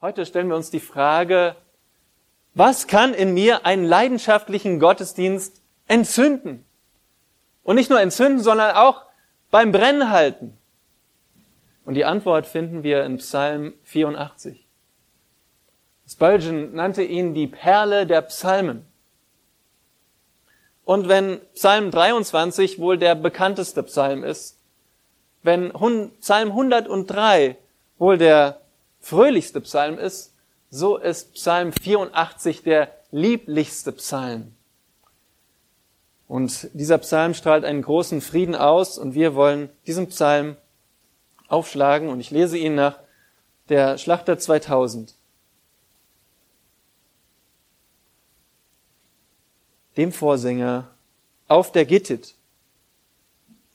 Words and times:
Heute 0.00 0.24
stellen 0.26 0.48
wir 0.48 0.54
uns 0.54 0.70
die 0.70 0.78
Frage, 0.78 1.56
was 2.54 2.86
kann 2.86 3.14
in 3.14 3.34
mir 3.34 3.66
einen 3.66 3.84
leidenschaftlichen 3.84 4.78
Gottesdienst 4.78 5.60
entzünden? 5.88 6.64
Und 7.64 7.74
nicht 7.74 7.90
nur 7.90 8.00
entzünden, 8.00 8.40
sondern 8.40 8.76
auch 8.76 9.02
beim 9.50 9.72
Brennen 9.72 10.10
halten. 10.10 10.56
Und 11.84 11.94
die 11.94 12.04
Antwort 12.04 12.46
finden 12.46 12.84
wir 12.84 13.02
in 13.04 13.16
Psalm 13.16 13.74
84. 13.82 14.64
Spurgeon 16.08 16.74
nannte 16.76 17.02
ihn 17.02 17.34
die 17.34 17.48
Perle 17.48 18.06
der 18.06 18.22
Psalmen. 18.22 18.86
Und 20.84 21.08
wenn 21.08 21.40
Psalm 21.54 21.90
23 21.90 22.78
wohl 22.78 22.98
der 22.98 23.16
bekannteste 23.16 23.82
Psalm 23.82 24.22
ist, 24.22 24.60
wenn 25.42 25.72
Psalm 26.20 26.50
103 26.50 27.56
wohl 27.98 28.16
der 28.16 28.60
fröhlichste 29.00 29.60
Psalm 29.60 29.98
ist, 29.98 30.34
so 30.70 30.96
ist 30.96 31.34
Psalm 31.34 31.72
84 31.72 32.62
der 32.62 32.92
lieblichste 33.10 33.92
Psalm. 33.92 34.54
Und 36.26 36.68
dieser 36.74 36.98
Psalm 36.98 37.32
strahlt 37.32 37.64
einen 37.64 37.80
großen 37.80 38.20
Frieden 38.20 38.54
aus 38.54 38.98
und 38.98 39.14
wir 39.14 39.34
wollen 39.34 39.70
diesen 39.86 40.08
Psalm 40.08 40.56
aufschlagen 41.48 42.10
und 42.10 42.20
ich 42.20 42.30
lese 42.30 42.58
ihn 42.58 42.74
nach 42.74 42.98
der 43.70 43.96
Schlachter 43.96 44.38
2000. 44.38 45.14
Dem 49.96 50.12
Vorsänger 50.12 50.90
auf 51.48 51.72
der 51.72 51.86
Gittit 51.86 52.34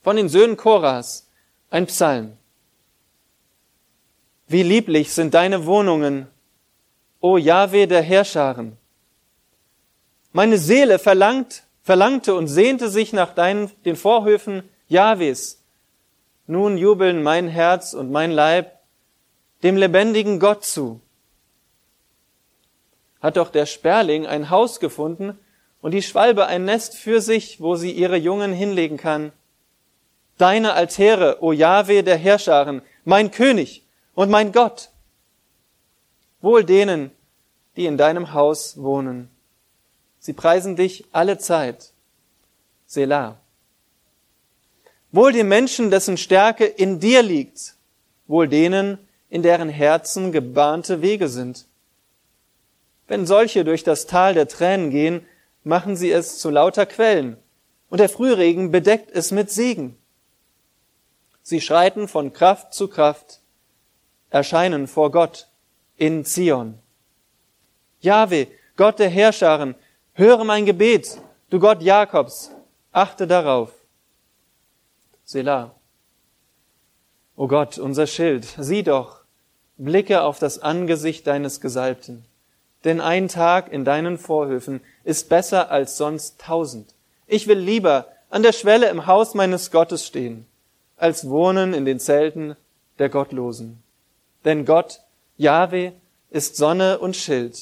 von 0.03 0.15
den 0.15 0.29
Söhnen 0.29 0.57
Koras 0.57 1.27
ein 1.71 1.87
Psalm. 1.87 2.37
Wie 4.47 4.63
lieblich 4.63 5.13
sind 5.13 5.33
deine 5.33 5.65
Wohnungen, 5.65 6.27
o 7.19 7.37
Jahwe 7.37 7.87
der 7.87 8.01
Herrscharen. 8.01 8.77
Meine 10.31 10.57
Seele 10.57 10.99
verlangt, 10.99 11.63
verlangte 11.81 12.35
und 12.35 12.47
sehnte 12.47 12.89
sich 12.89 13.13
nach 13.13 13.33
deinen, 13.33 13.71
den 13.85 13.95
Vorhöfen 13.95 14.63
Jahwes. 14.87 15.63
Nun 16.47 16.77
jubeln 16.77 17.23
mein 17.23 17.47
Herz 17.47 17.93
und 17.93 18.11
mein 18.11 18.31
Leib 18.31 18.79
dem 19.63 19.77
lebendigen 19.77 20.39
Gott 20.39 20.65
zu. 20.65 20.99
Hat 23.21 23.37
doch 23.37 23.49
der 23.49 23.65
Sperling 23.65 24.27
ein 24.27 24.49
Haus 24.49 24.81
gefunden 24.81 25.39
und 25.81 25.91
die 25.91 26.01
Schwalbe 26.01 26.47
ein 26.47 26.65
Nest 26.65 26.95
für 26.95 27.21
sich, 27.21 27.61
wo 27.61 27.75
sie 27.75 27.91
ihre 27.91 28.17
Jungen 28.17 28.51
hinlegen 28.51 28.97
kann. 28.97 29.31
Deine 30.37 30.73
Altäre, 30.73 31.37
o 31.41 31.53
Jahwe 31.53 32.03
der 32.03 32.17
Herrscharen, 32.17 32.81
mein 33.05 33.31
König, 33.31 33.82
und 34.15 34.29
mein 34.29 34.51
Gott. 34.51 34.89
Wohl 36.41 36.63
denen, 36.63 37.11
die 37.75 37.85
in 37.85 37.97
deinem 37.97 38.33
Haus 38.33 38.81
wohnen. 38.81 39.29
Sie 40.19 40.33
preisen 40.33 40.75
dich 40.75 41.05
alle 41.11 41.37
Zeit. 41.37 41.91
Selah. 42.85 43.37
Wohl 45.11 45.31
dem 45.31 45.47
Menschen, 45.47 45.91
dessen 45.91 46.17
Stärke 46.17 46.65
in 46.65 46.99
dir 46.99 47.21
liegt. 47.21 47.75
Wohl 48.27 48.47
denen, 48.47 48.97
in 49.29 49.41
deren 49.41 49.69
Herzen 49.69 50.31
gebahnte 50.31 51.01
Wege 51.01 51.27
sind. 51.27 51.65
Wenn 53.07 53.25
solche 53.25 53.63
durch 53.63 53.83
das 53.83 54.07
Tal 54.07 54.33
der 54.33 54.47
Tränen 54.47 54.89
gehen, 54.89 55.25
machen 55.63 55.95
sie 55.95 56.11
es 56.11 56.39
zu 56.39 56.49
lauter 56.49 56.85
Quellen, 56.85 57.37
und 57.89 57.99
der 57.99 58.09
Frühregen 58.09 58.71
bedeckt 58.71 59.11
es 59.11 59.31
mit 59.31 59.51
Segen. 59.51 59.97
Sie 61.41 61.61
schreiten 61.61 62.07
von 62.07 62.33
Kraft 62.33 62.73
zu 62.73 62.87
Kraft, 62.87 63.41
erscheinen 64.33 64.87
vor 64.87 65.11
Gott 65.11 65.47
in 65.95 66.25
Zion. 66.25 66.79
Jahwe, 68.01 68.47
Gott 68.75 68.97
der 68.97 69.09
Herrscharen, 69.09 69.75
höre 70.13 70.43
mein 70.43 70.65
Gebet, 70.65 71.21
du 71.51 71.59
Gott 71.59 71.83
Jakobs, 71.83 72.49
achte 72.91 73.27
darauf. 73.27 73.71
Selah. 75.23 75.75
O 77.35 77.47
Gott, 77.47 77.77
unser 77.77 78.07
Schild, 78.07 78.45
sieh 78.57 78.81
doch, 78.81 79.21
blicke 79.77 80.23
auf 80.23 80.39
das 80.39 80.59
Angesicht 80.59 81.27
deines 81.27 81.61
Gesalbten. 81.61 82.25
Denn 82.85 83.01
ein 83.01 83.27
Tag 83.27 83.71
in 83.71 83.85
deinen 83.85 84.17
Vorhöfen 84.17 84.81
ist 85.03 85.29
besser 85.29 85.69
als 85.69 85.97
sonst 85.97 86.41
tausend. 86.41 86.95
Ich 87.27 87.47
will 87.47 87.59
lieber 87.59 88.07
an 88.31 88.41
der 88.41 88.51
Schwelle 88.51 88.89
im 88.89 89.05
Haus 89.05 89.35
meines 89.35 89.69
Gottes 89.69 90.07
stehen, 90.07 90.47
als 90.97 91.29
wohnen 91.29 91.75
in 91.75 91.85
den 91.85 91.99
Zelten 91.99 92.55
der 92.97 93.09
Gottlosen. 93.09 93.82
Denn 94.45 94.65
Gott, 94.65 95.01
Jahwe, 95.37 95.93
ist 96.29 96.55
Sonne 96.55 96.99
und 96.99 97.15
Schild. 97.15 97.57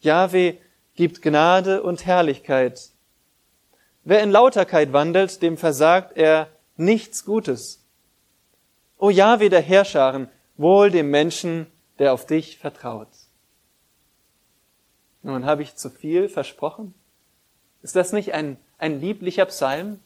Jahwe 0.00 0.58
gibt 0.94 1.22
Gnade 1.22 1.82
und 1.82 2.04
Herrlichkeit. 2.04 2.90
Wer 4.04 4.22
in 4.22 4.30
Lauterkeit 4.30 4.92
wandelt, 4.92 5.42
dem 5.42 5.56
versagt 5.56 6.16
er 6.16 6.48
nichts 6.76 7.24
Gutes. 7.24 7.84
O 8.98 9.10
Jahwe 9.10 9.48
der 9.48 9.60
Herrscharen, 9.60 10.28
wohl 10.56 10.90
dem 10.90 11.10
Menschen, 11.10 11.66
der 11.98 12.12
auf 12.12 12.26
dich 12.26 12.58
vertraut. 12.58 13.08
Nun 15.22 15.46
habe 15.46 15.62
ich 15.62 15.76
zu 15.76 15.90
viel 15.90 16.28
versprochen. 16.28 16.94
Ist 17.82 17.96
das 17.96 18.12
nicht 18.12 18.34
ein, 18.34 18.56
ein 18.78 19.00
lieblicher 19.00 19.46
Psalm? 19.46 20.00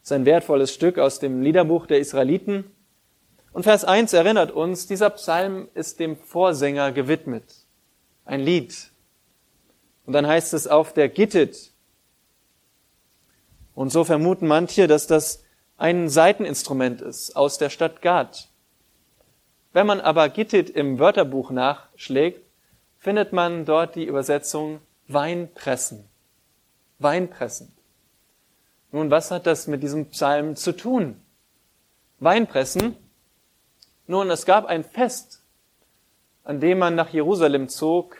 Das 0.00 0.10
ist 0.10 0.12
ein 0.12 0.24
wertvolles 0.24 0.72
Stück 0.72 0.98
aus 0.98 1.18
dem 1.18 1.42
Liederbuch 1.42 1.86
der 1.86 1.98
Israeliten. 1.98 2.64
Und 3.52 3.64
Vers 3.64 3.84
1 3.84 4.12
erinnert 4.12 4.52
uns, 4.52 4.86
dieser 4.86 5.10
Psalm 5.10 5.68
ist 5.74 5.98
dem 5.98 6.16
Vorsänger 6.16 6.92
gewidmet. 6.92 7.66
Ein 8.24 8.40
Lied. 8.40 8.90
Und 10.06 10.12
dann 10.12 10.26
heißt 10.26 10.54
es 10.54 10.66
auf 10.66 10.92
der 10.92 11.08
Gittit. 11.08 11.72
Und 13.74 13.90
so 13.90 14.04
vermuten 14.04 14.46
manche, 14.46 14.86
dass 14.86 15.06
das 15.06 15.42
ein 15.78 16.08
Seiteninstrument 16.08 17.00
ist 17.00 17.34
aus 17.34 17.58
der 17.58 17.70
Stadt 17.70 18.02
Gad. 18.02 18.48
Wenn 19.72 19.86
man 19.86 20.00
aber 20.00 20.28
Gittit 20.28 20.70
im 20.70 20.98
Wörterbuch 20.98 21.50
nachschlägt, 21.50 22.44
findet 22.98 23.32
man 23.32 23.64
dort 23.64 23.94
die 23.94 24.04
Übersetzung 24.04 24.80
Weinpressen. 25.08 26.08
Weinpressen. 26.98 27.72
Nun, 28.92 29.10
was 29.10 29.30
hat 29.30 29.46
das 29.46 29.66
mit 29.66 29.82
diesem 29.82 30.06
Psalm 30.10 30.54
zu 30.54 30.72
tun? 30.72 31.20
Weinpressen 32.18 32.96
nun, 34.10 34.28
es 34.30 34.44
gab 34.44 34.66
ein 34.66 34.82
Fest, 34.82 35.40
an 36.42 36.60
dem 36.60 36.78
man 36.78 36.96
nach 36.96 37.10
Jerusalem 37.10 37.68
zog, 37.68 38.16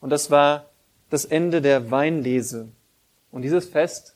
und 0.00 0.10
das 0.10 0.30
war 0.30 0.66
das 1.08 1.24
Ende 1.24 1.62
der 1.62 1.90
Weinlese. 1.90 2.68
Und 3.32 3.42
dieses 3.42 3.66
Fest 3.66 4.14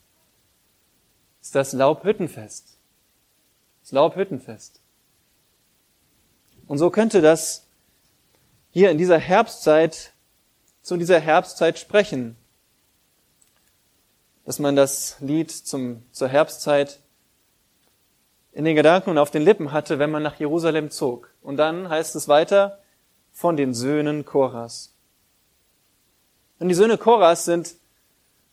ist 1.40 1.54
das 1.54 1.72
Laubhüttenfest. 1.72 2.76
Das 3.80 3.92
Laubhüttenfest. 3.92 4.80
Und 6.68 6.78
so 6.78 6.90
könnte 6.90 7.22
das 7.22 7.66
hier 8.70 8.90
in 8.90 8.98
dieser 8.98 9.18
Herbstzeit, 9.18 10.12
zu 10.82 10.96
dieser 10.96 11.20
Herbstzeit 11.20 11.78
sprechen, 11.78 12.36
dass 14.44 14.58
man 14.58 14.76
das 14.76 15.16
Lied 15.20 15.50
zum, 15.50 16.02
zur 16.12 16.28
Herbstzeit 16.28 17.01
in 18.52 18.64
den 18.64 18.76
Gedanken 18.76 19.10
und 19.10 19.18
auf 19.18 19.30
den 19.30 19.42
Lippen 19.42 19.72
hatte, 19.72 19.98
wenn 19.98 20.10
man 20.10 20.22
nach 20.22 20.38
Jerusalem 20.38 20.90
zog. 20.90 21.30
Und 21.42 21.56
dann 21.56 21.88
heißt 21.88 22.14
es 22.16 22.28
weiter, 22.28 22.78
von 23.32 23.56
den 23.56 23.72
Söhnen 23.74 24.24
Koras. 24.24 24.94
Und 26.58 26.68
die 26.68 26.74
Söhne 26.74 26.98
Koras 26.98 27.44
sind, 27.44 27.74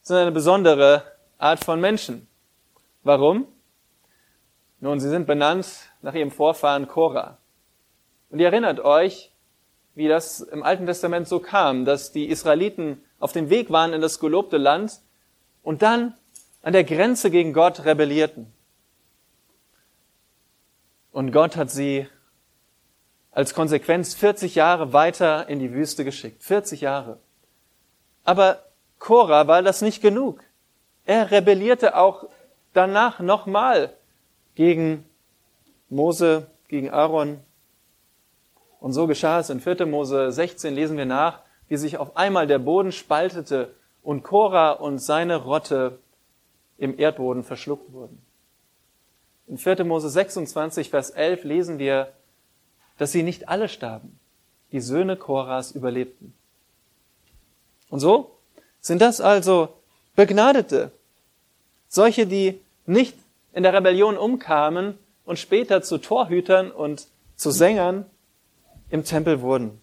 sind 0.02 0.18
eine 0.18 0.32
besondere 0.32 1.04
Art 1.38 1.64
von 1.64 1.82
Menschen. 1.82 2.28
Warum? 3.04 3.46
Nun, 4.80 5.00
sie 5.00 5.10
sind 5.10 5.28
benannt 5.28 5.68
nach 6.02 6.14
ihrem 6.14 6.32
Vorfahren 6.32 6.88
Korah. 6.88 7.38
Und 8.30 8.40
ihr 8.40 8.48
erinnert 8.48 8.80
euch, 8.80 9.32
wie 9.96 10.08
das 10.08 10.40
im 10.40 10.64
Alten 10.64 10.86
Testament 10.86 11.28
so 11.28 11.40
kam, 11.40 11.84
dass 11.84 12.14
die 12.14 12.30
Israeliten 12.30 13.04
auf 13.20 13.34
dem 13.34 13.50
Weg 13.50 13.70
waren 13.70 13.92
in 13.92 14.02
das 14.02 14.20
gelobte 14.20 14.58
Land 14.58 15.02
und 15.62 15.82
dann 15.82 16.16
an 16.62 16.74
der 16.74 16.86
Grenze 16.86 17.32
gegen 17.32 17.54
Gott 17.54 17.84
rebellierten. 17.84 18.54
Und 21.12 21.32
Gott 21.32 21.56
hat 21.56 21.72
sie 21.72 22.08
als 23.32 23.54
Konsequenz 23.54 24.16
40 24.16 24.56
Jahre 24.56 24.94
weiter 24.94 25.48
in 25.50 25.60
die 25.60 25.74
Wüste 25.74 26.04
geschickt. 26.04 26.44
40 26.44 26.82
Jahre. 26.82 27.20
Aber 28.24 28.64
Korah 29.00 29.48
war 29.48 29.62
das 29.62 29.82
nicht 29.82 30.02
genug. 30.02 30.44
Er 31.06 31.32
rebellierte 31.32 31.96
auch 31.96 32.28
danach 32.74 33.20
nochmal 33.20 33.94
gegen 34.56 35.06
Mose, 35.90 36.48
gegen 36.68 36.90
Aaron. 36.90 37.40
Und 38.80 38.94
so 38.94 39.08
geschah 39.08 39.40
es 39.40 39.50
in 39.50 39.60
4. 39.60 39.86
Mose 39.86 40.32
16, 40.32 40.76
lesen 40.76 40.98
wir 40.98 41.06
nach, 41.06 41.42
wie 41.68 41.78
sich 41.78 41.98
auf 41.98 42.18
einmal 42.18 42.48
der 42.48 42.60
Boden 42.60 42.92
spaltete 42.92 43.74
und 44.04 44.24
Korah 44.24 44.72
und 44.72 45.00
seine 45.00 45.38
Rotte 45.38 46.00
im 46.78 46.98
Erdboden 46.98 47.44
verschluckt 47.44 47.92
wurden. 47.92 48.22
In 49.50 49.58
4. 49.58 49.84
Mose 49.84 50.10
26, 50.10 50.92
Vers 50.92 51.10
11 51.10 51.44
lesen 51.44 51.80
wir, 51.80 52.14
dass 53.00 53.12
sie 53.12 53.24
nicht 53.24 53.50
alle 53.50 53.68
starben. 53.68 54.20
Die 54.72 54.80
Söhne 54.80 55.16
Koras 55.18 55.72
überlebten. 55.72 56.36
Und 57.90 58.00
so 58.00 58.38
sind 58.80 59.02
das 59.02 59.20
also 59.20 59.70
Begnadete, 60.16 60.92
solche, 61.88 62.28
die 62.28 62.62
nicht 62.86 63.18
in 63.54 63.64
der 63.64 63.74
Rebellion 63.74 64.18
umkamen 64.18 65.00
und 65.26 65.40
später 65.40 65.82
zu 65.82 65.98
Torhütern 65.98 66.70
und 66.70 67.08
zu 67.36 67.50
Sängern 67.50 68.06
im 68.92 69.04
Tempel 69.04 69.42
wurden. 69.42 69.82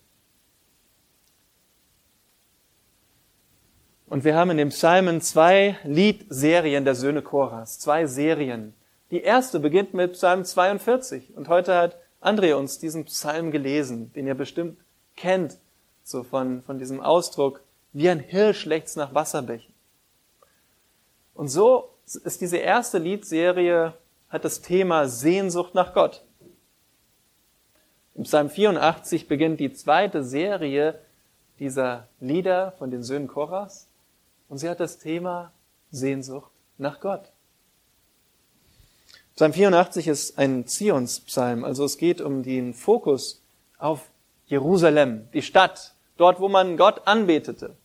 Und 4.06 4.22
wir 4.22 4.36
haben 4.36 4.50
in 4.50 4.58
dem 4.58 4.68
Psalmen 4.68 5.20
zwei 5.20 5.76
Liedserien 5.82 6.84
der 6.84 6.94
Söhne 6.94 7.22
Choras, 7.22 7.80
zwei 7.80 8.06
Serien. 8.06 8.72
Die 9.10 9.22
erste 9.22 9.60
beginnt 9.60 9.94
mit 9.94 10.14
Psalm 10.14 10.44
42 10.44 11.36
und 11.36 11.48
heute 11.48 11.76
hat 11.76 11.96
André 12.20 12.54
uns 12.54 12.78
diesen 12.78 13.04
Psalm 13.04 13.52
gelesen, 13.52 14.12
den 14.14 14.26
ihr 14.26 14.34
bestimmt 14.34 14.78
kennt, 15.14 15.58
so 16.02 16.24
von, 16.24 16.62
von 16.62 16.78
diesem 16.78 17.00
Ausdruck, 17.00 17.62
wie 17.92 18.10
ein 18.10 18.18
Hirsch 18.18 18.64
lechzt 18.64 18.96
nach 18.96 19.14
Wasserbächen. 19.14 19.72
Und 21.34 21.48
so 21.48 21.90
ist 22.04 22.40
diese 22.40 22.56
erste 22.56 22.98
Liedserie, 22.98 23.94
hat 24.28 24.44
das 24.44 24.60
Thema 24.60 25.06
Sehnsucht 25.06 25.74
nach 25.74 25.94
Gott. 25.94 26.24
Im 28.16 28.24
Psalm 28.24 28.50
84 28.50 29.28
beginnt 29.28 29.60
die 29.60 29.72
zweite 29.72 30.24
Serie 30.24 30.98
dieser 31.60 32.08
Lieder 32.18 32.72
von 32.72 32.90
den 32.90 33.04
Söhnen 33.04 33.28
Koras 33.28 33.88
und 34.48 34.58
sie 34.58 34.68
hat 34.68 34.80
das 34.80 34.98
Thema 34.98 35.52
Sehnsucht 35.90 36.50
nach 36.76 37.00
Gott. 37.00 37.30
Psalm 39.36 39.52
84 39.52 40.08
ist 40.08 40.38
ein 40.38 40.66
Zionspsalm, 40.66 41.62
also 41.62 41.84
es 41.84 41.98
geht 41.98 42.22
um 42.22 42.42
den 42.42 42.72
Fokus 42.72 43.42
auf 43.76 44.08
Jerusalem, 44.46 45.28
die 45.34 45.42
Stadt, 45.42 45.94
dort, 46.16 46.40
wo 46.40 46.48
man 46.48 46.78
Gott 46.78 47.06
anbetete. 47.06 47.76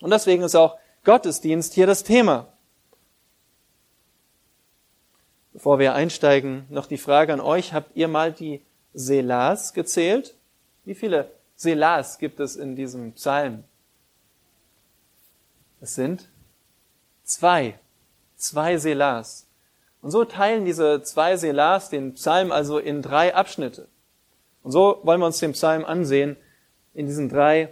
Und 0.00 0.10
deswegen 0.10 0.42
ist 0.42 0.54
auch 0.54 0.78
Gottesdienst 1.04 1.74
hier 1.74 1.86
das 1.86 2.04
Thema. 2.04 2.48
Bevor 5.52 5.78
wir 5.78 5.92
einsteigen, 5.92 6.64
noch 6.70 6.86
die 6.86 6.96
Frage 6.96 7.34
an 7.34 7.40
euch, 7.40 7.74
habt 7.74 7.94
ihr 7.94 8.08
mal 8.08 8.32
die 8.32 8.62
Selas 8.94 9.74
gezählt? 9.74 10.34
Wie 10.86 10.94
viele 10.94 11.30
Selas 11.54 12.18
gibt 12.18 12.40
es 12.40 12.56
in 12.56 12.76
diesem 12.76 13.12
Psalm? 13.12 13.64
Es 15.82 15.96
sind 15.96 16.30
zwei. 17.24 17.78
Zwei 18.36 18.78
Selas. 18.78 19.46
Und 20.02 20.10
so 20.10 20.24
teilen 20.24 20.64
diese 20.64 21.02
zwei 21.02 21.36
Selas 21.36 21.88
den 21.88 22.14
Psalm 22.14 22.52
also 22.52 22.78
in 22.78 23.02
drei 23.02 23.34
Abschnitte. 23.34 23.88
Und 24.62 24.72
so 24.72 25.00
wollen 25.04 25.20
wir 25.20 25.26
uns 25.26 25.38
den 25.38 25.52
Psalm 25.52 25.84
ansehen 25.84 26.36
in 26.92 27.06
diesen 27.06 27.28
drei 27.28 27.70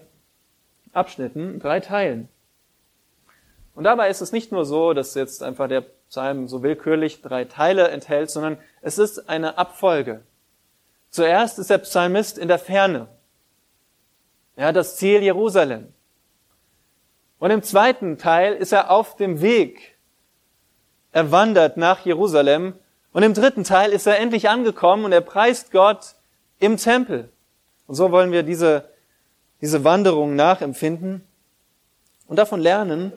Abschnitten, 0.93 1.59
drei 1.59 1.81
Teilen. 1.81 2.29
Und 3.75 3.85
dabei 3.85 4.09
ist 4.11 4.21
es 4.21 4.33
nicht 4.33 4.53
nur 4.53 4.65
so, 4.65 4.93
dass 4.95 5.15
jetzt 5.15 5.43
einfach 5.43 5.69
der 5.69 5.83
Psalm 6.09 6.49
so 6.49 6.63
willkürlich 6.63 7.23
drei 7.23 7.45
Teile 7.45 7.89
enthält, 7.89 8.31
sondern 8.31 8.59
es 8.81 8.99
ist 8.99 9.29
eine 9.29 9.59
Abfolge. 9.59 10.23
Zuerst 11.11 11.59
ist 11.59 11.71
der 11.71 11.79
Psalmist 11.79 12.39
in 12.39 12.49
der 12.49 12.59
Ferne. 12.59 13.09
Er 14.57 14.69
hat 14.69 14.77
das 14.77 14.97
Ziel 14.97 15.23
Jerusalem. 15.23 15.93
Und 17.39 17.51
im 17.51 17.63
zweiten 17.63 18.19
Teil 18.19 18.55
ist 18.55 18.73
er 18.73 18.91
auf 18.91 19.17
dem 19.17 19.41
Weg. 19.41 19.90
Er 21.13 21.31
wandert 21.31 21.77
nach 21.77 22.05
Jerusalem. 22.05 22.75
Und 23.13 23.23
im 23.23 23.35
dritten 23.35 23.65
Teil 23.65 23.91
ist 23.91 24.07
er 24.07 24.19
endlich 24.19 24.49
angekommen 24.49 25.05
und 25.05 25.13
er 25.13 25.21
preist 25.21 25.73
Gott 25.73 26.15
im 26.59 26.77
Tempel. 26.77 27.31
Und 27.87 27.97
so 27.97 28.13
wollen 28.13 28.31
wir 28.31 28.45
diese, 28.45 28.89
diese 29.61 29.83
Wanderung 29.83 30.37
nachempfinden 30.37 31.27
und 32.29 32.37
davon 32.37 32.61
lernen, 32.61 33.13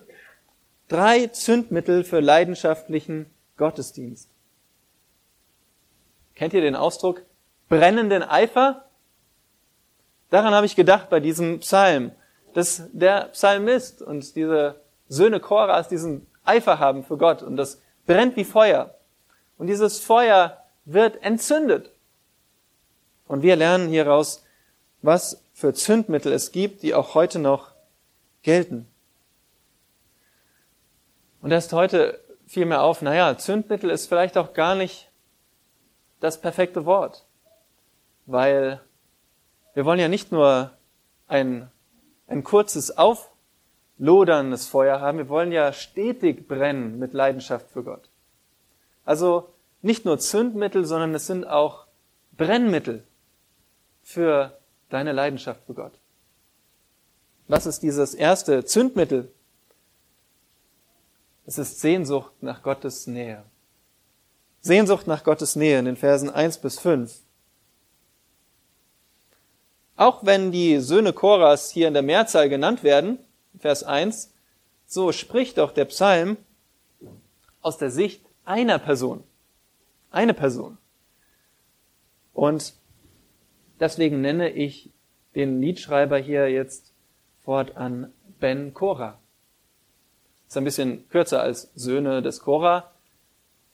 drei 0.88 1.28
Zündmittel 1.28 2.04
für 2.04 2.20
leidenschaftlichen 2.20 3.28
Gottesdienst. 3.58 4.30
Kennt 6.34 6.54
ihr 6.54 6.62
den 6.62 6.76
Ausdruck 6.76 7.22
brennenden 7.70 8.24
Eifer? 8.24 8.86
Daran 10.32 10.56
habe 10.56 10.66
ich 10.66 10.76
gedacht 10.76 11.12
bei 11.12 11.20
diesem 11.20 11.60
Psalm, 11.60 12.12
dass 12.56 12.90
der 12.92 13.26
Psalmist 13.34 14.02
und 14.02 14.36
diese 14.36 14.82
Söhne 15.08 15.40
Choras 15.40 15.90
diesen 15.90 16.26
Eifer 16.44 16.80
haben 16.80 17.04
für 17.04 17.18
Gott 17.18 17.44
und 17.44 17.56
das 17.56 17.83
brennt 18.06 18.36
wie 18.36 18.44
Feuer. 18.44 18.96
Und 19.58 19.68
dieses 19.68 20.00
Feuer 20.00 20.64
wird 20.86 21.22
entzündet. 21.24 21.92
Und 23.28 23.42
wir 23.42 23.56
lernen 23.56 23.88
hieraus, 23.90 24.44
was 25.02 25.44
für 25.54 25.74
Zündmittel 25.74 26.32
es 26.32 26.52
gibt, 26.52 26.84
die 26.84 26.94
auch 26.94 27.16
heute 27.16 27.40
noch 27.40 27.72
gelten. 28.42 28.88
Und 31.42 31.52
erst 31.52 31.74
heute 31.74 32.20
fiel 32.48 32.66
mir 32.66 32.82
auf, 32.82 33.02
naja, 33.02 33.38
Zündmittel 33.38 33.90
ist 33.90 34.08
vielleicht 34.08 34.38
auch 34.38 34.54
gar 34.54 34.76
nicht 34.76 35.10
das 36.20 36.40
perfekte 36.40 36.86
Wort. 36.86 37.26
Weil 38.26 38.82
wir 39.74 39.86
wollen 39.86 40.00
ja 40.00 40.08
nicht 40.08 40.32
nur 40.32 40.72
ein, 41.28 41.70
ein 42.28 42.44
kurzes 42.44 42.98
aufloderndes 44.04 44.68
Feuer 44.68 45.00
haben, 45.00 45.18
wir 45.18 45.30
wollen 45.30 45.54
ja 45.54 45.72
stetig 45.72 46.46
brennen 46.46 47.00
mit 47.00 47.14
Leidenschaft 47.14 47.70
für 47.70 47.84
Gott. 47.84 48.10
Also 49.06 49.48
nicht 49.82 50.04
nur 50.04 50.20
Zündmittel, 50.20 50.84
sondern 50.84 51.16
es 51.16 51.26
sind 51.26 51.48
auch 51.48 51.88
Brennmittel 52.36 53.04
für 54.02 54.58
deine 54.90 55.14
Leidenschaft 55.14 55.62
für 55.66 55.74
Gott. 55.74 55.94
Was 57.48 57.66
ist 57.66 57.82
dieses 57.82 58.14
erste 58.14 58.66
Zündmittel? 58.66 59.32
Es 61.46 61.58
ist 61.58 61.80
Sehnsucht 61.80 62.34
nach 62.42 62.62
Gottes 62.62 63.08
Nähe. 63.08 63.44
Sehnsucht 64.60 65.08
nach 65.08 65.24
Gottes 65.24 65.56
Nähe 65.56 65.80
in 65.80 65.86
den 65.86 65.96
Versen 65.96 66.30
1 66.30 66.58
bis 66.58 66.78
5. 66.78 67.22
Auch 69.96 70.26
wenn 70.26 70.52
die 70.52 70.80
Söhne 70.80 71.14
Koras 71.14 71.70
hier 71.70 71.88
in 71.88 71.94
der 71.94 72.04
Mehrzahl 72.04 72.50
genannt 72.50 72.84
werden, 72.84 73.20
Vers 73.60 73.84
1, 73.84 74.34
so 74.86 75.12
spricht 75.12 75.58
doch 75.58 75.72
der 75.72 75.86
Psalm 75.86 76.38
aus 77.62 77.78
der 77.78 77.92
Sicht 77.92 78.22
einer 78.46 78.80
Person. 78.80 79.24
Eine 80.12 80.34
Person. 80.34 80.78
Und 82.34 82.74
deswegen 83.80 84.22
nenne 84.22 84.50
ich 84.50 84.90
den 85.36 85.62
Liedschreiber 85.62 86.18
hier 86.18 86.50
jetzt 86.50 86.92
fortan 87.44 88.12
Ben 88.40 88.74
Korah. 88.74 89.18
Ist 90.48 90.58
ein 90.58 90.64
bisschen 90.64 91.10
kürzer 91.10 91.42
als 91.42 91.72
Söhne 91.76 92.22
des 92.22 92.42
Korah. 92.42 92.92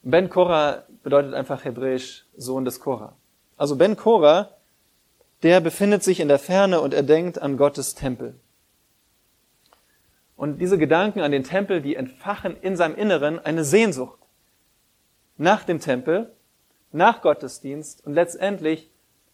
Ben 0.03 0.29
Korah 0.29 0.83
bedeutet 1.03 1.33
einfach 1.33 1.65
hebräisch 1.65 2.25
Sohn 2.37 2.63
des 2.63 2.79
Korah. 2.79 3.13
Also 3.57 3.75
Ben 3.75 3.97
Korah, 3.97 4.49
der 5.43 5.59
befindet 5.59 6.03
sich 6.03 6.19
in 6.19 6.29
der 6.29 6.39
Ferne 6.39 6.79
und 6.79 6.93
er 6.93 7.03
denkt 7.03 7.41
an 7.41 7.57
Gottes 7.57 7.95
Tempel. 7.95 8.35
Und 10.39 10.59
diese 10.59 10.77
Gedanken 10.77 11.19
an 11.19 11.33
den 11.33 11.43
Tempel, 11.43 11.81
die 11.81 11.97
entfachen 11.97 12.55
in 12.61 12.77
seinem 12.77 12.95
Inneren 12.95 13.39
eine 13.39 13.65
Sehnsucht 13.65 14.19
nach 15.35 15.65
dem 15.65 15.81
Tempel, 15.81 16.33
nach 16.93 17.21
Gottesdienst 17.21 18.05
und 18.05 18.13
letztendlich 18.13 18.89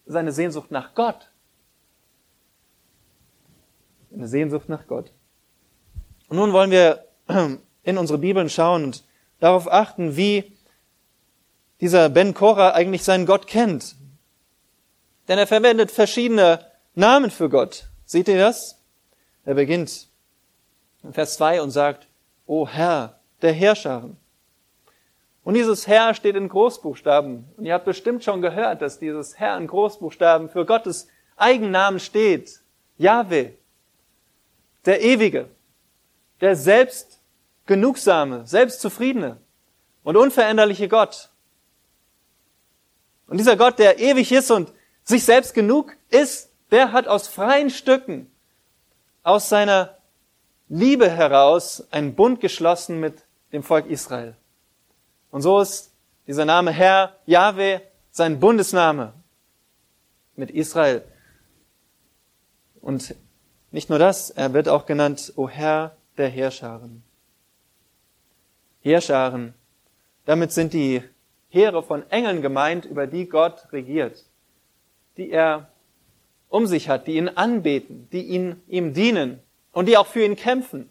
seine 0.07 0.31
Sehnsucht 0.31 0.71
nach 0.71 0.95
Gott. 0.95 1.29
Eine 4.11 4.27
Sehnsucht 4.27 4.67
nach 4.67 4.87
Gott. 4.87 5.11
Und 6.27 6.37
nun 6.37 6.53
wollen 6.53 6.71
wir 6.71 7.05
in 7.83 7.97
unsere 7.99 8.17
Bibeln 8.17 8.49
schauen 8.49 8.85
und 8.85 9.03
darauf 9.39 9.71
achten, 9.71 10.17
wie 10.17 10.57
dieser 11.81 12.09
Ben 12.09 12.33
Korah 12.33 12.71
eigentlich 12.71 13.03
seinen 13.03 13.27
Gott 13.27 13.45
kennt. 13.45 13.95
Denn 15.27 15.37
er 15.37 15.45
verwendet 15.45 15.91
verschiedene 15.91 16.65
Namen 16.95 17.29
für 17.29 17.47
Gott. 17.47 17.91
Seht 18.05 18.27
ihr 18.27 18.39
das? 18.39 18.81
Er 19.43 19.53
beginnt 19.53 20.07
in 21.05 21.13
Vers 21.13 21.35
2 21.35 21.61
und 21.61 21.71
sagt, 21.71 22.07
O 22.45 22.67
Herr, 22.67 23.19
der 23.41 23.53
Herrscharen. 23.53 24.17
Und 25.43 25.53
dieses 25.53 25.87
Herr 25.87 26.13
steht 26.13 26.35
in 26.35 26.49
Großbuchstaben. 26.49 27.45
Und 27.55 27.65
ihr 27.65 27.73
habt 27.73 27.85
bestimmt 27.85 28.23
schon 28.23 28.41
gehört, 28.41 28.81
dass 28.81 28.99
dieses 28.99 29.37
Herr 29.39 29.57
in 29.57 29.67
Großbuchstaben 29.67 30.49
für 30.49 30.65
Gottes 30.65 31.07
Eigennamen 31.37 31.99
steht. 31.99 32.61
Jahwe, 32.97 33.53
der 34.85 35.01
Ewige, 35.01 35.49
der 36.41 36.55
selbst 36.55 37.19
genugsame, 37.65 38.45
selbstzufriedene 38.47 39.37
und 40.03 40.17
unveränderliche 40.17 40.87
Gott. 40.87 41.29
Und 43.27 43.37
dieser 43.37 43.57
Gott, 43.57 43.79
der 43.79 43.99
ewig 43.99 44.31
ist 44.31 44.51
und 44.51 44.71
sich 45.03 45.23
selbst 45.23 45.53
genug 45.53 45.95
ist, 46.09 46.51
der 46.71 46.91
hat 46.91 47.07
aus 47.07 47.27
freien 47.27 47.69
Stücken, 47.69 48.31
aus 49.23 49.49
seiner 49.49 49.97
Liebe 50.67 51.09
heraus 51.09 51.87
einen 51.91 52.15
Bund 52.15 52.39
geschlossen 52.39 52.99
mit 52.99 53.23
dem 53.51 53.63
Volk 53.63 53.85
Israel. 53.87 54.35
Und 55.31 55.41
so 55.41 55.59
ist 55.59 55.91
dieser 56.27 56.45
Name 56.45 56.71
Herr, 56.71 57.15
Yahweh, 57.25 57.81
sein 58.11 58.39
Bundesname. 58.39 59.13
mit 60.35 60.51
Israel. 60.51 61.03
Und 62.81 63.15
nicht 63.71 63.89
nur 63.89 63.99
das, 63.99 64.29
er 64.29 64.53
wird 64.53 64.67
auch 64.67 64.85
genannt, 64.85 65.33
O 65.35 65.47
Herr 65.47 65.95
der 66.17 66.29
Heerscharen. 66.29 67.03
Heerscharen, 68.81 69.53
damit 70.25 70.51
sind 70.51 70.73
die 70.73 71.01
Heere 71.49 71.83
von 71.83 72.09
Engeln 72.11 72.41
gemeint, 72.41 72.85
über 72.85 73.07
die 73.07 73.27
Gott 73.27 73.71
regiert, 73.71 74.25
die 75.17 75.31
er 75.31 75.69
um 76.49 76.67
sich 76.67 76.89
hat, 76.89 77.07
die 77.07 77.17
ihn 77.17 77.29
anbeten, 77.29 78.07
die 78.11 78.23
ihn, 78.23 78.61
ihm 78.67 78.93
dienen 78.93 79.39
und 79.75 79.87
die 79.87 79.97
auch 79.97 80.07
für 80.07 80.23
ihn 80.23 80.37
kämpfen. 80.37 80.89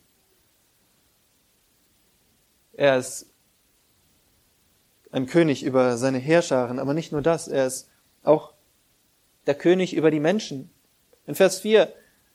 Er 2.75 2.99
ist 2.99 3.27
ein 5.11 5.27
König 5.27 5.65
über 5.65 5.97
seine 5.97 6.19
Heerscharen, 6.19 6.79
aber 6.79 6.93
nicht 6.93 7.11
nur 7.11 7.23
das, 7.23 7.49
er 7.49 7.67
ist 7.67 7.89
auch 8.25 8.53
der 9.47 9.55
König 9.55 9.95
über 9.95 10.11
die 10.11 10.21
Menschen. 10.21 10.71
In 11.27 11.35
Vers 11.35 11.61
4 11.61 11.91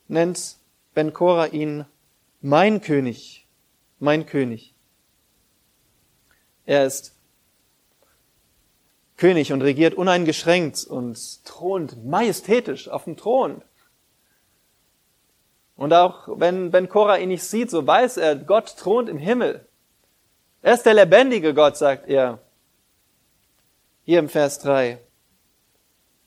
nennt 0.08 0.56
Ben 0.92 1.12
Korah 1.12 1.46
ihn 1.46 1.86
mein 2.40 2.80
König, 2.80 3.46
mein 4.00 4.26
König. 4.26 4.74
Er 6.66 6.84
ist 6.84 7.14
König 9.16 9.52
und 9.52 9.62
regiert 9.62 9.94
uneingeschränkt 9.94 10.84
und 10.84 11.44
thront 11.44 12.04
majestätisch 12.04 12.88
auf 12.88 13.04
dem 13.04 13.16
Thron. 13.16 13.62
Und 15.80 15.94
auch 15.94 16.28
wenn 16.38 16.70
Ben 16.70 16.90
Korah 16.90 17.16
ihn 17.16 17.30
nicht 17.30 17.42
sieht, 17.42 17.70
so 17.70 17.86
weiß 17.86 18.18
er, 18.18 18.36
Gott 18.36 18.76
thront 18.76 19.08
im 19.08 19.16
Himmel. 19.16 19.66
Er 20.60 20.74
ist 20.74 20.84
der 20.84 20.92
lebendige 20.92 21.54
Gott, 21.54 21.78
sagt 21.78 22.06
er. 22.06 22.38
Hier 24.04 24.18
im 24.18 24.28
Vers 24.28 24.58
3. 24.58 24.98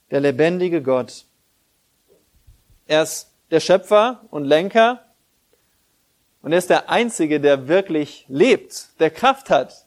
Der 0.09 0.21
lebendige 0.21 0.81
Gott. 0.81 1.25
Er 2.87 3.03
ist 3.03 3.29
der 3.51 3.59
Schöpfer 3.59 4.21
und 4.31 4.43
Lenker. 4.45 5.05
Und 6.41 6.51
er 6.51 6.57
ist 6.57 6.71
der 6.71 6.89
Einzige, 6.89 7.39
der 7.39 7.67
wirklich 7.67 8.25
lebt, 8.29 8.99
der 8.99 9.11
Kraft 9.11 9.51
hat. 9.51 9.85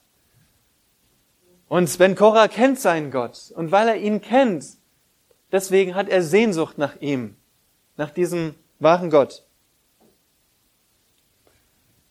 Und 1.66 1.98
Ben 1.98 2.14
Korah 2.14 2.46
kennt 2.46 2.78
seinen 2.78 3.10
Gott. 3.10 3.50
Und 3.56 3.72
weil 3.72 3.88
er 3.88 3.96
ihn 3.96 4.20
kennt, 4.20 4.64
deswegen 5.50 5.96
hat 5.96 6.08
er 6.08 6.22
Sehnsucht 6.22 6.78
nach 6.78 7.00
ihm, 7.00 7.34
nach 7.96 8.10
diesem 8.10 8.54
wahren 8.78 9.10
Gott. 9.10 9.42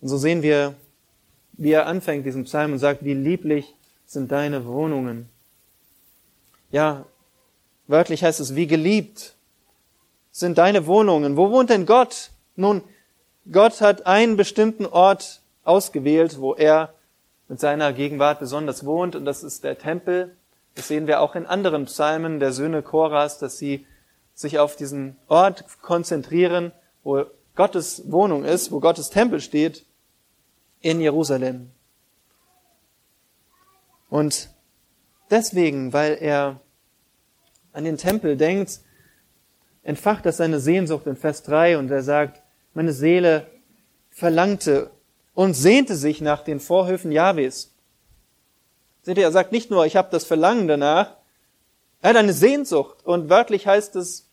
Und 0.05 0.09
so 0.09 0.17
sehen 0.17 0.43
wir, 0.43 0.75
wie 1.53 1.71
er 1.71 1.87
anfängt, 1.87 2.27
diesen 2.27 2.43
Psalm 2.43 2.73
und 2.73 2.77
sagt, 2.77 3.03
wie 3.03 3.15
lieblich 3.15 3.73
sind 4.05 4.31
deine 4.31 4.67
Wohnungen. 4.67 5.29
Ja, 6.69 7.05
wörtlich 7.87 8.23
heißt 8.23 8.39
es, 8.39 8.53
wie 8.53 8.67
geliebt 8.67 9.33
sind 10.31 10.59
deine 10.59 10.85
Wohnungen. 10.85 11.37
Wo 11.37 11.49
wohnt 11.49 11.71
denn 11.71 11.87
Gott? 11.87 12.29
Nun, 12.55 12.83
Gott 13.51 13.81
hat 13.81 14.05
einen 14.05 14.37
bestimmten 14.37 14.85
Ort 14.85 15.41
ausgewählt, 15.63 16.39
wo 16.39 16.53
er 16.53 16.93
mit 17.47 17.59
seiner 17.59 17.91
Gegenwart 17.91 18.39
besonders 18.39 18.85
wohnt, 18.85 19.15
und 19.15 19.25
das 19.25 19.41
ist 19.41 19.63
der 19.63 19.79
Tempel. 19.79 20.37
Das 20.75 20.87
sehen 20.87 21.07
wir 21.07 21.19
auch 21.19 21.33
in 21.33 21.47
anderen 21.47 21.85
Psalmen 21.85 22.39
der 22.39 22.53
Söhne 22.53 22.83
Choras, 22.83 23.39
dass 23.39 23.57
sie 23.57 23.87
sich 24.35 24.59
auf 24.59 24.75
diesen 24.75 25.15
Ort 25.27 25.65
konzentrieren, 25.81 26.73
wo 27.03 27.25
Gottes 27.55 28.03
Wohnung 28.11 28.43
ist, 28.43 28.71
wo 28.71 28.79
Gottes 28.79 29.09
Tempel 29.09 29.41
steht, 29.41 29.83
in 30.85 31.01
Jerusalem. 31.01 31.71
Und 34.07 34.51
deswegen, 35.31 35.93
weil 35.93 36.15
er 36.21 36.61
an 37.73 37.85
den 37.85 37.97
Tempel 37.97 38.37
denkt, 38.37 38.81
entfacht 39.81 40.27
das 40.27 40.37
seine 40.37 40.59
Sehnsucht 40.59 41.07
in 41.07 41.15
Vers 41.15 41.41
3 41.41 41.79
und 41.79 41.89
er 41.89 42.03
sagt, 42.03 42.43
meine 42.75 42.93
Seele 42.93 43.47
verlangte 44.11 44.91
und 45.33 45.55
sehnte 45.55 45.95
sich 45.95 46.21
nach 46.21 46.43
den 46.43 46.59
Vorhöfen 46.59 47.11
Jahwes. 47.11 47.73
Seht 49.01 49.17
ihr, 49.17 49.23
er 49.23 49.31
sagt 49.31 49.51
nicht 49.51 49.71
nur, 49.71 49.87
ich 49.87 49.95
habe 49.95 50.09
das 50.11 50.23
Verlangen 50.23 50.67
danach, 50.67 51.17
er 52.01 52.11
hat 52.11 52.17
eine 52.17 52.33
Sehnsucht 52.33 53.03
und 53.03 53.31
wörtlich 53.31 53.65
heißt 53.65 53.95
es, 53.95 54.29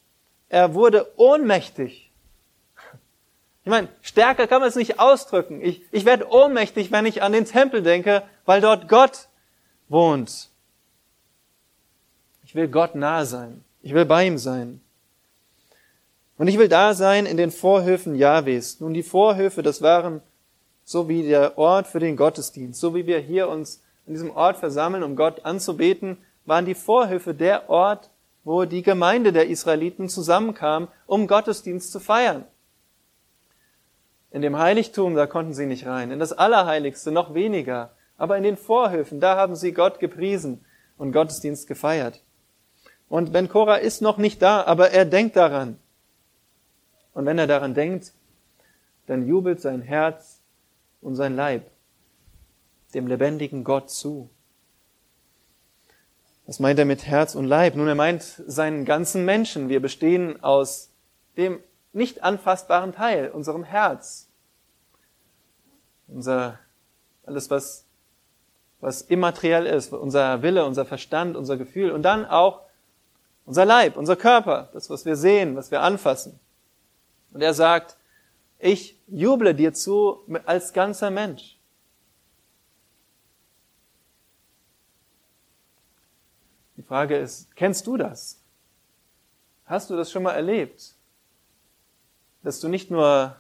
er 0.51 0.75
wurde 0.75 1.11
ohnmächtig. 1.17 2.02
Ich 3.65 3.71
meine, 3.71 3.89
stärker 4.01 4.47
kann 4.47 4.61
man 4.61 4.69
es 4.69 4.77
nicht 4.77 4.99
ausdrücken. 4.99 5.61
Ich, 5.63 5.83
ich 5.93 6.05
werde 6.05 6.29
ohnmächtig, 6.29 6.91
wenn 6.91 7.07
ich 7.07 7.23
an 7.23 7.33
den 7.33 7.45
Tempel 7.45 7.83
denke, 7.83 8.23
weil 8.45 8.61
dort 8.61 8.89
Gott 8.89 9.29
wohnt. 9.89 10.51
Ich 12.45 12.55
will 12.55 12.69
Gott 12.69 12.95
nahe 12.95 13.25
sein. 13.25 13.65
Ich 13.83 13.95
will 13.95 14.05
bei 14.05 14.27
ihm 14.27 14.39
sein. 14.39 14.81
Und 16.39 16.49
ich 16.49 16.59
will 16.59 16.69
da 16.69 16.95
sein 16.95 17.25
in 17.25 17.37
den 17.37 17.53
Vorhöfen 17.53 18.17
Jahwes. 18.17 18.81
Nun, 18.81 18.95
die 18.95 19.05
Vorhöfe, 19.05 19.63
das 19.63 19.81
waren 19.81 20.23
so 20.85 21.09
wie 21.09 21.23
der 21.23 21.57
Ort 21.57 21.87
für 21.87 22.01
den 22.01 22.17
Gottesdienst. 22.17 22.81
So 22.81 22.97
wie 22.97 23.07
wir 23.07 23.21
hier 23.21 23.49
uns 23.49 23.81
in 24.07 24.15
diesem 24.15 24.31
Ort 24.33 24.57
versammeln, 24.57 25.05
um 25.05 25.15
Gott 25.15 25.45
anzubeten, 25.45 26.19
waren 26.45 26.67
die 26.67 26.75
Vorhöfe 26.75 27.33
der 27.35 27.71
Ort, 27.71 28.11
wo 28.43 28.65
die 28.65 28.83
Gemeinde 28.83 29.33
der 29.33 29.47
Israeliten 29.47 30.09
zusammenkam, 30.09 30.89
um 31.07 31.29
Gottesdienst 31.29 31.93
zu 31.93 32.01
feiern. 32.01 32.45
In 34.33 34.43
dem 34.43 34.59
Heiligtum, 34.59 35.15
da 35.15 35.27
konnten 35.27 35.55
sie 35.55 35.67
nicht 35.67 35.87
rein. 35.87 36.11
In 36.11 36.19
das 36.19 36.33
Allerheiligste 36.33 37.13
noch 37.13 37.35
weniger. 37.35 37.93
Aber 38.17 38.37
in 38.37 38.43
den 38.43 38.57
Vorhöfen, 38.57 39.21
da 39.21 39.37
haben 39.37 39.57
sie 39.57 39.73
Gott 39.73 39.99
gepriesen 40.01 40.65
und 40.97 41.13
Gottesdienst 41.13 41.69
gefeiert. 41.69 42.23
Und 43.09 43.33
Ben 43.33 43.49
Korah 43.49 43.77
ist 43.77 44.01
noch 44.01 44.17
nicht 44.17 44.41
da, 44.41 44.63
aber 44.63 44.91
er 44.91 45.05
denkt 45.05 45.37
daran. 45.37 45.79
Und 47.13 47.27
wenn 47.27 47.39
er 47.39 47.47
daran 47.47 47.75
denkt, 47.75 48.13
dann 49.07 49.27
jubelt 49.27 49.61
sein 49.61 49.83
Herz 49.83 50.41
und 51.03 51.15
sein 51.15 51.37
Leib 51.37 51.71
dem 52.95 53.07
lebendigen 53.07 53.65
Gott 53.65 53.91
zu. 53.91 54.31
Was 56.47 56.59
meint 56.59 56.79
er 56.79 56.85
mit 56.85 57.07
Herz 57.07 57.35
und 57.35 57.47
Leib? 57.47 57.77
Nun, 57.77 57.89
er 57.89 57.95
meint 57.95 58.23
seinen 58.23 58.85
ganzen 58.85 59.25
Menschen. 59.25 59.69
Wir 59.69 59.81
bestehen 59.81 60.43
aus 60.43 60.91
dem 61.37 61.61
nicht 61.93 62.23
anfassbaren 62.23 62.93
Teil, 62.93 63.31
unserem 63.31 63.65
Herz. 63.65 64.29
Unser, 66.09 66.59
alles, 67.25 67.51
was, 67.51 67.85
was 68.81 69.03
immateriell 69.03 69.67
ist, 69.67 69.93
unser 69.93 70.43
Wille, 70.43 70.65
unser 70.65 70.85
Verstand, 70.85 71.37
unser 71.37 71.57
Gefühl 71.57 71.91
und 71.91 72.03
dann 72.03 72.25
auch 72.27 72.63
unser 73.45 73.65
Leib, 73.65 73.97
unser 73.97 74.17
Körper, 74.17 74.71
das, 74.73 74.89
was 74.91 75.05
wir 75.05 75.17
sehen, 75.17 75.57
was 75.57 75.71
wir 75.71 75.83
anfassen. 75.83 76.39
Und 77.33 77.43
er 77.43 77.55
sagt, 77.55 77.97
ich 78.59 78.99
juble 79.09 79.55
dir 79.55 79.75
zu 79.75 80.21
als 80.47 80.73
ganzer 80.73 81.11
Mensch. 81.11 81.59
Die 86.77 86.83
Frage 86.83 87.17
ist, 87.17 87.55
kennst 87.57 87.87
du 87.87 87.97
das? 87.97 88.41
Hast 89.65 89.91
du 89.91 89.97
das 89.97 90.11
schon 90.11 90.23
mal 90.23 90.33
erlebt? 90.33 90.95
Dass 92.43 92.61
du 92.61 92.69
nicht 92.69 92.91
nur 92.91 93.37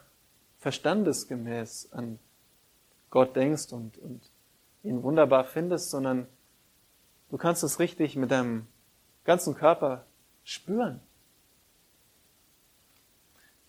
verstandesgemäß 0.58 1.92
an 1.92 2.18
Gott 3.10 3.36
denkst 3.36 3.72
und, 3.72 3.98
und 3.98 4.22
ihn 4.82 5.02
wunderbar 5.02 5.44
findest, 5.44 5.90
sondern 5.90 6.26
du 7.30 7.36
kannst 7.36 7.62
es 7.62 7.78
richtig 7.78 8.16
mit 8.16 8.30
deinem 8.30 8.66
ganzen 9.24 9.54
Körper 9.54 10.04
spüren. 10.44 11.00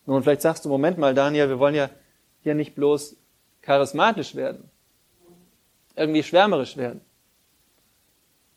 Nun, 0.05 0.21
vielleicht 0.21 0.41
sagst 0.41 0.65
du, 0.65 0.69
Moment 0.69 0.97
mal, 0.97 1.13
Daniel, 1.13 1.49
wir 1.49 1.59
wollen 1.59 1.75
ja 1.75 1.89
hier 2.41 2.55
nicht 2.55 2.75
bloß 2.75 3.15
charismatisch 3.61 4.35
werden, 4.35 4.69
irgendwie 5.95 6.23
schwärmerisch 6.23 6.75
werden. 6.75 7.01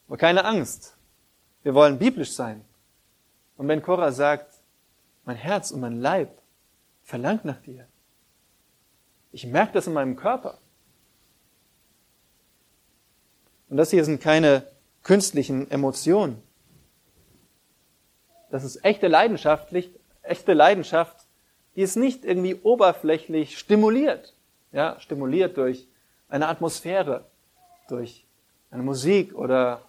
Aber 0.08 0.16
keine 0.16 0.44
Angst. 0.44 0.96
Wir 1.62 1.74
wollen 1.74 1.98
biblisch 1.98 2.32
sein. 2.32 2.64
Und 3.56 3.68
wenn 3.68 3.82
Korah 3.82 4.12
sagt, 4.12 4.54
mein 5.24 5.36
Herz 5.36 5.70
und 5.70 5.80
mein 5.80 6.00
Leib 6.00 6.30
verlangt 7.06 7.44
nach 7.44 7.62
dir. 7.62 7.86
Ich 9.32 9.46
merke 9.46 9.72
das 9.72 9.86
in 9.86 9.92
meinem 9.92 10.16
Körper. 10.16 10.58
Und 13.68 13.76
das 13.76 13.90
hier 13.90 14.04
sind 14.04 14.20
keine 14.20 14.66
künstlichen 15.02 15.70
Emotionen. 15.70 16.42
Das 18.50 18.64
ist 18.64 18.84
echte 18.84 19.06
Leidenschaft, 19.06 19.72
echte 20.22 20.52
Leidenschaft, 20.52 21.26
die 21.76 21.82
es 21.82 21.94
nicht 21.94 22.24
irgendwie 22.24 22.56
oberflächlich 22.56 23.58
stimuliert. 23.58 24.34
Ja, 24.72 24.98
stimuliert 24.98 25.56
durch 25.56 25.86
eine 26.28 26.48
Atmosphäre, 26.48 27.24
durch 27.88 28.26
eine 28.70 28.82
Musik 28.82 29.34
oder 29.34 29.82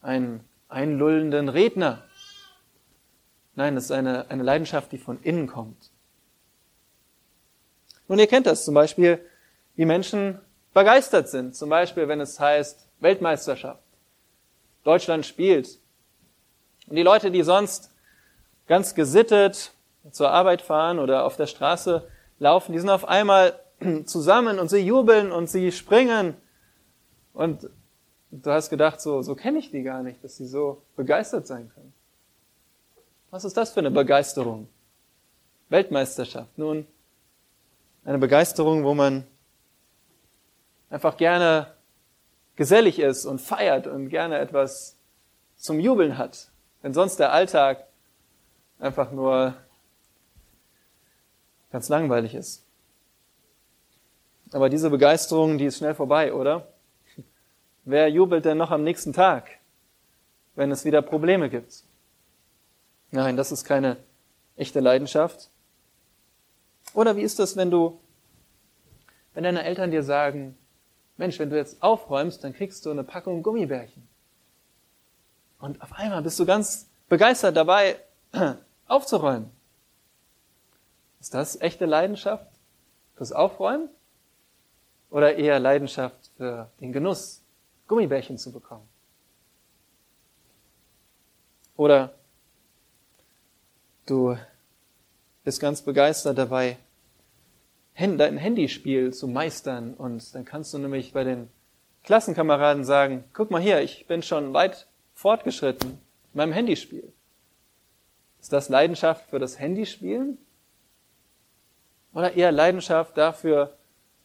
einen 0.00 0.44
einlullenden 0.68 1.48
Redner. 1.50 2.07
Nein, 3.58 3.74
das 3.74 3.86
ist 3.86 3.90
eine, 3.90 4.30
eine 4.30 4.44
Leidenschaft, 4.44 4.92
die 4.92 4.98
von 4.98 5.20
innen 5.20 5.48
kommt. 5.48 5.90
Nun, 8.06 8.20
ihr 8.20 8.28
kennt 8.28 8.46
das 8.46 8.64
zum 8.64 8.72
Beispiel, 8.72 9.18
wie 9.74 9.84
Menschen 9.84 10.38
begeistert 10.72 11.28
sind. 11.28 11.56
Zum 11.56 11.68
Beispiel, 11.68 12.06
wenn 12.06 12.20
es 12.20 12.38
heißt 12.38 12.86
Weltmeisterschaft. 13.00 13.82
Deutschland 14.84 15.26
spielt. 15.26 15.76
Und 16.86 16.94
die 16.94 17.02
Leute, 17.02 17.32
die 17.32 17.42
sonst 17.42 17.90
ganz 18.68 18.94
gesittet 18.94 19.72
zur 20.12 20.30
Arbeit 20.30 20.62
fahren 20.62 21.00
oder 21.00 21.24
auf 21.24 21.36
der 21.36 21.48
Straße 21.48 22.08
laufen, 22.38 22.74
die 22.74 22.78
sind 22.78 22.90
auf 22.90 23.08
einmal 23.08 23.58
zusammen 24.04 24.60
und 24.60 24.68
sie 24.68 24.86
jubeln 24.86 25.32
und 25.32 25.50
sie 25.50 25.72
springen. 25.72 26.36
Und 27.34 27.68
du 28.30 28.50
hast 28.52 28.70
gedacht, 28.70 29.00
so, 29.00 29.20
so 29.22 29.34
kenne 29.34 29.58
ich 29.58 29.72
die 29.72 29.82
gar 29.82 30.04
nicht, 30.04 30.22
dass 30.22 30.36
sie 30.36 30.46
so 30.46 30.82
begeistert 30.94 31.48
sein 31.48 31.72
können. 31.74 31.92
Was 33.30 33.44
ist 33.44 33.56
das 33.56 33.72
für 33.72 33.80
eine 33.80 33.90
Begeisterung? 33.90 34.68
Weltmeisterschaft. 35.68 36.56
Nun, 36.56 36.86
eine 38.04 38.18
Begeisterung, 38.18 38.84
wo 38.84 38.94
man 38.94 39.26
einfach 40.88 41.16
gerne 41.18 41.74
gesellig 42.56 42.98
ist 42.98 43.26
und 43.26 43.40
feiert 43.40 43.86
und 43.86 44.08
gerne 44.08 44.38
etwas 44.38 44.96
zum 45.56 45.78
Jubeln 45.78 46.16
hat. 46.16 46.50
Wenn 46.80 46.94
sonst 46.94 47.16
der 47.16 47.32
Alltag 47.32 47.84
einfach 48.78 49.10
nur 49.10 49.54
ganz 51.70 51.88
langweilig 51.90 52.34
ist. 52.34 52.64
Aber 54.52 54.70
diese 54.70 54.88
Begeisterung, 54.88 55.58
die 55.58 55.66
ist 55.66 55.78
schnell 55.78 55.94
vorbei, 55.94 56.32
oder? 56.32 56.66
Wer 57.84 58.08
jubelt 58.08 58.46
denn 58.46 58.56
noch 58.56 58.70
am 58.70 58.84
nächsten 58.84 59.12
Tag, 59.12 59.50
wenn 60.54 60.70
es 60.70 60.86
wieder 60.86 61.02
Probleme 61.02 61.50
gibt? 61.50 61.84
Nein, 63.10 63.36
das 63.36 63.52
ist 63.52 63.64
keine 63.64 63.96
echte 64.56 64.80
Leidenschaft. 64.80 65.50
Oder 66.94 67.16
wie 67.16 67.22
ist 67.22 67.38
das, 67.38 67.56
wenn 67.56 67.70
du, 67.70 68.00
wenn 69.34 69.44
deine 69.44 69.62
Eltern 69.62 69.90
dir 69.90 70.02
sagen, 70.02 70.56
Mensch, 71.16 71.38
wenn 71.38 71.50
du 71.50 71.56
jetzt 71.56 71.82
aufräumst, 71.82 72.44
dann 72.44 72.52
kriegst 72.52 72.84
du 72.86 72.90
eine 72.90 73.04
Packung 73.04 73.42
Gummibärchen. 73.42 74.08
Und 75.58 75.82
auf 75.82 75.92
einmal 75.92 76.22
bist 76.22 76.38
du 76.38 76.46
ganz 76.46 76.88
begeistert 77.08 77.56
dabei, 77.56 77.98
aufzuräumen. 78.86 79.50
Ist 81.20 81.34
das 81.34 81.60
echte 81.60 81.86
Leidenschaft 81.86 82.46
fürs 83.16 83.32
Aufräumen? 83.32 83.88
Oder 85.10 85.36
eher 85.36 85.58
Leidenschaft 85.58 86.30
für 86.36 86.70
den 86.80 86.92
Genuss, 86.92 87.42
Gummibärchen 87.86 88.38
zu 88.38 88.52
bekommen? 88.52 88.86
Oder 91.76 92.14
du 94.10 94.36
bist 95.44 95.60
ganz 95.60 95.82
begeistert 95.82 96.38
dabei, 96.38 96.78
dein 97.96 98.36
Handyspiel 98.36 99.12
zu 99.12 99.26
meistern 99.26 99.94
und 99.94 100.34
dann 100.34 100.44
kannst 100.44 100.72
du 100.72 100.78
nämlich 100.78 101.12
bei 101.12 101.24
den 101.24 101.48
Klassenkameraden 102.04 102.84
sagen, 102.84 103.24
guck 103.32 103.50
mal 103.50 103.60
hier, 103.60 103.80
ich 103.80 104.06
bin 104.06 104.22
schon 104.22 104.52
weit 104.54 104.86
fortgeschritten 105.14 105.90
in 105.90 105.98
meinem 106.36 106.52
Handyspiel. 106.52 107.12
Ist 108.40 108.52
das 108.52 108.68
Leidenschaft 108.68 109.28
für 109.30 109.38
das 109.38 109.58
Handyspielen? 109.58 110.38
Oder 112.14 112.34
eher 112.34 112.52
Leidenschaft 112.52 113.16
dafür, 113.18 113.76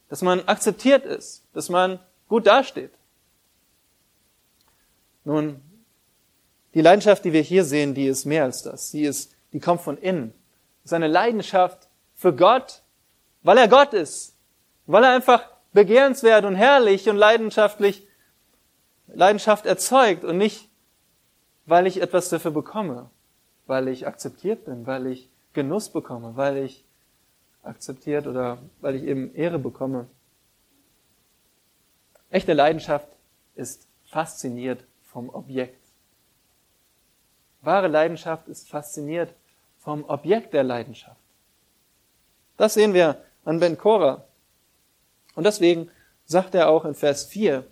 dass 0.08 0.22
man 0.22 0.48
akzeptiert 0.48 1.06
ist, 1.06 1.44
dass 1.54 1.70
man 1.70 2.00
gut 2.28 2.48
dasteht? 2.48 2.92
Nun, 5.26 5.62
die 6.74 6.82
Leidenschaft, 6.82 7.26
die 7.26 7.34
wir 7.34 7.42
hier 7.42 7.64
sehen, 7.64 7.94
die 7.94 8.08
ist 8.08 8.26
mehr 8.26 8.44
als 8.44 8.64
das. 8.64 8.92
Sie 8.92 9.04
ist, 9.04 9.33
die 9.54 9.60
kommt 9.60 9.82
von 9.82 9.98
innen. 9.98 10.34
Das 10.84 10.92
ist 10.92 10.94
eine 10.94 11.08
Leidenschaft 11.08 11.88
für 12.16 12.36
Gott, 12.36 12.82
weil 13.42 13.58
er 13.58 13.68
Gott 13.68 13.94
ist. 13.94 14.36
Weil 14.86 15.04
er 15.06 15.12
einfach 15.12 15.50
begehrenswert 15.72 16.44
und 16.44 16.56
herrlich 16.56 17.10
und 17.10 17.16
leidenschaftlich 17.16 18.06
Leidenschaft 19.08 19.66
erzeugt 19.66 20.24
und 20.26 20.38
nicht, 20.38 20.70
weil 21.66 21.88
ich 21.88 22.02
etwas 22.02 22.30
dafür 22.30 22.52
bekomme 22.52 23.10
weil 23.66 23.88
ich 23.88 24.08
akzeptiert 24.08 24.66
bin, 24.66 24.86
weil 24.86 25.08
ich 25.08 25.30
Genuss 25.54 25.90
bekomme, 25.90 26.36
weil 26.36 26.58
ich 26.58 26.84
akzeptiert 27.62 28.28
oder 28.28 28.58
weil 28.82 28.96
ich 28.96 29.04
eben 29.04 29.34
Ehre 29.36 29.60
bekomme. 29.60 30.08
Echte 32.30 32.54
Leidenschaft 32.54 33.08
ist 33.56 33.88
fasziniert 34.06 34.84
vom 35.04 35.30
Objekt. 35.30 35.80
Wahre 37.62 37.88
Leidenschaft 37.88 38.48
ist 38.48 38.70
fasziniert 38.70 39.34
vom 39.84 40.06
Objekt 40.06 40.54
der 40.54 40.64
Leidenschaft. 40.64 41.20
Das 42.58 42.74
sehen 42.74 42.94
wir 42.94 43.22
an 43.44 43.60
Ben 43.60 43.78
Korah. 43.78 44.24
Und 45.36 45.46
deswegen 45.46 45.90
sagt 46.26 46.56
er 46.56 46.70
auch 46.70 46.86
in 46.86 46.96
Vers 46.96 47.26
4, 47.26 47.66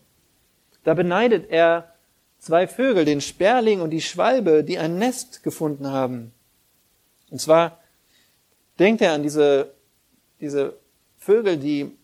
da 0.83 0.93
beneidet 0.93 1.49
er 1.49 1.93
zwei 2.39 2.67
Vögel, 2.67 3.05
den 3.05 3.21
Sperling 3.21 3.81
und 3.81 3.91
die 3.91 4.01
Schwalbe, 4.01 4.63
die 4.63 4.77
ein 4.77 4.97
Nest 4.97 5.43
gefunden 5.43 5.87
haben. 5.87 6.33
Und 7.29 7.39
zwar 7.39 7.79
denkt 8.79 9.01
er 9.01 9.13
an 9.13 9.23
diese, 9.23 9.71
diese 10.41 10.75
Vögel, 11.17 11.57
die 11.57 11.95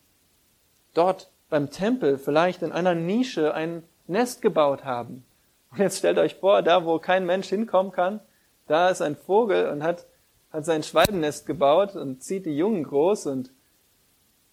dort 0.94 1.30
beim 1.50 1.70
Tempel 1.70 2.18
vielleicht 2.18 2.62
in 2.62 2.72
einer 2.72 2.96
Nische 2.96 3.54
ein 3.54 3.84
Nest 4.06 4.42
gebaut 4.42 4.86
haben. 4.86 5.26
Und 5.72 5.80
jetzt 5.80 5.98
stellt 5.98 6.18
euch 6.18 6.36
vor, 6.36 6.62
da 6.62 6.86
wo 6.86 7.00
kein 7.00 7.26
Mensch 7.26 7.50
hinkommen 7.50 7.92
kann, 7.92 8.22
da 8.68 8.90
ist 8.90 9.02
ein 9.02 9.16
Vogel 9.16 9.70
und 9.70 9.84
hat, 9.84 10.06
hat 10.52 10.66
sein 10.66 10.84
Schwalbennest 10.84 11.46
gebaut 11.46 11.96
und 11.96 12.24
zieht 12.24 12.46
die 12.46 12.58
Jungen 12.58 12.84
groß 12.84 13.28
und, 13.28 13.50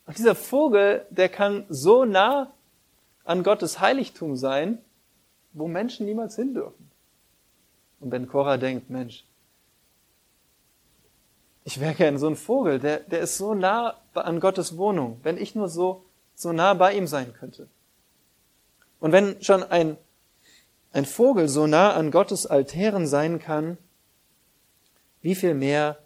und 0.06 0.18
dieser 0.18 0.34
Vogel, 0.34 1.04
der 1.10 1.28
kann 1.28 1.66
so 1.68 2.04
nah 2.04 2.52
an 3.24 3.42
Gottes 3.42 3.80
Heiligtum 3.80 4.36
sein, 4.36 4.78
wo 5.52 5.68
Menschen 5.68 6.06
niemals 6.06 6.36
hin 6.36 6.54
dürfen. 6.54 6.90
Und 8.00 8.10
wenn 8.10 8.28
Cora 8.28 8.56
denkt, 8.56 8.90
Mensch, 8.90 9.24
ich 11.64 11.80
wäre 11.80 11.94
gerne 11.94 12.18
so 12.18 12.26
ein 12.26 12.36
Vogel, 12.36 12.78
der, 12.78 13.00
der 13.00 13.20
ist 13.20 13.38
so 13.38 13.54
nah 13.54 13.94
an 14.12 14.40
Gottes 14.40 14.76
Wohnung, 14.76 15.18
wenn 15.22 15.38
ich 15.38 15.54
nur 15.54 15.68
so, 15.68 16.04
so 16.34 16.52
nah 16.52 16.74
bei 16.74 16.94
ihm 16.94 17.06
sein 17.06 17.32
könnte. 17.32 17.68
Und 19.00 19.12
wenn 19.12 19.42
schon 19.42 19.62
ein, 19.62 19.96
ein 20.92 21.06
Vogel 21.06 21.48
so 21.48 21.66
nah 21.66 21.94
an 21.94 22.10
Gottes 22.10 22.46
Altären 22.46 23.06
sein 23.06 23.38
kann, 23.38 23.78
wie 25.24 25.34
viel 25.34 25.54
mehr 25.54 25.98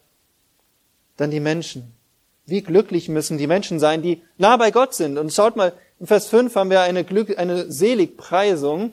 dann 1.17 1.33
die 1.33 1.41
Menschen? 1.41 1.93
Wie 2.47 2.63
glücklich 2.63 3.09
müssen 3.09 3.37
die 3.37 3.49
Menschen 3.49 3.81
sein, 3.81 4.01
die 4.01 4.23
nah 4.37 4.57
bei 4.57 4.71
Gott 4.71 4.95
sind? 4.95 5.19
Und 5.19 5.33
schaut 5.33 5.57
mal, 5.57 5.73
in 5.99 6.07
Vers 6.07 6.29
5 6.29 6.55
haben 6.55 6.71
wir 6.71 6.83
eine, 6.83 7.03
Glück, 7.03 7.37
eine 7.37 7.69
Seligpreisung. 7.71 8.93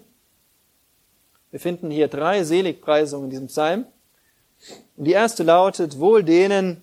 Wir 1.51 1.59
finden 1.59 1.91
hier 1.91 2.07
drei 2.07 2.43
Seligpreisungen 2.43 3.25
in 3.25 3.29
diesem 3.29 3.47
Psalm. 3.47 3.85
Und 4.97 5.05
die 5.05 5.11
erste 5.11 5.43
lautet, 5.43 5.99
wohl 5.99 6.23
denen, 6.23 6.81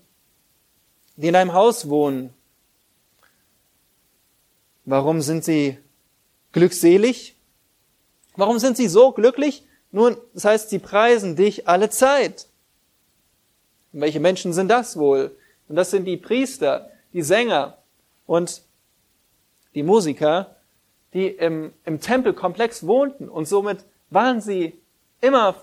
die 1.16 1.26
in 1.26 1.35
deinem 1.35 1.52
Haus 1.52 1.88
wohnen. 1.88 2.33
Warum 4.85 5.20
sind 5.20 5.44
sie 5.44 5.78
glückselig? 6.52 7.35
Warum 8.37 8.61
sind 8.61 8.76
sie 8.76 8.87
so 8.87 9.11
glücklich? 9.11 9.66
Nun, 9.90 10.16
das 10.33 10.44
heißt, 10.44 10.70
sie 10.70 10.78
preisen 10.78 11.35
dich 11.35 11.66
alle 11.66 11.90
Zeit. 11.90 12.46
Und 13.92 14.00
welche 14.00 14.20
Menschen 14.20 14.52
sind 14.52 14.68
das 14.68 14.96
wohl? 14.96 15.37
Und 15.68 15.76
das 15.76 15.90
sind 15.90 16.05
die 16.05 16.16
Priester, 16.16 16.90
die 17.12 17.22
Sänger 17.22 17.78
und 18.26 18.62
die 19.74 19.83
Musiker, 19.83 20.57
die 21.14 21.28
im, 21.28 21.72
im 21.85 22.00
Tempelkomplex 22.00 22.87
wohnten 22.87 23.28
und 23.28 23.46
somit 23.46 23.85
waren 24.11 24.40
sie 24.40 24.78
immer, 25.20 25.55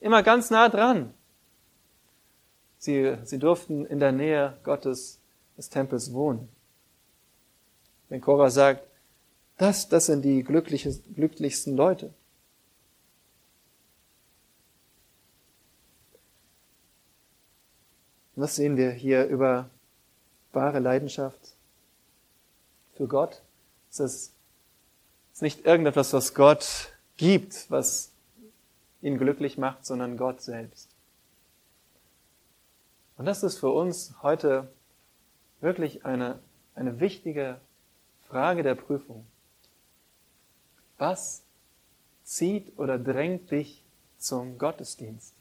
immer 0.00 0.22
ganz 0.22 0.50
nah 0.50 0.68
dran. 0.68 1.12
Sie, 2.78 3.16
sie 3.24 3.38
durften 3.38 3.84
in 3.86 4.00
der 4.00 4.12
Nähe 4.12 4.56
Gottes, 4.62 5.18
des 5.56 5.68
Tempels 5.68 6.12
wohnen. 6.14 6.48
Wenn 8.08 8.20
Korah 8.20 8.48
sagt, 8.48 8.82
das, 9.58 9.88
das 9.88 10.06
sind 10.06 10.22
die 10.22 10.42
glücklichsten 10.42 11.76
Leute. 11.76 12.14
Was 18.40 18.56
sehen 18.56 18.78
wir 18.78 18.90
hier 18.90 19.26
über 19.26 19.68
wahre 20.54 20.78
Leidenschaft 20.78 21.38
für 22.94 23.06
Gott? 23.06 23.42
Es 23.90 24.00
ist 24.00 24.32
nicht 25.42 25.66
irgendetwas, 25.66 26.14
was 26.14 26.32
Gott 26.32 26.88
gibt, 27.18 27.70
was 27.70 28.12
ihn 29.02 29.18
glücklich 29.18 29.58
macht, 29.58 29.84
sondern 29.84 30.16
Gott 30.16 30.40
selbst. 30.40 30.88
Und 33.18 33.26
das 33.26 33.42
ist 33.42 33.58
für 33.58 33.68
uns 33.68 34.14
heute 34.22 34.72
wirklich 35.60 36.06
eine, 36.06 36.38
eine 36.74 36.98
wichtige 36.98 37.60
Frage 38.26 38.62
der 38.62 38.74
Prüfung. 38.74 39.26
Was 40.96 41.42
zieht 42.24 42.78
oder 42.78 42.98
drängt 42.98 43.50
dich 43.50 43.84
zum 44.16 44.56
Gottesdienst? 44.56 45.34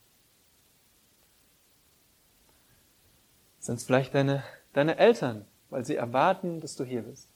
Sind 3.60 3.76
es 3.76 3.84
vielleicht 3.84 4.16
deine, 4.16 4.44
deine 4.74 4.98
Eltern, 4.98 5.46
weil 5.70 5.86
sie 5.86 5.96
erwarten, 5.96 6.62
dass 6.62 6.76
du 6.76 6.84
hier 6.84 7.04
bist? 7.04 7.30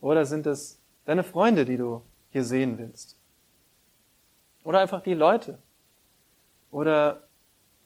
Oder 0.00 0.24
sind 0.24 0.46
es 0.46 0.80
deine 1.04 1.24
Freunde, 1.24 1.64
die 1.64 1.76
du 1.76 2.02
hier 2.30 2.44
sehen 2.44 2.78
willst? 2.78 3.16
Oder 4.64 4.80
einfach 4.80 5.02
die 5.02 5.14
Leute, 5.14 5.58
oder 6.70 7.24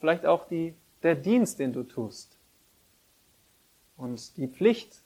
vielleicht 0.01 0.27
auch 0.27 0.47
die, 0.47 0.75
der 1.03 1.15
Dienst, 1.15 1.59
den 1.59 1.73
du 1.73 1.83
tust 1.83 2.37
und 3.97 4.37
die 4.37 4.49
Pflicht, 4.49 5.03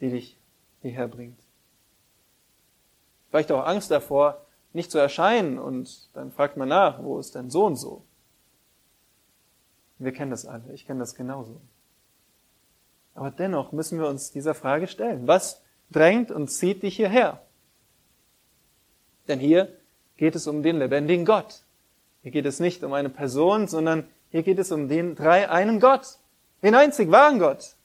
die 0.00 0.10
dich 0.10 0.38
hierher 0.82 1.08
bringt. 1.08 1.38
Vielleicht 3.28 3.52
auch 3.52 3.64
Angst 3.64 3.90
davor, 3.90 4.44
nicht 4.72 4.90
zu 4.90 4.98
erscheinen 4.98 5.58
und 5.58 6.08
dann 6.14 6.32
fragt 6.32 6.56
man 6.56 6.68
nach, 6.68 7.02
wo 7.02 7.18
ist 7.18 7.34
denn 7.34 7.50
so 7.50 7.66
und 7.66 7.76
so? 7.76 8.02
Wir 10.00 10.12
kennen 10.12 10.30
das 10.30 10.46
alle, 10.46 10.72
ich 10.72 10.86
kenne 10.86 11.00
das 11.00 11.14
genauso. 11.14 11.60
Aber 13.14 13.30
dennoch 13.30 13.70
müssen 13.72 13.98
wir 13.98 14.08
uns 14.08 14.32
dieser 14.32 14.54
Frage 14.54 14.86
stellen. 14.86 15.26
Was 15.28 15.62
drängt 15.90 16.30
und 16.30 16.48
zieht 16.48 16.82
dich 16.82 16.96
hierher? 16.96 17.44
Denn 19.28 19.38
hier 19.38 19.76
geht 20.16 20.34
es 20.34 20.46
um 20.46 20.62
den 20.62 20.78
lebendigen 20.78 21.26
Gott. 21.26 21.64
Hier 22.22 22.30
geht 22.30 22.46
es 22.46 22.60
nicht 22.60 22.82
um 22.82 22.94
eine 22.94 23.10
Person, 23.10 23.68
sondern 23.68 24.08
hier 24.30 24.42
geht 24.42 24.58
es 24.58 24.72
um 24.72 24.88
den 24.88 25.16
drei 25.16 25.50
einen 25.50 25.80
Gott, 25.80 26.16
den 26.62 26.74
einzig 26.74 27.10
wahren 27.10 27.38
Gott. 27.38 27.76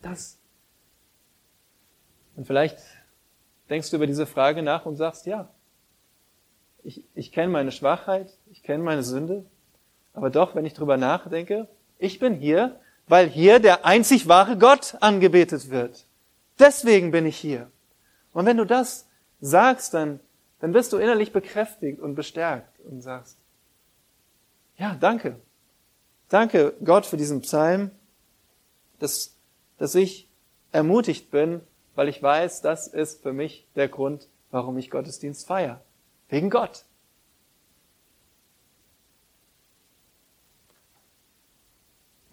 Das. 0.00 0.38
Und 2.34 2.46
vielleicht 2.46 2.78
denkst 3.68 3.90
du 3.90 3.96
über 3.96 4.06
diese 4.06 4.24
Frage 4.24 4.62
nach 4.62 4.86
und 4.86 4.96
sagst, 4.96 5.26
ja, 5.26 5.50
ich, 6.84 7.04
ich 7.14 7.32
kenne 7.32 7.52
meine 7.52 7.72
Schwachheit, 7.72 8.32
ich 8.50 8.62
kenne 8.62 8.82
meine 8.82 9.02
Sünde, 9.02 9.44
aber 10.14 10.30
doch, 10.30 10.54
wenn 10.54 10.66
ich 10.66 10.74
drüber 10.74 10.96
nachdenke, 10.96 11.68
ich 11.98 12.18
bin 12.18 12.34
hier, 12.34 12.80
weil 13.06 13.28
hier 13.28 13.58
der 13.58 13.84
einzig 13.84 14.28
wahre 14.28 14.56
Gott 14.56 14.96
angebetet 15.00 15.70
wird. 15.70 16.06
Deswegen 16.58 17.10
bin 17.10 17.26
ich 17.26 17.36
hier. 17.36 17.70
Und 18.32 18.46
wenn 18.46 18.56
du 18.56 18.64
das 18.64 19.06
sagst, 19.40 19.94
dann, 19.94 20.20
dann 20.60 20.74
wirst 20.74 20.92
du 20.92 20.98
innerlich 20.98 21.32
bekräftigt 21.32 22.00
und 22.00 22.14
bestärkt 22.14 22.78
und 22.84 23.02
sagst, 23.02 23.36
ja, 24.76 24.96
danke. 24.98 25.36
Danke 26.28 26.74
Gott 26.84 27.06
für 27.06 27.16
diesen 27.16 27.40
Psalm, 27.40 27.90
dass, 28.98 29.34
dass 29.78 29.94
ich 29.94 30.28
ermutigt 30.72 31.30
bin, 31.30 31.60
weil 31.96 32.08
ich 32.08 32.22
weiß, 32.22 32.62
das 32.62 32.86
ist 32.86 33.22
für 33.22 33.32
mich 33.32 33.66
der 33.74 33.88
Grund, 33.88 34.28
warum 34.50 34.78
ich 34.78 34.90
Gottesdienst 34.90 35.46
feiere. 35.46 35.80
Wegen 36.30 36.48
Gott. 36.48 36.84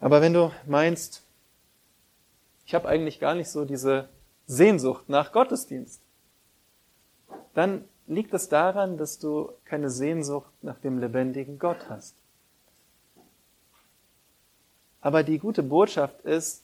Aber 0.00 0.20
wenn 0.20 0.32
du 0.32 0.52
meinst, 0.66 1.24
ich 2.64 2.74
habe 2.74 2.88
eigentlich 2.88 3.18
gar 3.18 3.34
nicht 3.34 3.50
so 3.50 3.64
diese 3.64 4.08
Sehnsucht 4.46 5.08
nach 5.08 5.32
Gottesdienst, 5.32 6.00
dann 7.54 7.84
liegt 8.06 8.32
es 8.32 8.48
daran, 8.48 8.96
dass 8.96 9.18
du 9.18 9.52
keine 9.64 9.90
Sehnsucht 9.90 10.52
nach 10.62 10.78
dem 10.78 10.98
lebendigen 10.98 11.58
Gott 11.58 11.88
hast. 11.90 12.14
Aber 15.00 15.24
die 15.24 15.38
gute 15.38 15.64
Botschaft 15.64 16.20
ist, 16.22 16.62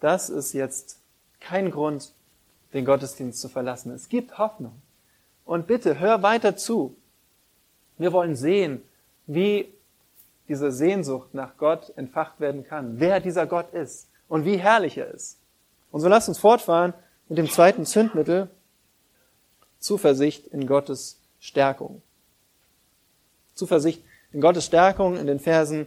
dass 0.00 0.30
es 0.30 0.54
jetzt 0.54 0.98
kein 1.40 1.70
Grund, 1.70 2.12
den 2.72 2.86
Gottesdienst 2.86 3.40
zu 3.40 3.50
verlassen. 3.50 3.92
Es 3.92 4.08
gibt 4.08 4.38
Hoffnung. 4.38 4.80
Und 5.44 5.66
bitte, 5.66 5.98
hör 5.98 6.22
weiter 6.22 6.56
zu. 6.56 6.96
Wir 7.98 8.12
wollen 8.12 8.36
sehen, 8.36 8.82
wie 9.26 9.72
diese 10.48 10.72
Sehnsucht 10.72 11.34
nach 11.34 11.56
Gott 11.56 11.92
entfacht 11.96 12.40
werden 12.40 12.64
kann, 12.64 13.00
wer 13.00 13.20
dieser 13.20 13.46
Gott 13.46 13.72
ist 13.72 14.08
und 14.28 14.44
wie 14.44 14.56
herrlich 14.56 14.98
er 14.98 15.08
ist. 15.08 15.38
Und 15.90 16.00
so 16.00 16.08
lasst 16.08 16.28
uns 16.28 16.38
fortfahren 16.38 16.94
mit 17.28 17.38
dem 17.38 17.48
zweiten 17.48 17.86
Zündmittel, 17.86 18.48
Zuversicht 19.78 20.46
in 20.48 20.66
Gottes 20.66 21.18
Stärkung. 21.40 22.02
Zuversicht 23.54 24.02
in 24.32 24.40
Gottes 24.40 24.66
Stärkung 24.66 25.16
in 25.16 25.26
den 25.26 25.40
Versen 25.40 25.86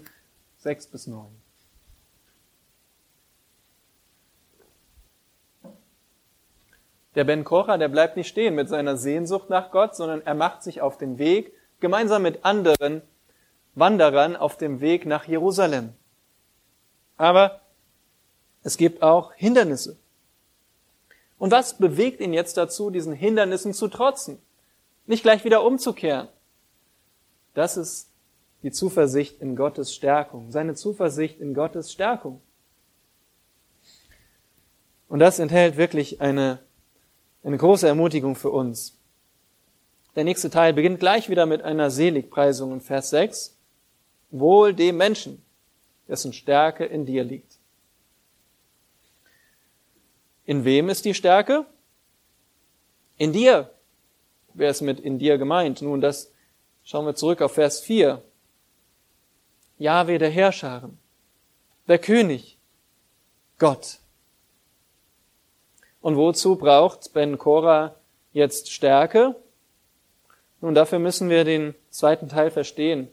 6 0.59 0.87
bis 0.87 1.07
9. 1.07 1.25
Der 7.15 7.23
Ben 7.23 7.43
Kocha, 7.43 7.77
der 7.77 7.87
bleibt 7.87 8.17
nicht 8.17 8.27
stehen 8.27 8.55
mit 8.55 8.69
seiner 8.69 8.97
Sehnsucht 8.97 9.49
nach 9.49 9.71
Gott, 9.71 9.95
sondern 9.95 10.21
er 10.25 10.35
macht 10.35 10.63
sich 10.63 10.81
auf 10.81 10.97
den 10.97 11.17
Weg, 11.17 11.53
gemeinsam 11.79 12.21
mit 12.21 12.43
anderen 12.43 13.01
Wanderern 13.73 14.35
auf 14.35 14.57
dem 14.57 14.81
Weg 14.81 15.05
nach 15.05 15.25
Jerusalem. 15.25 15.93
Aber 17.17 17.61
es 18.63 18.77
gibt 18.77 19.01
auch 19.01 19.33
Hindernisse. 19.33 19.97
Und 21.37 21.51
was 21.51 21.77
bewegt 21.77 22.21
ihn 22.21 22.33
jetzt 22.33 22.57
dazu, 22.57 22.89
diesen 22.89 23.13
Hindernissen 23.13 23.73
zu 23.73 23.87
trotzen? 23.87 24.39
Nicht 25.05 25.23
gleich 25.23 25.43
wieder 25.43 25.63
umzukehren. 25.63 26.27
Das 27.53 27.77
ist 27.77 28.09
die 28.63 28.71
Zuversicht 28.71 29.41
in 29.41 29.55
Gottes 29.55 29.93
Stärkung, 29.93 30.51
seine 30.51 30.75
Zuversicht 30.75 31.39
in 31.39 31.53
Gottes 31.53 31.91
Stärkung. 31.91 32.41
Und 35.07 35.19
das 35.19 35.39
enthält 35.39 35.77
wirklich 35.77 36.19
eine, 36.21 36.59
eine 37.45 37.57
große 37.57 37.87
Ermutigung 37.87 38.35
für 38.35 38.49
uns. 38.49 38.97
Der 40.15 40.23
nächste 40.23 40.49
Teil 40.49 40.73
beginnt 40.73 40.99
gleich 40.99 41.29
wieder 41.29 41.45
mit 41.45 41.61
einer 41.61 41.91
Seligpreisung 41.91 42.73
in 42.73 42.81
Vers 42.81 43.11
6. 43.11 43.55
Wohl 44.31 44.73
dem 44.73 44.97
Menschen, 44.97 45.43
dessen 46.07 46.33
Stärke 46.33 46.85
in 46.85 47.05
dir 47.05 47.23
liegt. 47.23 47.59
In 50.45 50.65
wem 50.65 50.89
ist 50.89 51.05
die 51.05 51.13
Stärke? 51.13 51.65
In 53.17 53.31
dir. 53.31 53.71
Wer 54.53 54.69
ist 54.69 54.81
mit 54.81 54.99
in 54.99 55.19
dir 55.19 55.37
gemeint? 55.37 55.81
Nun, 55.81 56.01
das 56.01 56.31
schauen 56.83 57.05
wir 57.05 57.15
zurück 57.15 57.41
auf 57.41 57.53
Vers 57.53 57.79
4. 57.81 58.23
Jahwe 59.77 60.17
der 60.17 60.29
Herrscharen, 60.29 60.97
der 61.87 61.99
König, 61.99 62.57
Gott. 63.59 63.99
Und 66.05 66.17
wozu 66.17 66.55
braucht 66.55 67.13
Ben 67.13 67.39
Korah 67.39 67.95
jetzt 68.31 68.71
Stärke? 68.71 69.35
Nun, 70.61 70.75
dafür 70.75 70.99
müssen 70.99 71.31
wir 71.31 71.45
den 71.45 71.73
zweiten 71.89 72.29
Teil 72.29 72.51
verstehen. 72.51 73.07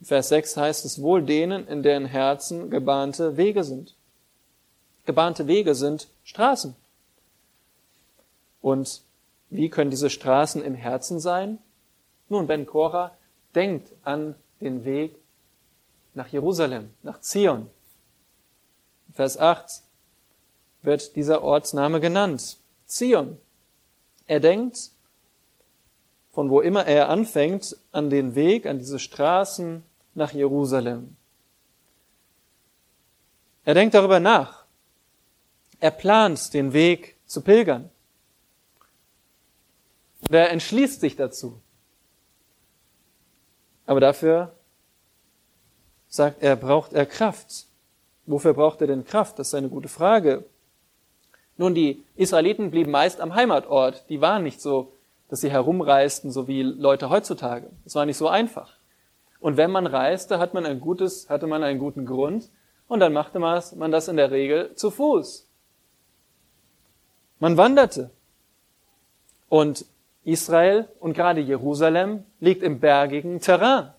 Vers 0.00 0.28
6 0.28 0.56
heißt 0.56 0.84
es, 0.84 1.02
wohl 1.02 1.24
denen, 1.24 1.66
in 1.66 1.82
deren 1.82 2.04
Herzen 2.04 2.70
gebahnte 2.70 3.36
Wege 3.36 3.64
sind. 3.64 3.96
Gebahnte 5.04 5.48
Wege 5.48 5.74
sind 5.74 6.06
Straßen. 6.22 6.76
Und 8.60 9.02
wie 9.50 9.68
können 9.68 9.90
diese 9.90 10.08
Straßen 10.08 10.62
im 10.62 10.76
Herzen 10.76 11.18
sein? 11.18 11.58
Nun, 12.28 12.46
Ben 12.46 12.66
Korah 12.66 13.10
denkt 13.56 13.90
an 14.04 14.36
den 14.60 14.84
Weg 14.84 15.16
nach 16.14 16.28
Jerusalem, 16.28 16.90
nach 17.02 17.20
Zion. 17.20 17.68
Vers 19.12 19.38
8 19.38 19.82
wird 20.82 21.16
dieser 21.16 21.42
Ortsname 21.42 22.00
genannt. 22.00 22.58
Zion. 22.86 23.38
Er 24.26 24.40
denkt, 24.40 24.90
von 26.32 26.50
wo 26.50 26.60
immer 26.60 26.86
er 26.86 27.08
anfängt, 27.08 27.76
an 27.92 28.10
den 28.10 28.34
Weg, 28.34 28.66
an 28.66 28.78
diese 28.78 28.98
Straßen 28.98 29.82
nach 30.14 30.32
Jerusalem. 30.32 31.16
Er 33.64 33.74
denkt 33.74 33.94
darüber 33.94 34.20
nach. 34.20 34.64
Er 35.78 35.90
plant 35.90 36.52
den 36.54 36.72
Weg 36.72 37.16
zu 37.26 37.42
pilgern. 37.42 37.90
Und 40.22 40.34
er 40.34 40.50
entschließt 40.50 41.00
sich 41.00 41.16
dazu. 41.16 41.60
Aber 43.86 44.00
dafür 44.00 44.54
sagt 46.08 46.42
er, 46.42 46.56
braucht 46.56 46.92
er 46.92 47.06
Kraft. 47.06 47.66
Wofür 48.26 48.54
braucht 48.54 48.80
er 48.80 48.86
denn 48.86 49.04
Kraft? 49.04 49.38
Das 49.38 49.48
ist 49.48 49.54
eine 49.54 49.68
gute 49.68 49.88
Frage. 49.88 50.44
Nun, 51.62 51.76
die 51.76 52.02
Israeliten 52.16 52.72
blieben 52.72 52.90
meist 52.90 53.20
am 53.20 53.36
Heimatort. 53.36 54.06
Die 54.08 54.20
waren 54.20 54.42
nicht 54.42 54.60
so, 54.60 54.94
dass 55.28 55.42
sie 55.42 55.50
herumreisten, 55.52 56.32
so 56.32 56.48
wie 56.48 56.64
Leute 56.64 57.08
heutzutage. 57.08 57.70
Es 57.84 57.94
war 57.94 58.04
nicht 58.04 58.16
so 58.16 58.26
einfach. 58.26 58.78
Und 59.38 59.56
wenn 59.56 59.70
man 59.70 59.86
reiste, 59.86 60.40
hat 60.40 60.54
man 60.54 60.66
ein 60.66 60.80
gutes, 60.80 61.30
hatte 61.30 61.46
man 61.46 61.62
einen 61.62 61.78
guten 61.78 62.04
Grund 62.04 62.50
und 62.88 62.98
dann 62.98 63.12
machte 63.12 63.38
man 63.38 63.92
das 63.92 64.08
in 64.08 64.16
der 64.16 64.32
Regel 64.32 64.74
zu 64.74 64.90
Fuß. 64.90 65.46
Man 67.38 67.56
wanderte. 67.56 68.10
Und 69.48 69.86
Israel 70.24 70.88
und 70.98 71.12
gerade 71.12 71.40
Jerusalem 71.40 72.24
liegt 72.40 72.64
im 72.64 72.80
bergigen 72.80 73.38
Terrain. 73.38 73.92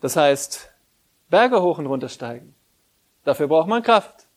Das 0.00 0.14
heißt, 0.14 0.70
Berge 1.28 1.60
hoch 1.60 1.78
und 1.78 1.86
runter 1.86 2.08
steigen. 2.08 2.54
Dafür 3.24 3.48
braucht 3.48 3.66
man 3.66 3.82
Kraft. 3.82 4.27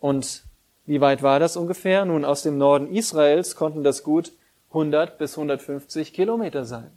Und 0.00 0.44
wie 0.86 1.00
weit 1.00 1.22
war 1.22 1.38
das 1.38 1.56
ungefähr? 1.56 2.04
Nun, 2.04 2.24
aus 2.24 2.42
dem 2.42 2.58
Norden 2.58 2.92
Israels 2.92 3.54
konnten 3.54 3.84
das 3.84 4.02
gut 4.02 4.32
100 4.70 5.18
bis 5.18 5.36
150 5.36 6.12
Kilometer 6.12 6.64
sein, 6.64 6.90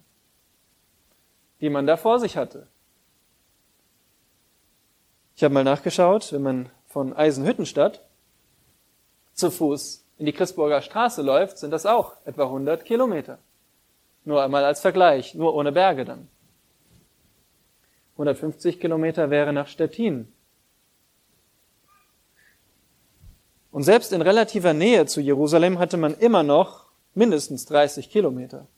die 1.60 1.70
man 1.70 1.86
da 1.86 1.96
vor 1.96 2.18
sich 2.18 2.36
hatte. 2.36 2.66
Ich 5.36 5.44
habe 5.44 5.54
mal 5.54 5.64
nachgeschaut, 5.64 6.32
wenn 6.32 6.42
man 6.42 6.70
von 6.86 7.12
Eisenhüttenstadt 7.12 8.04
zu 9.32 9.50
Fuß 9.50 10.04
in 10.18 10.26
die 10.26 10.32
Christburger 10.32 10.80
Straße 10.80 11.22
läuft, 11.22 11.58
sind 11.58 11.72
das 11.72 11.86
auch 11.86 12.14
etwa 12.24 12.44
100 12.44 12.84
Kilometer. 12.84 13.38
Nur 14.24 14.42
einmal 14.42 14.64
als 14.64 14.80
Vergleich, 14.80 15.34
nur 15.34 15.54
ohne 15.54 15.72
Berge 15.72 16.04
dann. 16.04 16.28
150 18.12 18.78
Kilometer 18.78 19.30
wäre 19.30 19.52
nach 19.52 19.66
Stettin. 19.66 20.32
Und 23.74 23.82
selbst 23.82 24.12
in 24.12 24.22
relativer 24.22 24.72
Nähe 24.72 25.04
zu 25.06 25.20
Jerusalem 25.20 25.80
hatte 25.80 25.96
man 25.96 26.14
immer 26.14 26.44
noch 26.44 26.86
mindestens 27.12 27.66
30 27.66 28.08
Kilometer. 28.08 28.68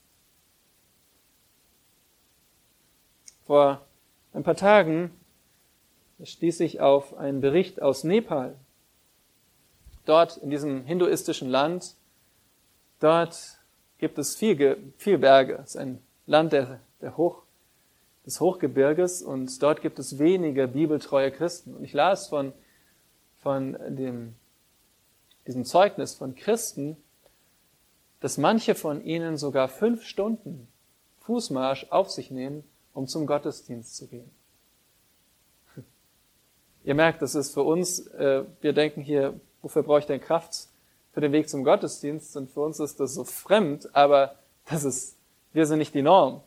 Vor 3.47 3.83
ein 4.33 4.43
paar 4.43 4.57
Tagen 4.57 5.11
stieß 6.25 6.61
ich 6.61 6.81
auf 6.81 7.15
einen 7.15 7.43
Bericht 7.43 7.83
aus 7.83 8.05
Nepal. 8.05 8.57
Dort 10.07 10.39
in 10.39 10.49
diesem 10.49 10.87
hinduistischen 10.87 11.51
Land, 11.51 11.95
dort 12.99 13.59
gibt 13.99 14.17
es 14.17 14.35
viel, 14.35 14.95
viel 14.97 15.19
Berge. 15.19 15.59
Es 15.63 15.75
ist 15.75 15.77
ein 15.77 16.03
Land 16.25 16.55
der, 16.55 16.81
der 17.03 17.19
Hoch, 17.19 17.43
des 18.25 18.41
Hochgebirges 18.41 19.21
und 19.21 19.63
dort 19.63 19.83
gibt 19.83 19.99
es 19.99 20.19
wenige 20.19 20.67
bibeltreue 20.67 21.31
Christen. 21.33 21.75
Und 21.75 21.85
ich 21.85 21.93
las 21.93 22.29
von, 22.29 22.55
von 23.43 23.77
dem, 23.95 24.37
diesem 25.47 25.65
Zeugnis 25.65 26.15
von 26.15 26.35
Christen, 26.35 26.97
dass 28.21 28.39
manche 28.39 28.75
von 28.75 29.05
ihnen 29.05 29.37
sogar 29.37 29.69
fünf 29.69 30.05
Stunden 30.05 30.69
Fußmarsch 31.21 31.87
auf 31.91 32.11
sich 32.11 32.31
nehmen, 32.31 32.65
um 32.95 33.07
zum 33.07 33.27
Gottesdienst 33.27 33.97
zu 33.97 34.07
gehen. 34.07 34.31
Ihr 36.85 36.95
merkt, 36.95 37.21
das 37.21 37.35
ist 37.35 37.53
für 37.53 37.63
uns, 37.63 38.07
äh, 38.07 38.45
wir 38.61 38.73
denken 38.73 39.03
hier, 39.03 39.39
wofür 39.61 39.83
brauche 39.83 39.99
ich 39.99 40.07
denn 40.07 40.21
Kraft 40.21 40.69
für 41.13 41.21
den 41.21 41.33
Weg 41.33 41.49
zum 41.49 41.65
Gottesdienst? 41.65 42.37
Und 42.37 42.51
für 42.51 42.61
uns 42.61 42.79
ist 42.79 43.01
das 43.01 43.15
so 43.15 43.25
fremd, 43.25 43.95
aber 43.95 44.37
das 44.67 44.85
ist, 44.85 45.17
wir 45.53 45.67
sind 45.67 45.79
nicht 45.79 45.95
die 45.95 46.03
Norm. 46.03 46.43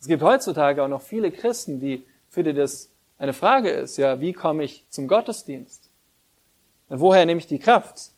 Es 0.00 0.06
gibt 0.06 0.22
heutzutage 0.22 0.82
auch 0.82 0.88
noch 0.88 1.02
viele 1.02 1.30
Christen, 1.30 1.78
die, 1.78 2.06
für 2.30 2.42
die 2.42 2.54
das 2.54 2.90
eine 3.18 3.32
Frage 3.34 3.70
ist, 3.70 3.96
ja, 3.96 4.20
wie 4.20 4.32
komme 4.32 4.64
ich 4.64 4.84
zum 4.88 5.08
Gottesdienst? 5.08 5.87
Und 6.88 7.00
woher 7.00 7.26
nehme 7.26 7.40
ich 7.40 7.46
die 7.46 7.58
Kraft? 7.58 8.12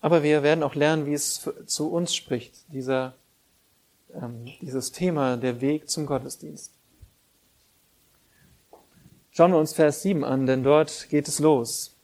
Aber 0.00 0.22
wir 0.22 0.42
werden 0.42 0.62
auch 0.62 0.74
lernen, 0.74 1.06
wie 1.06 1.14
es 1.14 1.50
zu 1.66 1.90
uns 1.90 2.14
spricht, 2.14 2.54
dieser, 2.72 3.14
ähm, 4.14 4.46
dieses 4.60 4.92
Thema, 4.92 5.36
der 5.36 5.60
Weg 5.60 5.90
zum 5.90 6.06
Gottesdienst. 6.06 6.72
Schauen 9.32 9.50
wir 9.50 9.58
uns 9.58 9.72
Vers 9.72 10.02
7 10.02 10.24
an, 10.24 10.46
denn 10.46 10.62
dort 10.62 11.08
geht 11.10 11.28
es 11.28 11.40
los. 11.40 11.96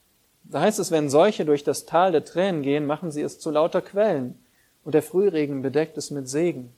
Da 0.44 0.60
heißt 0.60 0.78
es, 0.78 0.90
wenn 0.90 1.08
solche 1.08 1.44
durch 1.44 1.64
das 1.64 1.86
Tal 1.86 2.12
der 2.12 2.24
Tränen 2.24 2.62
gehen, 2.62 2.86
machen 2.86 3.10
sie 3.10 3.22
es 3.22 3.38
zu 3.38 3.50
lauter 3.50 3.80
Quellen, 3.80 4.38
und 4.84 4.94
der 4.94 5.02
Frühregen 5.02 5.62
bedeckt 5.62 5.96
es 5.96 6.10
mit 6.10 6.28
Segen. 6.28 6.74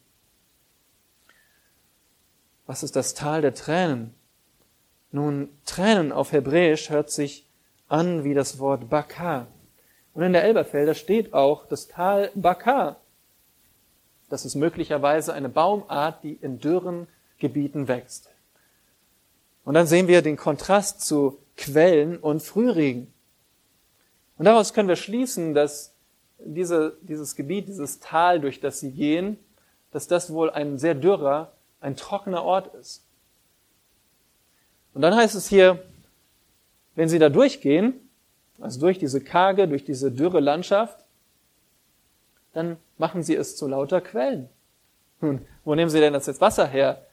Was 2.66 2.82
ist 2.82 2.96
das 2.96 3.14
Tal 3.14 3.40
der 3.40 3.54
Tränen? 3.54 4.14
Nun, 5.14 5.48
Tränen 5.64 6.10
auf 6.10 6.32
Hebräisch 6.32 6.90
hört 6.90 7.08
sich 7.08 7.46
an 7.86 8.24
wie 8.24 8.34
das 8.34 8.58
Wort 8.58 8.90
Bakar. 8.90 9.46
Und 10.12 10.24
in 10.24 10.32
der 10.32 10.42
Elberfelder 10.42 10.96
steht 10.96 11.32
auch 11.32 11.66
das 11.66 11.86
Tal 11.86 12.32
Bakar. 12.34 12.96
Das 14.28 14.44
ist 14.44 14.56
möglicherweise 14.56 15.32
eine 15.32 15.48
Baumart, 15.48 16.24
die 16.24 16.32
in 16.32 16.58
dürren 16.58 17.06
Gebieten 17.38 17.86
wächst. 17.86 18.28
Und 19.64 19.74
dann 19.74 19.86
sehen 19.86 20.08
wir 20.08 20.20
den 20.20 20.36
Kontrast 20.36 21.02
zu 21.02 21.38
Quellen 21.56 22.16
und 22.16 22.42
Frühregen. 22.42 23.14
Und 24.36 24.46
daraus 24.46 24.74
können 24.74 24.88
wir 24.88 24.96
schließen, 24.96 25.54
dass 25.54 25.94
diese, 26.40 26.98
dieses 27.02 27.36
Gebiet, 27.36 27.68
dieses 27.68 28.00
Tal, 28.00 28.40
durch 28.40 28.58
das 28.58 28.80
sie 28.80 28.90
gehen, 28.90 29.38
dass 29.92 30.08
das 30.08 30.32
wohl 30.32 30.50
ein 30.50 30.76
sehr 30.76 30.96
dürrer, 30.96 31.52
ein 31.80 31.94
trockener 31.94 32.42
Ort 32.42 32.74
ist. 32.74 33.04
Und 34.94 35.02
dann 35.02 35.14
heißt 35.14 35.34
es 35.34 35.48
hier, 35.48 35.82
wenn 36.94 37.08
sie 37.08 37.18
da 37.18 37.28
durchgehen, 37.28 37.94
also 38.60 38.80
durch 38.80 38.98
diese 38.98 39.20
karge, 39.20 39.68
durch 39.68 39.84
diese 39.84 40.12
dürre 40.12 40.40
Landschaft, 40.40 41.04
dann 42.52 42.76
machen 42.96 43.22
sie 43.22 43.34
es 43.34 43.56
zu 43.56 43.66
lauter 43.66 44.00
Quellen. 44.00 44.48
Nun, 45.20 45.44
wo 45.64 45.74
nehmen 45.74 45.90
sie 45.90 46.00
denn 46.00 46.12
das 46.12 46.26
jetzt 46.26 46.40
Wasser 46.40 46.66
her? 46.66 47.04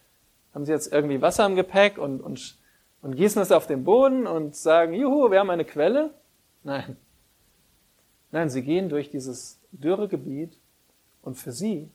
Haben 0.54 0.66
sie 0.66 0.72
jetzt 0.72 0.94
irgendwie 0.94 1.22
Wasser 1.22 1.46
im 1.46 1.56
Gepäck 1.56 1.98
und, 1.98 2.22
und, 2.22 2.58
und 3.02 3.16
gießen 3.16 3.42
es 3.42 3.52
auf 3.52 3.66
den 3.66 3.84
Boden 3.84 4.28
und 4.28 4.56
sagen, 4.56 4.94
juhu, 4.94 5.32
wir 5.32 5.40
haben 5.40 5.50
eine 5.50 5.66
Quelle? 5.66 6.14
Nein. 6.64 6.98
Nein, 8.32 8.50
sie 8.50 8.62
gehen 8.62 8.90
durch 8.90 9.10
dieses 9.10 9.60
dürre 9.72 10.08
Gebiet 10.08 10.58
und 11.22 11.36
für 11.36 11.52
sie 11.52 11.90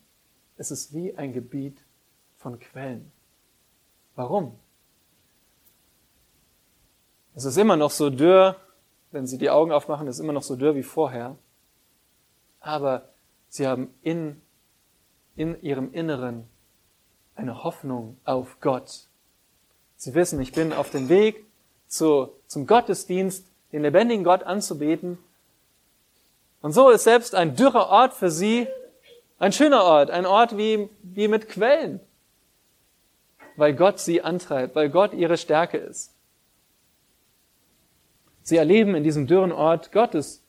ist 0.59 0.71
es 0.71 0.93
wie 0.93 1.17
ein 1.17 1.33
Gebiet 1.33 1.79
von 2.39 2.59
Quellen. 2.59 3.13
Warum? 4.17 4.59
Es 7.37 7.45
ist 7.45 7.59
immer 7.59 7.77
noch 7.77 7.91
so 7.91 8.09
dürr, 8.09 8.57
wenn 9.11 9.27
sie 9.27 9.37
die 9.37 9.51
Augen 9.51 9.71
aufmachen, 9.71 10.09
ist 10.09 10.21
immer 10.21 10.33
noch 10.33 10.43
so 10.43 10.57
dürr 10.57 10.75
wie 10.75 10.83
vorher. 10.83 11.37
Aber 12.61 13.11
sie 13.51 13.67
haben 13.67 13.93
in, 14.03 14.41
in 15.37 15.61
ihrem 15.61 15.93
Inneren 15.93 16.49
eine 17.35 17.63
Hoffnung 17.63 18.17
auf 18.25 18.57
Gott. 18.63 19.03
Sie 19.97 20.15
wissen, 20.15 20.41
ich 20.41 20.53
bin 20.53 20.73
auf 20.73 20.91
dem 20.91 21.11
Weg 21.11 21.45
zu, 21.89 22.31
zum 22.47 22.67
Gottesdienst, 22.67 23.47
den 23.71 23.83
lebendigen 23.83 24.25
Gott 24.25 24.43
anzubeten. 24.43 25.19
Und 26.63 26.73
so 26.73 26.89
ist 26.89 27.05
selbst 27.05 27.35
ein 27.35 27.55
dürrer 27.55 27.91
Ort 27.91 28.15
für 28.15 28.31
sie 28.31 28.67
ein 29.39 29.53
schöner 29.53 29.85
Ort, 29.85 30.11
ein 30.11 30.25
Ort 30.25 30.57
wie, 30.57 30.89
wie 31.03 31.29
mit 31.29 31.51
Quellen, 31.51 32.01
weil 33.57 33.75
Gott 33.75 34.01
sie 34.01 34.23
antreibt, 34.23 34.75
weil 34.75 34.89
Gott 34.89 35.13
ihre 35.13 35.37
Stärke 35.37 35.77
ist. 35.77 36.16
Sie 38.47 38.59
erleben 38.59 38.95
in 38.95 39.03
diesem 39.03 39.27
dürren 39.27 39.51
Ort 39.51 39.91
Gottes, 39.91 40.41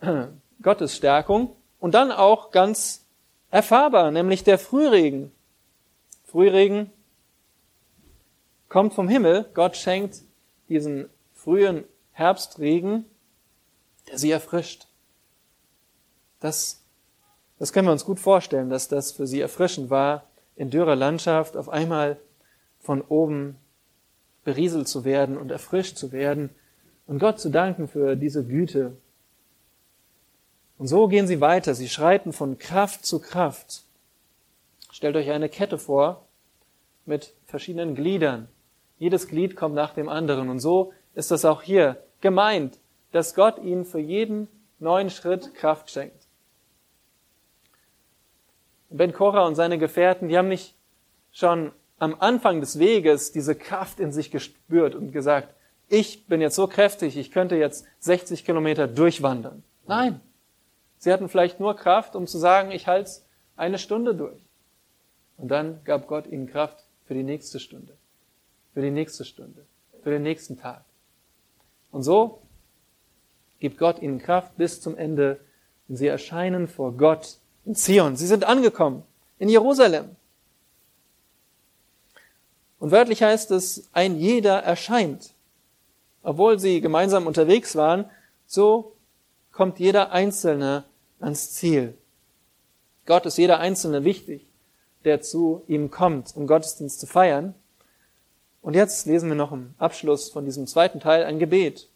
Gottes 0.62 0.96
Stärkung 0.96 1.54
und 1.78 1.94
dann 1.94 2.10
auch 2.10 2.50
ganz 2.50 3.06
erfahrbar, 3.52 4.10
nämlich 4.10 4.42
der 4.42 4.58
Frühregen. 4.58 5.30
Frühregen 6.24 6.90
kommt 8.68 8.94
vom 8.94 9.08
Himmel. 9.08 9.48
Gott 9.54 9.76
schenkt 9.76 10.22
diesen 10.68 11.08
frühen 11.34 11.84
Herbstregen, 12.10 13.04
der 14.08 14.18
sie 14.18 14.32
erfrischt. 14.32 14.88
Das, 16.40 16.82
das 17.60 17.72
können 17.72 17.86
wir 17.86 17.92
uns 17.92 18.04
gut 18.04 18.18
vorstellen, 18.18 18.70
dass 18.70 18.88
das 18.88 19.12
für 19.12 19.28
sie 19.28 19.40
erfrischend 19.40 19.88
war, 19.88 20.26
in 20.56 20.68
dürrer 20.68 20.96
Landschaft 20.96 21.56
auf 21.56 21.68
einmal 21.68 22.18
von 22.80 23.02
oben 23.02 23.56
berieselt 24.42 24.88
zu 24.88 25.04
werden 25.04 25.38
und 25.38 25.52
erfrischt 25.52 25.96
zu 25.96 26.10
werden 26.10 26.50
und 27.06 27.18
Gott 27.18 27.40
zu 27.40 27.50
danken 27.50 27.88
für 27.88 28.16
diese 28.16 28.44
Güte. 28.44 28.96
Und 30.78 30.88
so 30.88 31.08
gehen 31.08 31.26
sie 31.26 31.40
weiter. 31.40 31.74
Sie 31.74 31.88
schreiten 31.88 32.32
von 32.32 32.58
Kraft 32.58 33.06
zu 33.06 33.20
Kraft. 33.20 33.82
Stellt 34.90 35.16
euch 35.16 35.30
eine 35.30 35.48
Kette 35.48 35.78
vor 35.78 36.26
mit 37.06 37.34
verschiedenen 37.46 37.94
Gliedern. 37.94 38.48
Jedes 38.98 39.28
Glied 39.28 39.56
kommt 39.56 39.74
nach 39.74 39.94
dem 39.94 40.08
anderen. 40.08 40.48
Und 40.48 40.60
so 40.60 40.92
ist 41.14 41.30
das 41.30 41.44
auch 41.44 41.62
hier 41.62 42.02
gemeint, 42.20 42.78
dass 43.12 43.34
Gott 43.34 43.58
ihnen 43.58 43.84
für 43.84 44.00
jeden 44.00 44.48
neuen 44.78 45.10
Schritt 45.10 45.54
Kraft 45.54 45.90
schenkt. 45.90 46.26
Ben 48.90 49.12
Korah 49.12 49.46
und 49.46 49.54
seine 49.54 49.78
Gefährten, 49.78 50.28
die 50.28 50.38
haben 50.38 50.48
nicht 50.48 50.74
schon 51.32 51.72
am 51.98 52.16
Anfang 52.18 52.60
des 52.60 52.78
Weges 52.78 53.32
diese 53.32 53.54
Kraft 53.54 53.98
in 53.98 54.12
sich 54.12 54.30
gespürt 54.30 54.94
und 54.94 55.12
gesagt, 55.12 55.53
ich 55.88 56.26
bin 56.26 56.40
jetzt 56.40 56.56
so 56.56 56.66
kräftig, 56.66 57.16
ich 57.16 57.30
könnte 57.30 57.56
jetzt 57.56 57.86
60 58.00 58.44
Kilometer 58.44 58.88
durchwandern. 58.88 59.62
Nein. 59.86 60.20
Sie 60.98 61.12
hatten 61.12 61.28
vielleicht 61.28 61.60
nur 61.60 61.76
Kraft, 61.76 62.16
um 62.16 62.26
zu 62.26 62.38
sagen, 62.38 62.70
ich 62.70 62.86
halte 62.86 63.10
eine 63.56 63.78
Stunde 63.78 64.14
durch. 64.14 64.40
Und 65.36 65.48
dann 65.48 65.82
gab 65.84 66.06
Gott 66.06 66.26
ihnen 66.26 66.46
Kraft 66.46 66.84
für 67.06 67.14
die 67.14 67.22
nächste 67.22 67.60
Stunde, 67.60 67.94
für 68.72 68.80
die 68.80 68.90
nächste 68.90 69.24
Stunde, 69.24 69.66
für 70.02 70.10
den 70.10 70.22
nächsten 70.22 70.58
Tag. 70.58 70.84
Und 71.90 72.02
so 72.02 72.40
gibt 73.60 73.78
Gott 73.78 74.00
ihnen 74.00 74.18
Kraft 74.18 74.56
bis 74.56 74.80
zum 74.80 74.96
Ende. 74.96 75.40
Und 75.88 75.96
sie 75.96 76.06
erscheinen 76.06 76.66
vor 76.66 76.92
Gott 76.92 77.36
in 77.66 77.74
Zion. 77.74 78.16
Sie 78.16 78.26
sind 78.26 78.44
angekommen 78.44 79.02
in 79.38 79.48
Jerusalem. 79.48 80.16
Und 82.78 82.90
wörtlich 82.90 83.22
heißt 83.22 83.50
es, 83.50 83.88
ein 83.92 84.18
jeder 84.18 84.62
erscheint. 84.62 85.33
Obwohl 86.24 86.58
sie 86.58 86.80
gemeinsam 86.80 87.28
unterwegs 87.28 87.76
waren, 87.76 88.06
so 88.46 88.96
kommt 89.52 89.78
jeder 89.78 90.10
Einzelne 90.10 90.84
ans 91.20 91.52
Ziel. 91.52 91.96
Gott 93.06 93.26
ist 93.26 93.38
jeder 93.38 93.60
Einzelne 93.60 94.02
wichtig 94.02 94.48
der 95.04 95.20
zu 95.20 95.62
ihm 95.68 95.90
kommt, 95.90 96.34
um 96.34 96.46
Gottesdienst 96.46 97.00
zu 97.00 97.06
feiern. 97.06 97.54
Und 98.62 98.74
jetzt 98.74 99.06
lesen 99.06 99.28
wir 99.28 99.36
noch 99.36 99.52
im 99.52 99.74
Abschluss 99.78 100.30
von 100.30 100.44
diesem 100.44 100.66
zweiten 100.66 101.00
Teil 101.00 101.24
ein 101.24 101.38
Gebet. 101.38 101.88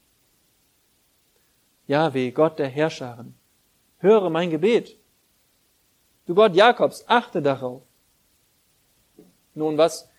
Jahwe, 1.87 2.33
Gott 2.33 2.59
der 2.59 2.69
Herrscharen, 2.69 3.35
höre 3.99 4.29
mein 4.29 4.51
Gebet. 4.51 4.97
Du 6.27 6.35
Gott 6.35 6.55
Jakobs, 6.55 7.05
achte 7.07 7.41
darauf. 7.41 7.83
Nun, 9.55 9.79
was, 9.79 10.11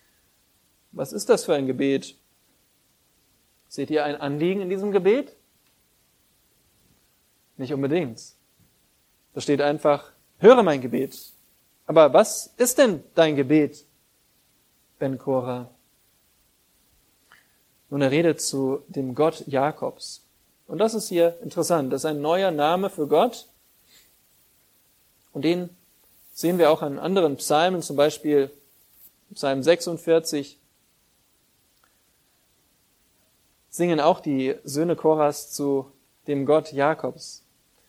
was 0.90 1.12
ist 1.12 1.28
das 1.28 1.44
für 1.44 1.54
ein 1.54 1.68
Gebet? 1.68 2.16
Seht 3.70 3.88
ihr 3.90 4.04
ein 4.04 4.20
Anliegen 4.20 4.60
in 4.60 4.68
diesem 4.68 4.90
Gebet? 4.90 5.32
Nicht 7.56 7.72
unbedingt. 7.72 8.20
Da 9.32 9.40
steht 9.40 9.60
einfach, 9.60 10.10
höre 10.38 10.64
mein 10.64 10.80
Gebet. 10.80 11.16
Aber 11.86 12.12
was 12.12 12.52
ist 12.56 12.78
denn 12.78 13.04
dein 13.14 13.36
Gebet, 13.36 13.84
Ben 14.98 15.18
Korah? 15.18 15.70
Nun, 17.90 18.02
er 18.02 18.10
redet 18.10 18.40
zu 18.40 18.82
dem 18.88 19.14
Gott 19.14 19.46
Jakobs. 19.46 20.24
Und 20.66 20.78
das 20.78 20.94
ist 20.94 21.08
hier 21.08 21.38
interessant. 21.40 21.92
Das 21.92 22.02
ist 22.02 22.06
ein 22.06 22.20
neuer 22.20 22.50
Name 22.50 22.90
für 22.90 23.06
Gott. 23.06 23.46
Und 25.32 25.44
den 25.44 25.70
sehen 26.32 26.58
wir 26.58 26.72
auch 26.72 26.82
an 26.82 26.98
anderen 26.98 27.36
Psalmen, 27.36 27.82
zum 27.82 27.94
Beispiel 27.94 28.50
Psalm 29.32 29.62
46. 29.62 30.59
Singen 33.70 34.00
auch 34.00 34.20
die 34.20 34.56
Söhne 34.64 34.96
Koras 34.96 35.52
zu 35.52 35.90
dem 36.26 36.44
Gott 36.44 36.72
Jakobs. 36.72 37.42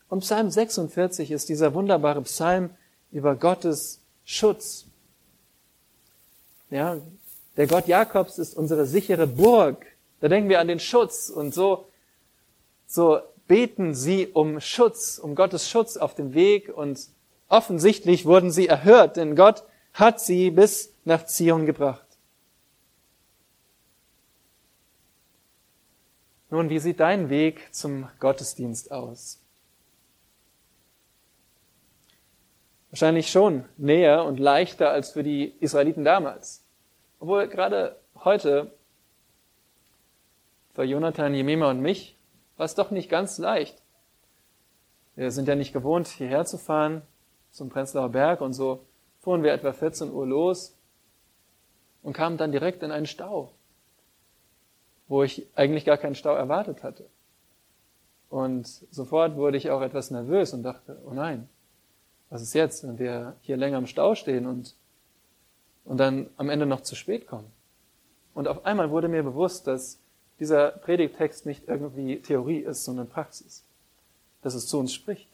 Und 0.10 0.22
Psalm 0.22 0.50
46 0.50 1.32
ist 1.32 1.50
dieser 1.50 1.74
wunderbare 1.74 2.22
Psalm 2.22 2.70
über 3.12 3.36
Gottes 3.36 4.00
Schutz. 4.24 4.86
Ja, 6.70 6.98
der 7.58 7.68
Gott 7.68 7.88
Jakobs 7.88 8.38
ist 8.38 8.56
unsere 8.56 8.86
sichere 8.86 9.28
Burg. 9.28 9.86
Da 10.20 10.28
denken 10.28 10.50
wir 10.50 10.60
an 10.60 10.68
den 10.68 10.80
Schutz 10.80 11.30
und 11.30 11.54
so, 11.54 11.88
so 12.88 13.20
beten 13.48 13.96
sie 13.96 14.28
um 14.28 14.62
Schutz, 14.62 15.18
um 15.18 15.36
Gottes 15.36 15.68
Schutz 15.68 15.98
auf 15.98 16.16
dem 16.16 16.34
Weg 16.34 16.70
und 16.76 17.08
offensichtlich 17.50 18.26
wurden 18.26 18.52
sie 18.52 18.68
erhört, 18.68 19.18
denn 19.18 19.36
Gott 19.36 19.64
hat 19.94 20.22
sie 20.22 20.52
bis 20.52 20.94
nach 21.04 21.26
Zion 21.26 21.66
gebracht. 21.66 22.06
Nun, 26.52 26.70
wie 26.70 26.80
sieht 26.80 27.00
dein 27.00 27.30
Weg 27.30 27.74
zum 27.74 28.10
Gottesdienst 28.20 28.92
aus? 28.92 29.42
Wahrscheinlich 32.90 33.32
schon 33.32 33.64
näher 33.78 34.26
und 34.26 34.38
leichter 34.38 34.92
als 34.92 35.12
für 35.12 35.24
die 35.24 35.56
Israeliten 35.62 36.04
damals. 36.04 36.62
Obwohl 37.22 37.48
gerade 37.48 37.96
heute 38.16 38.74
für 40.74 40.84
Jonathan, 40.84 41.34
Jemima 41.34 41.70
und 41.70 41.80
mich 41.80 42.18
war 42.58 42.66
es 42.66 42.76
doch 42.76 42.92
nicht 42.92 43.10
ganz 43.10 43.38
leicht. 43.38 43.82
Wir 45.16 45.32
sind 45.32 45.48
ja 45.48 45.56
nicht 45.56 45.72
gewohnt, 45.72 46.08
hierher 46.08 46.44
zu 46.44 46.58
fahren 46.58 47.02
zum 47.52 47.70
Prenzlauer 47.70 48.10
Berg 48.10 48.42
und 48.42 48.52
so 48.52 48.86
fuhren 49.20 49.44
wir 49.44 49.54
etwa 49.54 49.72
14 49.72 50.12
Uhr 50.12 50.28
los 50.28 50.78
und 52.04 52.12
kamen 52.12 52.38
dann 52.38 52.52
direkt 52.52 52.84
in 52.84 52.92
einen 52.92 53.06
Stau, 53.06 53.54
wo 55.12 55.24
ich 55.24 55.46
eigentlich 55.56 55.84
gar 55.84 55.98
keinen 55.98 56.16
Stau 56.16 56.34
erwartet 56.34 56.84
hatte. 56.84 57.06
Und 58.30 58.66
sofort 58.92 59.36
wurde 59.36 59.58
ich 59.58 59.70
auch 59.70 59.82
etwas 59.82 60.10
nervös 60.10 60.54
und 60.54 60.64
dachte, 60.64 60.98
oh 61.06 61.12
nein, 61.12 61.50
was 62.30 62.42
ist 62.42 62.54
jetzt, 62.54 62.88
wenn 62.88 62.98
wir 62.98 63.36
hier 63.42 63.58
länger 63.58 63.78
im 63.80 63.88
Stau 63.88 64.16
stehen 64.16 64.46
und, 64.46 64.74
und 65.84 65.98
dann 65.98 66.30
am 66.38 66.50
Ende 66.50 66.66
noch 66.66 66.80
zu 66.80 66.96
spät 66.96 67.28
kommen? 67.28 67.52
Und 68.34 68.48
auf 68.48 68.64
einmal 68.64 68.90
wurde 68.90 69.10
mir 69.10 69.22
bewusst, 69.22 69.68
dass 69.68 70.00
dieser 70.40 70.70
Predigtext 70.72 71.46
nicht 71.46 71.68
irgendwie 71.68 72.22
Theorie 72.22 72.60
ist, 72.60 72.86
sondern 72.86 73.10
Praxis. 73.10 73.66
Dass 74.44 74.54
es 74.54 74.68
zu 74.68 74.80
uns 74.80 74.94
spricht. 74.94 75.28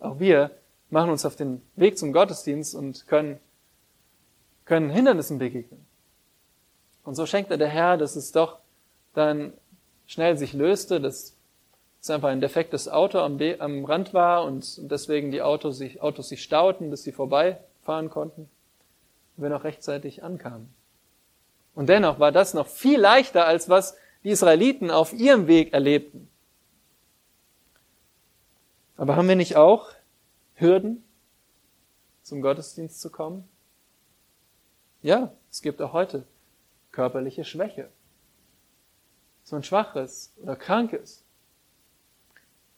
Auch 0.00 0.20
wir 0.20 0.52
machen 0.88 1.10
uns 1.10 1.26
auf 1.26 1.36
den 1.36 1.60
Weg 1.76 1.98
zum 1.98 2.14
Gottesdienst 2.14 2.74
und 2.74 3.06
können, 3.08 3.38
können 4.64 4.88
Hindernissen 4.88 5.38
begegnen. 5.38 5.84
Und 7.04 7.14
so 7.14 7.26
schenkte 7.26 7.58
der 7.58 7.68
Herr, 7.68 7.98
dass 7.98 8.16
es 8.16 8.32
doch 8.32 8.61
dann 9.14 9.52
schnell 10.06 10.36
sich 10.36 10.52
löste, 10.52 11.00
dass 11.00 11.36
es 12.00 12.10
einfach 12.10 12.28
ein 12.28 12.40
defektes 12.40 12.88
Auto 12.88 13.18
am, 13.18 13.38
Be 13.38 13.56
am 13.60 13.84
Rand 13.84 14.12
war 14.12 14.44
und 14.44 14.90
deswegen 14.90 15.30
die 15.30 15.42
Autos 15.42 15.78
sich, 15.78 16.02
Autos 16.02 16.28
sich 16.28 16.42
stauten, 16.42 16.90
bis 16.90 17.04
sie 17.04 17.12
vorbeifahren 17.12 18.10
konnten 18.10 18.50
und 19.36 19.42
wir 19.42 19.50
noch 19.50 19.64
rechtzeitig 19.64 20.22
ankamen. 20.22 20.72
Und 21.74 21.88
dennoch 21.88 22.18
war 22.18 22.32
das 22.32 22.54
noch 22.54 22.66
viel 22.66 23.00
leichter, 23.00 23.46
als 23.46 23.68
was 23.68 23.96
die 24.24 24.30
Israeliten 24.30 24.90
auf 24.90 25.12
ihrem 25.12 25.46
Weg 25.46 25.72
erlebten. 25.72 26.28
Aber 28.96 29.16
haben 29.16 29.28
wir 29.28 29.36
nicht 29.36 29.56
auch 29.56 29.88
Hürden, 30.54 31.02
zum 32.22 32.42
Gottesdienst 32.42 33.00
zu 33.00 33.10
kommen? 33.10 33.48
Ja, 35.02 35.32
es 35.50 35.62
gibt 35.62 35.82
auch 35.82 35.92
heute 35.92 36.24
körperliche 36.92 37.44
Schwäche. 37.44 37.88
So 39.44 39.56
ein 39.56 39.62
schwaches 39.62 40.32
oder 40.42 40.56
krankes 40.56 41.24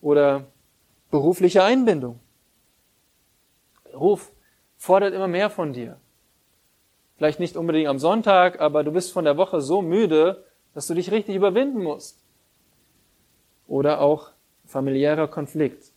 oder 0.00 0.46
berufliche 1.11 1.62
Einbindung. 1.62 2.20
Beruf 3.85 4.33
fordert 4.77 5.14
immer 5.14 5.29
mehr 5.29 5.50
von 5.50 5.72
dir. 5.72 5.98
Vielleicht 7.16 7.40
nicht 7.40 7.57
unbedingt 7.57 7.88
am 7.88 7.98
Sonntag, 7.98 8.61
aber 8.61 8.83
du 8.83 8.90
bist 8.90 9.12
von 9.12 9.24
der 9.24 9.37
Woche 9.37 9.61
so 9.61 9.83
müde, 9.83 10.44
dass 10.74 10.88
du 10.88 10.94
dich 10.94 11.11
richtig 11.11 11.37
überwinden 11.37 11.83
musst. 11.83 12.18
Oder 13.68 14.00
auch 14.00 14.33
familiärer 14.66 15.29
Konflikt. 15.29 15.92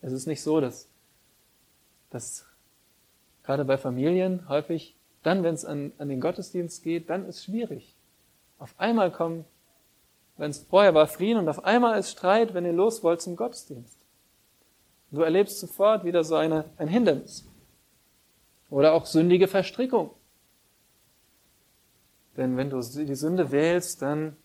Es 0.00 0.12
ist 0.12 0.26
nicht 0.26 0.42
so, 0.42 0.60
dass, 0.60 0.88
dass 2.10 2.46
gerade 3.42 3.64
bei 3.64 3.76
Familien 3.76 4.48
häufig 4.48 4.94
dann, 5.24 5.42
wenn 5.42 5.54
es 5.54 5.64
an, 5.64 5.92
an 5.98 6.08
den 6.08 6.20
Gottesdienst 6.20 6.84
geht, 6.84 7.10
dann 7.10 7.26
ist 7.26 7.44
schwierig. 7.44 7.97
Auf 8.58 8.74
einmal 8.78 9.10
kommen 9.10 9.44
wenn 10.38 10.52
es 10.52 10.58
vorher 10.58 10.94
war 10.94 11.08
Frieden 11.08 11.40
und 11.40 11.48
auf 11.48 11.64
einmal 11.64 11.98
ist 11.98 12.12
Streit, 12.12 12.54
wenn 12.54 12.64
ihr 12.64 12.72
los 12.72 13.02
wollt 13.02 13.20
zum 13.20 13.36
Gottesdienst. 13.36 13.98
Du 15.10 15.22
erlebst 15.22 15.58
sofort 15.58 16.04
wieder 16.04 16.22
so 16.22 16.36
eine, 16.36 16.64
ein 16.78 16.88
Hindernis. 16.88 17.44
Oder 18.70 18.92
auch 18.92 19.04
sündige 19.04 19.48
Verstrickung. 19.48 20.10
Denn 22.36 22.56
wenn 22.56 22.70
du 22.70 22.80
die 22.80 23.14
Sünde 23.16 23.50
wählst, 23.50 24.00
dann 24.00 24.36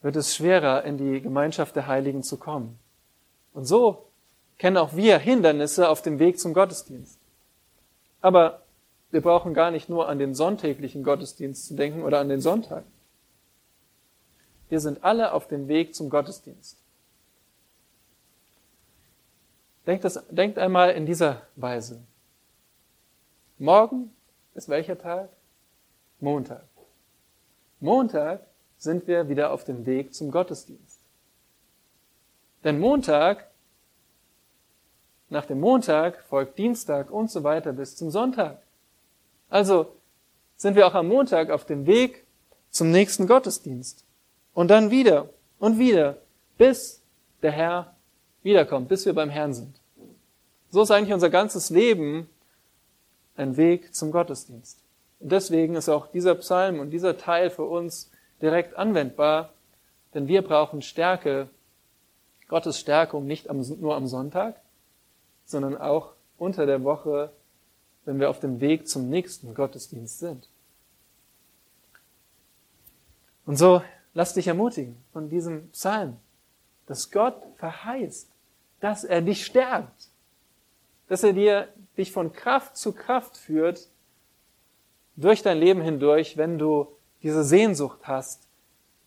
wird 0.00 0.14
es 0.14 0.36
schwerer, 0.36 0.84
in 0.84 0.96
die 0.96 1.20
Gemeinschaft 1.20 1.74
der 1.74 1.88
Heiligen 1.88 2.22
zu 2.22 2.36
kommen. 2.36 2.78
Und 3.52 3.64
so 3.64 4.06
kennen 4.58 4.76
auch 4.76 4.94
wir 4.94 5.18
Hindernisse 5.18 5.88
auf 5.88 6.02
dem 6.02 6.20
Weg 6.20 6.38
zum 6.38 6.54
Gottesdienst. 6.54 7.18
Aber 8.20 8.62
wir 9.10 9.22
brauchen 9.22 9.54
gar 9.54 9.72
nicht 9.72 9.88
nur 9.88 10.08
an 10.08 10.18
den 10.18 10.34
sonntäglichen 10.34 11.02
Gottesdienst 11.02 11.66
zu 11.66 11.74
denken 11.74 12.02
oder 12.02 12.20
an 12.20 12.28
den 12.28 12.40
Sonntag. 12.40 12.84
Wir 14.68 14.80
sind 14.80 15.04
alle 15.04 15.32
auf 15.32 15.48
dem 15.48 15.68
Weg 15.68 15.94
zum 15.94 16.10
Gottesdienst. 16.10 16.78
Denkt, 19.86 20.04
das, 20.04 20.22
denkt 20.30 20.58
einmal 20.58 20.90
in 20.90 21.06
dieser 21.06 21.42
Weise. 21.56 22.02
Morgen 23.58 24.14
ist 24.54 24.68
welcher 24.68 24.98
Tag? 24.98 25.28
Montag. 26.20 26.64
Montag 27.80 28.40
sind 28.78 29.06
wir 29.06 29.28
wieder 29.28 29.52
auf 29.52 29.64
dem 29.64 29.84
Weg 29.84 30.14
zum 30.14 30.30
Gottesdienst. 30.30 31.00
Denn 32.64 32.78
Montag, 32.78 33.50
nach 35.28 35.44
dem 35.44 35.60
Montag 35.60 36.22
folgt 36.24 36.58
Dienstag 36.58 37.10
und 37.10 37.30
so 37.30 37.44
weiter 37.44 37.72
bis 37.72 37.96
zum 37.96 38.10
Sonntag. 38.10 38.62
Also 39.50 39.94
sind 40.56 40.76
wir 40.76 40.86
auch 40.86 40.94
am 40.94 41.08
Montag 41.08 41.50
auf 41.50 41.66
dem 41.66 41.86
Weg 41.86 42.24
zum 42.70 42.90
nächsten 42.90 43.26
Gottesdienst. 43.26 44.03
Und 44.54 44.68
dann 44.68 44.90
wieder 44.90 45.28
und 45.58 45.78
wieder, 45.78 46.18
bis 46.56 47.02
der 47.42 47.52
Herr 47.52 47.94
wiederkommt, 48.42 48.88
bis 48.88 49.04
wir 49.04 49.12
beim 49.12 49.30
Herrn 49.30 49.52
sind. 49.52 49.74
So 50.70 50.82
ist 50.82 50.90
eigentlich 50.90 51.12
unser 51.12 51.30
ganzes 51.30 51.70
Leben 51.70 52.28
ein 53.36 53.56
Weg 53.56 53.94
zum 53.94 54.12
Gottesdienst. 54.12 54.78
Und 55.20 55.32
deswegen 55.32 55.74
ist 55.74 55.88
auch 55.88 56.06
dieser 56.08 56.34
Psalm 56.36 56.78
und 56.78 56.90
dieser 56.90 57.16
Teil 57.16 57.50
für 57.50 57.64
uns 57.64 58.10
direkt 58.40 58.76
anwendbar, 58.76 59.52
denn 60.12 60.28
wir 60.28 60.42
brauchen 60.42 60.82
Stärke, 60.82 61.48
Gottes 62.48 62.78
Stärkung 62.78 63.26
nicht 63.26 63.50
nur 63.50 63.96
am 63.96 64.06
Sonntag, 64.06 64.60
sondern 65.44 65.76
auch 65.76 66.12
unter 66.38 66.66
der 66.66 66.84
Woche, 66.84 67.32
wenn 68.04 68.20
wir 68.20 68.30
auf 68.30 68.38
dem 68.38 68.60
Weg 68.60 68.88
zum 68.88 69.08
nächsten 69.08 69.54
Gottesdienst 69.54 70.18
sind. 70.18 70.48
Und 73.46 73.56
so 73.56 73.82
lass 74.14 74.34
dich 74.34 74.46
ermutigen 74.46 74.96
von 75.12 75.28
diesem 75.28 75.68
Psalm, 75.70 76.16
dass 76.86 77.10
Gott 77.10 77.42
verheißt, 77.56 78.30
dass 78.80 79.04
er 79.04 79.22
dich 79.22 79.44
stärkt, 79.44 80.08
dass 81.08 81.22
er 81.22 81.32
dir 81.32 81.68
dich 81.96 82.12
von 82.12 82.32
Kraft 82.32 82.76
zu 82.76 82.92
Kraft 82.92 83.36
führt, 83.36 83.88
durch 85.16 85.42
dein 85.42 85.58
Leben 85.58 85.80
hindurch, 85.80 86.36
wenn 86.36 86.58
du 86.58 86.88
diese 87.22 87.44
Sehnsucht 87.44 88.00
hast. 88.02 88.48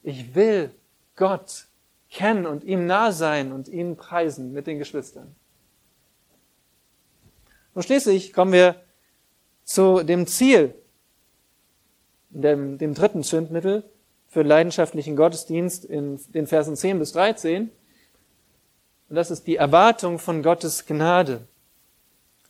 Ich 0.03 0.35
will 0.35 0.71
Gott 1.15 1.67
kennen 2.09 2.45
und 2.45 2.63
ihm 2.63 2.87
nah 2.87 3.11
sein 3.11 3.51
und 3.51 3.67
ihn 3.67 3.97
preisen 3.97 4.53
mit 4.53 4.67
den 4.67 4.79
Geschwistern. 4.79 5.35
Und 7.73 7.83
schließlich 7.83 8.33
kommen 8.33 8.53
wir 8.53 8.81
zu 9.63 10.03
dem 10.03 10.25
Ziel, 10.27 10.73
dem, 12.29 12.77
dem 12.77 12.93
dritten 12.93 13.23
Sündmittel 13.23 13.83
für 14.27 14.43
leidenschaftlichen 14.43 15.15
Gottesdienst 15.15 15.85
in 15.85 16.19
den 16.33 16.47
Versen 16.47 16.75
10 16.75 16.99
bis 16.99 17.13
13. 17.13 17.71
Und 19.09 19.15
das 19.15 19.31
ist 19.31 19.47
die 19.47 19.55
Erwartung 19.55 20.19
von 20.19 20.43
Gottes 20.43 20.85
Gnade. 20.85 21.47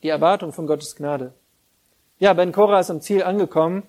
Die 0.03 0.09
Erwartung 0.09 0.53
von 0.53 0.67
Gottes 0.67 0.95
Gnade. 0.95 1.33
Ja, 2.19 2.33
Ben 2.33 2.51
Korah 2.51 2.79
ist 2.79 2.89
am 2.89 3.01
Ziel 3.01 3.23
angekommen 3.23 3.83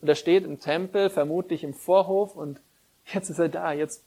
und 0.00 0.08
er 0.08 0.14
steht 0.14 0.44
im 0.44 0.60
Tempel, 0.60 1.10
vermutlich 1.10 1.62
im 1.62 1.74
Vorhof 1.74 2.34
und 2.34 2.60
jetzt 3.04 3.28
ist 3.28 3.38
er 3.38 3.50
da. 3.50 3.72
Jetzt 3.72 4.02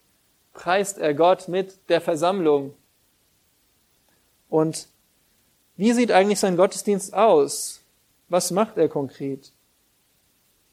preist 0.53 0.97
er 0.97 1.13
Gott 1.13 1.47
mit 1.47 1.77
der 1.89 2.01
Versammlung. 2.01 2.73
Und 4.49 4.87
wie 5.77 5.93
sieht 5.93 6.11
eigentlich 6.11 6.39
sein 6.39 6.57
Gottesdienst 6.57 7.13
aus? 7.13 7.81
Was 8.27 8.51
macht 8.51 8.77
er 8.77 8.89
konkret? 8.89 9.51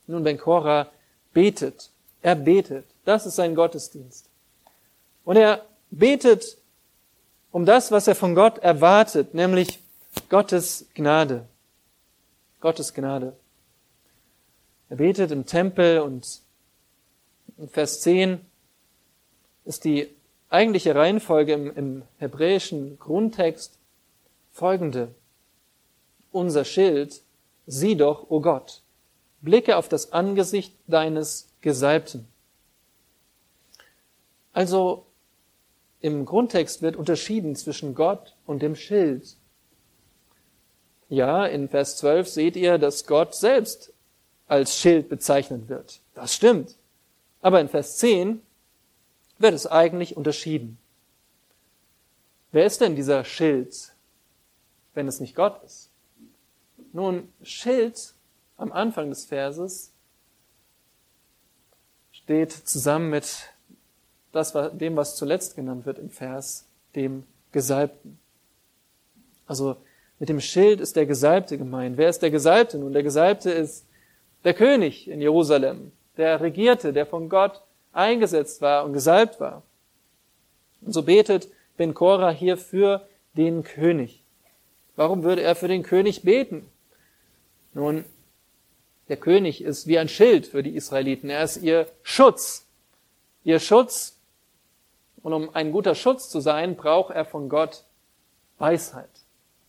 Nun, 0.06 0.24
Ben 0.24 0.38
Korah 0.38 0.88
betet. 1.32 1.90
Er 2.22 2.34
betet. 2.34 2.86
Das 3.04 3.26
ist 3.26 3.36
sein 3.36 3.54
Gottesdienst. 3.54 4.28
Und 5.24 5.36
er 5.36 5.64
betet 5.90 6.58
um 7.52 7.64
das, 7.64 7.90
was 7.90 8.08
er 8.08 8.14
von 8.14 8.34
Gott 8.34 8.58
erwartet, 8.58 9.34
nämlich 9.34 9.78
Gottes 10.28 10.86
Gnade. 10.94 11.46
Gottes 12.60 12.94
Gnade. 12.94 13.34
Er 14.88 14.96
betet 14.96 15.30
im 15.30 15.46
Tempel 15.46 16.00
und 16.00 16.40
in 17.58 17.68
Vers 17.68 18.00
10 18.02 18.40
ist 19.64 19.84
die 19.84 20.08
eigentliche 20.48 20.94
Reihenfolge 20.94 21.52
im, 21.52 21.76
im 21.76 22.02
hebräischen 22.18 22.98
Grundtext 22.98 23.78
folgende. 24.52 25.14
Unser 26.30 26.64
Schild, 26.64 27.22
sieh 27.66 27.96
doch, 27.96 28.24
o 28.24 28.36
oh 28.36 28.40
Gott, 28.40 28.82
blicke 29.40 29.76
auf 29.76 29.88
das 29.88 30.12
Angesicht 30.12 30.72
deines 30.86 31.48
Gesalbten. 31.66 32.28
Also 34.52 35.04
im 36.00 36.24
Grundtext 36.24 36.80
wird 36.80 36.94
unterschieden 36.94 37.56
zwischen 37.56 37.96
Gott 37.96 38.36
und 38.46 38.62
dem 38.62 38.76
Schild. 38.76 39.36
Ja, 41.08 41.44
in 41.44 41.68
Vers 41.68 41.96
12 41.96 42.28
seht 42.28 42.54
ihr, 42.54 42.78
dass 42.78 43.04
Gott 43.08 43.34
selbst 43.34 43.92
als 44.46 44.78
Schild 44.78 45.08
bezeichnet 45.08 45.68
wird. 45.68 45.98
Das 46.14 46.36
stimmt. 46.36 46.76
Aber 47.42 47.60
in 47.60 47.68
Vers 47.68 47.96
10 47.96 48.40
wird 49.38 49.54
es 49.54 49.66
eigentlich 49.66 50.16
unterschieden. 50.16 50.78
Wer 52.52 52.66
ist 52.66 52.80
denn 52.80 52.94
dieser 52.94 53.24
Schild, 53.24 53.92
wenn 54.94 55.08
es 55.08 55.18
nicht 55.18 55.34
Gott 55.34 55.60
ist? 55.64 55.90
Nun, 56.92 57.32
Schild 57.42 58.14
am 58.56 58.70
Anfang 58.70 59.10
des 59.10 59.24
Verses 59.24 59.90
steht 62.26 62.50
zusammen 62.50 63.08
mit 63.10 63.50
dem, 64.34 64.96
was 64.96 65.14
zuletzt 65.14 65.54
genannt 65.54 65.86
wird 65.86 66.00
im 66.00 66.10
Vers, 66.10 66.66
dem 66.96 67.22
Gesalbten. 67.52 68.18
Also 69.46 69.76
mit 70.18 70.28
dem 70.28 70.40
Schild 70.40 70.80
ist 70.80 70.96
der 70.96 71.06
Gesalbte 71.06 71.56
gemeint. 71.56 71.96
Wer 71.96 72.08
ist 72.08 72.22
der 72.22 72.32
Gesalbte? 72.32 72.78
Nun, 72.78 72.92
der 72.92 73.04
Gesalbte 73.04 73.52
ist 73.52 73.86
der 74.42 74.54
König 74.54 75.06
in 75.06 75.20
Jerusalem, 75.20 75.92
der 76.16 76.40
regierte, 76.40 76.92
der 76.92 77.06
von 77.06 77.28
Gott 77.28 77.62
eingesetzt 77.92 78.60
war 78.60 78.84
und 78.84 78.92
gesalbt 78.92 79.38
war. 79.38 79.62
Und 80.80 80.94
so 80.94 81.04
betet 81.04 81.48
Ben 81.76 81.94
Korah 81.94 82.30
hier 82.30 82.56
für 82.56 83.06
den 83.34 83.62
König. 83.62 84.20
Warum 84.96 85.22
würde 85.22 85.42
er 85.42 85.54
für 85.54 85.68
den 85.68 85.84
König 85.84 86.22
beten? 86.22 86.66
Nun, 87.72 88.04
der 89.08 89.16
König 89.16 89.62
ist 89.62 89.86
wie 89.86 89.98
ein 89.98 90.08
Schild 90.08 90.46
für 90.46 90.62
die 90.62 90.74
Israeliten. 90.74 91.30
Er 91.30 91.44
ist 91.44 91.58
ihr 91.58 91.86
Schutz. 92.02 92.66
Ihr 93.44 93.60
Schutz. 93.60 94.18
Und 95.22 95.32
um 95.32 95.54
ein 95.54 95.72
guter 95.72 95.94
Schutz 95.94 96.28
zu 96.28 96.40
sein, 96.40 96.76
braucht 96.76 97.14
er 97.14 97.24
von 97.24 97.48
Gott 97.48 97.84
Weisheit 98.58 99.10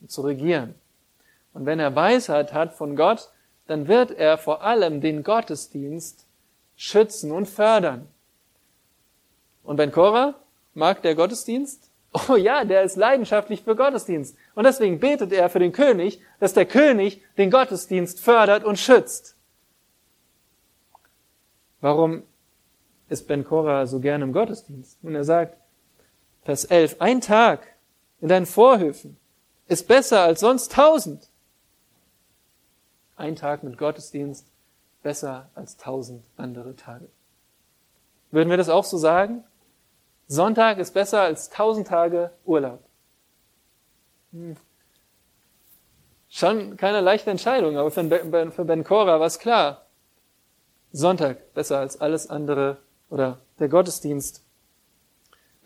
und 0.01 0.11
zu 0.11 0.21
regieren. 0.21 0.75
Und 1.53 1.65
wenn 1.65 1.79
er 1.79 1.95
Weisheit 1.95 2.53
hat 2.53 2.73
von 2.73 2.95
Gott, 2.95 3.29
dann 3.67 3.88
wird 3.88 4.11
er 4.11 4.38
vor 4.38 4.63
allem 4.63 5.01
den 5.01 5.23
Gottesdienst 5.23 6.25
schützen 6.75 7.31
und 7.31 7.47
fördern. 7.47 8.07
Und 9.63 9.77
Ben 9.77 9.91
Korah 9.91 10.35
mag 10.73 11.01
der 11.01 11.15
Gottesdienst? 11.15 11.89
Oh 12.14 12.36
ja, 12.36 12.64
der 12.64 12.84
ist 12.84 12.95
leidenschaftlich 12.95 13.64
für 13.64 13.76
Gottesdienst. 13.76 14.36
Und 14.55 14.64
deswegen 14.64 14.99
betet 14.99 15.32
er 15.32 15.49
für 15.49 15.60
den 15.60 15.72
König, 15.72 16.22
dass 16.39 16.53
der 16.53 16.66
König 16.66 17.22
den 17.38 17.51
Gottesdienst 17.51 18.20
fördert 18.20 18.64
und 18.64 18.80
schützt. 18.80 19.36
Warum 21.82 22.24
ist 23.10 23.28
Ben 23.28 23.43
Korah 23.43 23.86
so 23.86 23.99
gerne 23.99 24.24
im 24.24 24.34
Gottesdienst? 24.34 24.97
Und 25.03 25.16
er 25.16 25.24
sagt, 25.24 25.58
Vers 26.43 26.66
11, 26.66 26.97
ein 26.99 27.22
Tag 27.22 27.68
in 28.22 28.30
deinen 28.30 28.45
Vorhöfen 28.45 29.18
ist 29.68 29.88
besser 29.88 30.22
als 30.22 30.39
sonst 30.39 30.72
tausend. 30.72 31.30
Ein 33.16 33.36
Tag 33.36 33.64
mit 33.64 33.78
Gottesdienst 33.78 34.47
besser 35.03 35.49
als 35.55 35.78
tausend 35.78 36.24
andere 36.38 36.76
Tage. 36.76 37.10
Würden 38.32 38.49
wir 38.49 38.58
das 38.58 38.70
auch 38.70 38.84
so 38.84 38.97
sagen? 38.97 39.43
Sonntag 40.28 40.78
ist 40.78 40.93
besser 40.93 41.21
als 41.21 41.49
tausend 41.49 41.88
Tage 41.88 42.32
Urlaub. 42.45 42.84
Hm. 44.32 44.57
Schon 46.30 46.78
keine 46.78 47.01
leichte 47.01 47.32
Entscheidung, 47.32 47.78
aber 47.78 47.91
für 47.91 48.03
Ben, 48.03 48.51
für 48.51 48.65
ben 48.65 48.84
Cora 48.84 49.19
war 49.19 49.28
es 49.28 49.39
klar. 49.39 49.86
Sonntag 50.91 51.53
besser 51.53 51.80
als 51.80 51.99
alles 52.01 52.30
andere 52.30 52.78
oder 53.09 53.39
der 53.59 53.69
Gottesdienst 53.69 54.43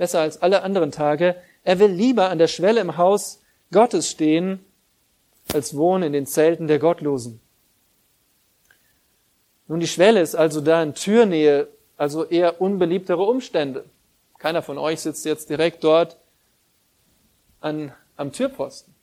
besser 0.02 0.22
als 0.22 0.42
alle 0.42 0.64
anderen 0.64 0.92
Tage. 0.92 1.36
Er 1.64 1.78
will 1.78 1.92
lieber 1.92 2.32
an 2.32 2.40
der 2.40 2.48
Schwelle 2.48 2.82
im 2.82 2.98
Haus 2.98 3.40
Gottes 3.72 4.10
stehen, 4.10 4.66
als 5.54 5.78
wohnen 5.78 6.06
in 6.06 6.14
den 6.14 6.26
Zelten 6.26 6.68
der 6.68 6.80
Gottlosen. 6.80 7.40
Nun, 9.68 9.80
die 9.80 9.88
Schwelle 9.88 10.20
ist 10.20 10.34
also 10.34 10.60
da 10.60 10.82
in 10.82 10.96
Türnähe, 10.96 11.68
also 11.98 12.26
eher 12.26 12.62
unbeliebtere 12.62 13.22
Umstände. 13.22 13.86
Keiner 14.42 14.64
von 14.64 14.80
euch 14.80 15.02
sitzt 15.02 15.24
jetzt 15.26 15.52
direkt 15.52 15.84
dort 15.84 16.18
an, 17.60 17.94
am 18.16 18.32
Türposten. 18.32 18.96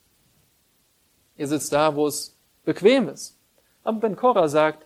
Ihr 1.36 1.46
sitzt 1.46 1.72
da, 1.72 1.94
wo 1.94 2.08
es 2.08 2.34
bequem 2.64 3.08
ist. 3.08 3.36
Aber 3.84 4.00
Ben 4.00 4.16
Korah 4.16 4.48
sagt, 4.48 4.84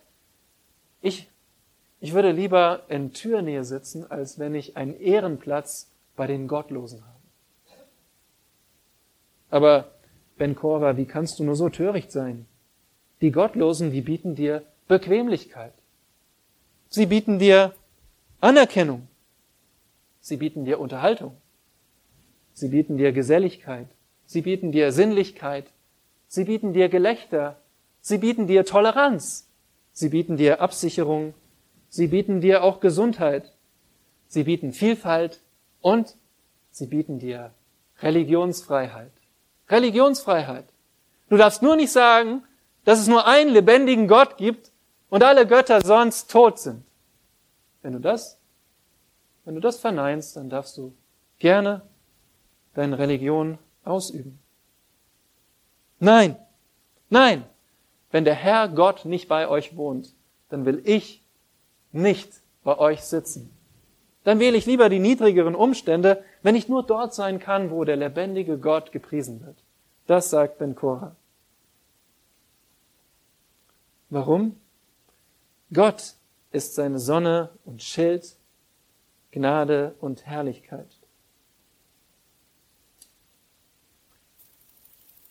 ich, 1.01 1.27
ich 1.99 2.13
würde 2.13 2.31
lieber 2.31 2.83
in 2.87 3.13
Türnähe 3.13 3.63
sitzen, 3.63 4.11
als 4.11 4.37
wenn 4.37 4.53
ich 4.53 4.77
einen 4.77 4.95
Ehrenplatz 4.99 5.89
bei 6.15 6.27
den 6.27 6.47
Gottlosen 6.47 7.01
habe. 7.01 7.19
Aber 9.49 9.91
Ben 10.37 10.53
Korva, 10.55 10.97
wie 10.97 11.05
kannst 11.05 11.39
du 11.39 11.43
nur 11.43 11.55
so 11.55 11.69
töricht 11.69 12.11
sein? 12.11 12.45
Die 13.21 13.31
Gottlosen, 13.31 13.91
die 13.91 14.01
bieten 14.01 14.35
dir 14.35 14.61
Bequemlichkeit. 14.87 15.73
Sie 16.89 17.07
bieten 17.07 17.39
dir 17.39 17.73
Anerkennung. 18.39 19.07
Sie 20.23 20.37
bieten 20.37 20.63
dir 20.63 20.79
Unterhaltung. 20.79 21.35
Sie 22.53 22.69
bieten 22.69 22.95
dir 22.95 23.11
Geselligkeit. 23.11 23.87
Sie 24.25 24.41
bieten 24.41 24.71
dir 24.71 24.93
Sinnlichkeit. 24.93 25.65
Sie 26.27 26.45
bieten 26.45 26.71
dir 26.71 26.87
Gelächter. 26.87 27.57
Sie 27.99 28.19
bieten 28.19 28.47
dir 28.47 28.63
Toleranz. 28.63 29.49
Sie 29.91 30.07
bieten 30.07 30.37
dir 30.37 30.61
Absicherung. 30.61 31.33
Sie 31.89 32.07
bieten 32.07 32.39
dir 32.39 32.63
auch 32.63 32.79
Gesundheit. 32.79 33.51
Sie 34.27 34.45
bieten 34.45 34.71
Vielfalt 34.71 35.41
und 35.81 36.15
sie 36.71 36.87
bieten 36.87 37.19
dir 37.19 37.51
Religionsfreiheit. 38.01 39.11
Religionsfreiheit. 39.67 40.65
Du 41.27 41.35
darfst 41.35 41.61
nur 41.61 41.75
nicht 41.75 41.91
sagen, 41.91 42.43
dass 42.85 43.01
es 43.01 43.09
nur 43.09 43.27
einen 43.27 43.51
lebendigen 43.51 44.07
Gott 44.07 44.37
gibt 44.37 44.71
und 45.09 45.21
alle 45.21 45.45
Götter 45.45 45.81
sonst 45.81 46.31
tot 46.31 46.59
sind. 46.59 46.85
Wenn 47.81 47.91
du 47.91 47.99
das, 47.99 48.39
wenn 49.45 49.55
du 49.55 49.61
das 49.61 49.79
verneinst, 49.79 50.35
dann 50.35 50.49
darfst 50.49 50.77
du 50.77 50.93
gerne 51.39 51.81
deine 52.73 52.97
Religion 52.97 53.57
ausüben. 53.83 54.39
Nein, 55.99 56.37
nein, 57.09 57.43
wenn 58.11 58.25
der 58.25 58.35
Herr 58.35 58.67
Gott 58.67 59.05
nicht 59.05 59.27
bei 59.27 59.47
euch 59.47 59.75
wohnt, 59.75 60.13
dann 60.49 60.65
will 60.65 60.81
ich 60.85 61.23
nicht 61.91 62.41
bei 62.63 62.77
euch 62.77 63.01
sitzen. 63.01 63.49
Dann 64.23 64.39
wähle 64.39 64.57
ich 64.57 64.65
lieber 64.65 64.89
die 64.89 64.99
niedrigeren 64.99 65.55
Umstände, 65.55 66.23
wenn 66.41 66.55
ich 66.55 66.69
nur 66.69 66.83
dort 66.83 67.13
sein 67.13 67.39
kann, 67.39 67.71
wo 67.71 67.83
der 67.83 67.97
lebendige 67.97 68.57
Gott 68.57 68.91
gepriesen 68.91 69.45
wird. 69.45 69.57
Das 70.07 70.29
sagt 70.29 70.59
Ben 70.59 70.75
Korah. 70.75 71.15
Warum? 74.09 74.55
Gott 75.73 76.13
ist 76.51 76.75
seine 76.75 76.99
Sonne 76.99 77.49
und 77.65 77.81
Schild, 77.81 78.35
Gnade 79.33 79.95
und 79.99 80.25
Herrlichkeit. 80.25 80.87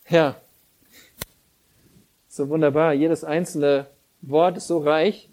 Ja, 0.08 0.36
so 2.28 2.48
wunderbar. 2.48 2.92
Jedes 2.94 3.22
einzelne 3.22 3.86
Wort 4.20 4.56
ist 4.56 4.66
so 4.66 4.78
reich. 4.78 5.28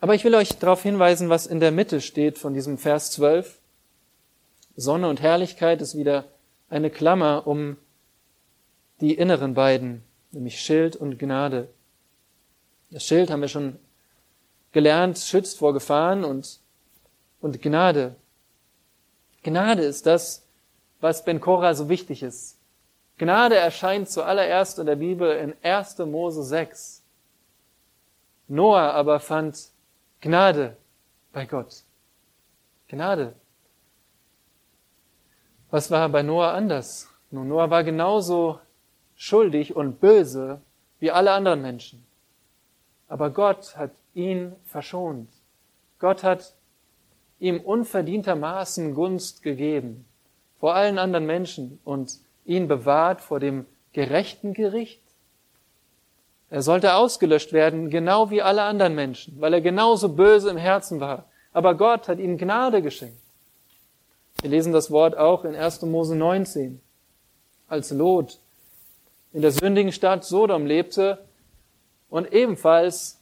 Aber 0.00 0.14
ich 0.14 0.24
will 0.24 0.34
euch 0.36 0.58
darauf 0.58 0.82
hinweisen, 0.82 1.28
was 1.28 1.46
in 1.46 1.58
der 1.58 1.72
Mitte 1.72 2.00
steht 2.00 2.38
von 2.38 2.54
diesem 2.54 2.78
Vers 2.78 3.10
12. 3.10 3.58
Sonne 4.76 5.08
und 5.08 5.20
Herrlichkeit 5.20 5.82
ist 5.82 5.96
wieder 5.96 6.24
eine 6.70 6.88
Klammer 6.88 7.48
um 7.48 7.76
die 9.00 9.14
inneren 9.14 9.54
beiden, 9.54 10.04
nämlich 10.30 10.60
Schild 10.60 10.94
und 10.94 11.18
Gnade. 11.18 11.68
Das 12.90 13.04
Schild 13.04 13.30
haben 13.30 13.40
wir 13.40 13.48
schon 13.48 13.76
gelernt, 14.78 15.18
schützt 15.18 15.58
vor 15.58 15.72
Gefahren 15.72 16.24
und, 16.24 16.60
und 17.40 17.60
Gnade. 17.60 18.14
Gnade 19.42 19.82
ist 19.82 20.06
das, 20.06 20.46
was 21.00 21.24
Ben 21.24 21.40
Korah 21.40 21.74
so 21.74 21.88
wichtig 21.88 22.22
ist. 22.22 22.56
Gnade 23.18 23.56
erscheint 23.56 24.08
zuallererst 24.08 24.78
in 24.78 24.86
der 24.86 24.94
Bibel 24.94 25.32
in 25.36 25.52
1. 25.64 25.98
Mose 25.98 26.44
6. 26.44 27.02
Noah 28.46 28.92
aber 28.92 29.18
fand 29.18 29.72
Gnade 30.20 30.76
bei 31.32 31.44
Gott. 31.44 31.82
Gnade. 32.86 33.34
Was 35.70 35.90
war 35.90 36.08
bei 36.08 36.22
Noah 36.22 36.52
anders? 36.52 37.08
Nun, 37.32 37.48
Noah 37.48 37.68
war 37.68 37.82
genauso 37.82 38.60
schuldig 39.16 39.74
und 39.74 39.98
böse 39.98 40.60
wie 41.00 41.10
alle 41.10 41.32
anderen 41.32 41.62
Menschen. 41.62 42.06
Aber 43.08 43.30
Gott 43.30 43.76
hat 43.76 43.90
ihn 44.18 44.56
verschont. 44.64 45.28
Gott 46.00 46.24
hat 46.24 46.54
ihm 47.38 47.60
unverdientermaßen 47.60 48.94
Gunst 48.94 49.42
gegeben 49.42 50.04
vor 50.58 50.74
allen 50.74 50.98
anderen 50.98 51.24
Menschen 51.24 51.78
und 51.84 52.18
ihn 52.44 52.66
bewahrt 52.66 53.20
vor 53.20 53.38
dem 53.38 53.64
gerechten 53.92 54.54
Gericht. 54.54 55.00
Er 56.50 56.62
sollte 56.62 56.94
ausgelöscht 56.94 57.52
werden, 57.52 57.90
genau 57.90 58.30
wie 58.30 58.42
alle 58.42 58.62
anderen 58.62 58.96
Menschen, 58.96 59.40
weil 59.40 59.54
er 59.54 59.60
genauso 59.60 60.08
böse 60.08 60.50
im 60.50 60.56
Herzen 60.56 60.98
war. 60.98 61.26
Aber 61.52 61.76
Gott 61.76 62.08
hat 62.08 62.18
ihm 62.18 62.38
Gnade 62.38 62.82
geschenkt. 62.82 63.20
Wir 64.40 64.50
lesen 64.50 64.72
das 64.72 64.90
Wort 64.90 65.16
auch 65.16 65.44
in 65.44 65.54
1. 65.54 65.82
Mose 65.82 66.16
19. 66.16 66.80
Als 67.68 67.90
Lot 67.90 68.38
in 69.32 69.42
der 69.42 69.52
sündigen 69.52 69.92
Stadt 69.92 70.24
Sodom 70.24 70.66
lebte 70.66 71.24
und 72.08 72.32
ebenfalls 72.32 73.17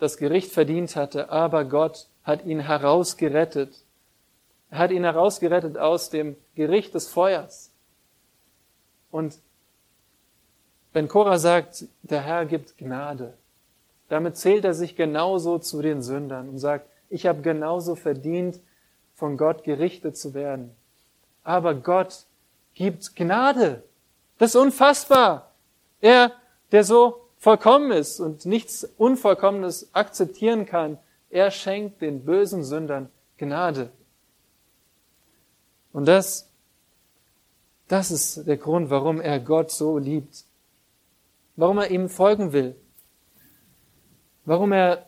das 0.00 0.16
Gericht 0.16 0.50
verdient 0.50 0.96
hatte, 0.96 1.30
aber 1.30 1.64
Gott 1.64 2.08
hat 2.24 2.44
ihn 2.44 2.60
herausgerettet. 2.60 3.74
Er 4.70 4.78
hat 4.78 4.90
ihn 4.90 5.04
herausgerettet 5.04 5.78
aus 5.78 6.10
dem 6.10 6.36
Gericht 6.54 6.94
des 6.94 7.08
Feuers. 7.08 7.70
Und 9.10 9.38
wenn 10.92 11.08
Korah 11.08 11.38
sagt, 11.38 11.84
der 12.02 12.22
Herr 12.22 12.46
gibt 12.46 12.78
Gnade, 12.78 13.34
damit 14.08 14.36
zählt 14.36 14.64
er 14.64 14.74
sich 14.74 14.96
genauso 14.96 15.58
zu 15.58 15.82
den 15.82 16.02
Sündern 16.02 16.48
und 16.48 16.58
sagt, 16.58 16.88
ich 17.08 17.26
habe 17.26 17.42
genauso 17.42 17.94
verdient, 17.94 18.60
von 19.14 19.36
Gott 19.36 19.64
gerichtet 19.64 20.16
zu 20.16 20.34
werden. 20.34 20.74
Aber 21.44 21.74
Gott 21.74 22.24
gibt 22.74 23.14
Gnade. 23.14 23.82
Das 24.38 24.54
ist 24.54 24.60
unfassbar. 24.60 25.52
Er, 26.00 26.32
der 26.72 26.84
so 26.84 27.28
vollkommen 27.40 27.90
ist 27.90 28.20
und 28.20 28.46
nichts 28.46 28.84
Unvollkommenes 28.84 29.94
akzeptieren 29.94 30.66
kann, 30.66 30.98
er 31.30 31.50
schenkt 31.50 32.02
den 32.02 32.24
bösen 32.24 32.62
Sündern 32.64 33.08
Gnade. 33.38 33.90
Und 35.92 36.06
das, 36.06 36.48
das 37.88 38.10
ist 38.10 38.46
der 38.46 38.58
Grund, 38.58 38.90
warum 38.90 39.20
er 39.20 39.40
Gott 39.40 39.70
so 39.72 39.98
liebt. 39.98 40.44
Warum 41.56 41.78
er 41.78 41.90
ihm 41.90 42.08
folgen 42.08 42.52
will. 42.52 42.76
Warum 44.44 44.72
er 44.72 45.06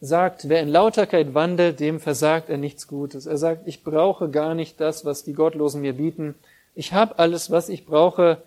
sagt, 0.00 0.48
wer 0.48 0.60
in 0.60 0.68
Lauterkeit 0.68 1.34
wandelt, 1.34 1.78
dem 1.78 2.00
versagt 2.00 2.48
er 2.48 2.56
nichts 2.56 2.88
Gutes. 2.88 3.26
Er 3.26 3.36
sagt, 3.36 3.68
ich 3.68 3.84
brauche 3.84 4.30
gar 4.30 4.54
nicht 4.54 4.80
das, 4.80 5.04
was 5.04 5.22
die 5.22 5.32
Gottlosen 5.32 5.80
mir 5.80 5.92
bieten. 5.92 6.34
Ich 6.74 6.92
habe 6.92 7.18
alles, 7.18 7.50
was 7.50 7.68
ich 7.68 7.84
brauche, 7.86 8.42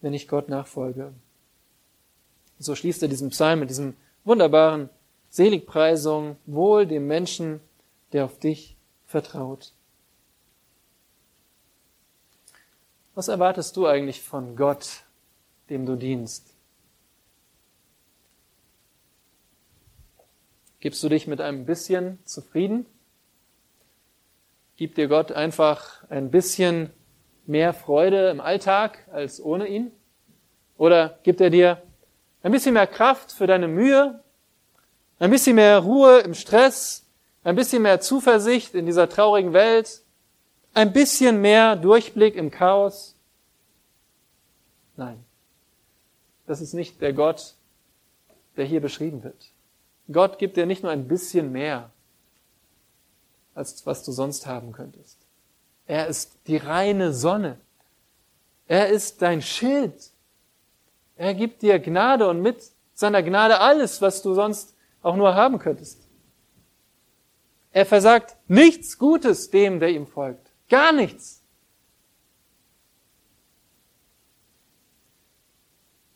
wenn 0.00 0.12
ich 0.12 0.28
Gott 0.28 0.48
nachfolge. 0.48 1.12
So 2.62 2.76
schließt 2.76 3.02
er 3.02 3.08
diesen 3.08 3.30
Psalm 3.30 3.58
mit 3.60 3.70
diesem 3.70 3.96
wunderbaren 4.24 4.88
Seligpreisung, 5.30 6.36
wohl 6.46 6.86
dem 6.86 7.08
Menschen, 7.08 7.60
der 8.12 8.24
auf 8.24 8.38
dich 8.38 8.76
vertraut. 9.04 9.72
Was 13.14 13.28
erwartest 13.28 13.76
du 13.76 13.86
eigentlich 13.86 14.22
von 14.22 14.54
Gott, 14.54 15.04
dem 15.70 15.86
du 15.86 15.96
dienst? 15.96 16.54
Gibst 20.78 21.02
du 21.02 21.08
dich 21.08 21.26
mit 21.26 21.40
einem 21.40 21.66
bisschen 21.66 22.18
zufrieden? 22.24 22.86
Gibt 24.76 24.98
dir 24.98 25.08
Gott 25.08 25.32
einfach 25.32 26.08
ein 26.10 26.30
bisschen 26.30 26.90
mehr 27.44 27.74
Freude 27.74 28.30
im 28.30 28.40
Alltag 28.40 29.06
als 29.10 29.42
ohne 29.42 29.66
ihn? 29.66 29.90
Oder 30.76 31.18
gibt 31.22 31.40
er 31.40 31.50
dir 31.50 31.82
ein 32.42 32.52
bisschen 32.52 32.74
mehr 32.74 32.86
Kraft 32.86 33.32
für 33.32 33.46
deine 33.46 33.68
Mühe, 33.68 34.22
ein 35.18 35.30
bisschen 35.30 35.56
mehr 35.56 35.78
Ruhe 35.78 36.20
im 36.20 36.34
Stress, 36.34 37.06
ein 37.44 37.56
bisschen 37.56 37.82
mehr 37.82 38.00
Zuversicht 38.00 38.74
in 38.74 38.86
dieser 38.86 39.08
traurigen 39.08 39.52
Welt, 39.52 40.02
ein 40.74 40.92
bisschen 40.92 41.40
mehr 41.40 41.76
Durchblick 41.76 42.34
im 42.34 42.50
Chaos? 42.50 43.14
Nein, 44.96 45.24
das 46.46 46.60
ist 46.60 46.74
nicht 46.74 47.00
der 47.00 47.12
Gott, 47.12 47.54
der 48.56 48.64
hier 48.64 48.80
beschrieben 48.80 49.22
wird. 49.22 49.50
Gott 50.10 50.38
gibt 50.38 50.56
dir 50.56 50.66
nicht 50.66 50.82
nur 50.82 50.92
ein 50.92 51.08
bisschen 51.08 51.52
mehr, 51.52 51.90
als 53.54 53.86
was 53.86 54.02
du 54.02 54.12
sonst 54.12 54.46
haben 54.46 54.72
könntest. 54.72 55.18
Er 55.86 56.06
ist 56.06 56.38
die 56.46 56.56
reine 56.56 57.12
Sonne. 57.12 57.58
Er 58.66 58.88
ist 58.88 59.22
dein 59.22 59.42
Schild. 59.42 60.11
Er 61.22 61.34
gibt 61.34 61.62
dir 61.62 61.78
Gnade 61.78 62.28
und 62.28 62.42
mit 62.42 62.72
seiner 62.94 63.22
Gnade 63.22 63.60
alles, 63.60 64.02
was 64.02 64.22
du 64.22 64.34
sonst 64.34 64.74
auch 65.02 65.14
nur 65.14 65.36
haben 65.36 65.60
könntest. 65.60 66.08
Er 67.70 67.86
versagt 67.86 68.36
nichts 68.48 68.98
Gutes 68.98 69.48
dem, 69.48 69.78
der 69.78 69.90
ihm 69.90 70.08
folgt. 70.08 70.50
Gar 70.68 70.90
nichts. 70.90 71.40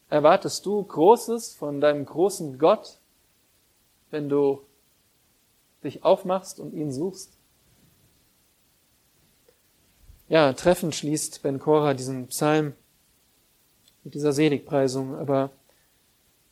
Erwartest 0.09 0.67
du 0.67 0.83
Großes 0.83 1.55
von 1.55 1.81
deinem 1.81 2.05
großen 2.05 2.59
Gott, 2.59 2.99
wenn 4.11 4.29
du 4.29 4.67
dich 5.85 6.03
aufmachst 6.03 6.59
und 6.59 6.75
ihn 6.75 6.91
suchst? 6.91 7.39
Ja, 10.29 10.53
treffend 10.53 10.97
schließt 10.97 11.45
Ben 11.45 11.61
Korah 11.61 11.95
diesen 11.95 12.27
Psalm 12.27 12.75
mit 14.07 14.15
dieser 14.15 14.33
Seligpreisung. 14.33 15.17
Aber 15.17 15.51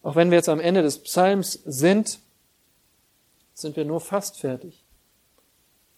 auch 0.03 0.17
wenn 0.17 0.31
wir 0.31 0.39
jetzt 0.39 0.49
am 0.49 0.59
Ende 0.59 0.83
des 0.83 0.99
Psalms 0.99 1.53
sind, 1.65 2.19
sind 3.55 3.77
wir 3.77 3.85
nur 3.85 4.01
fast 4.01 4.41
fertig. 4.41 4.83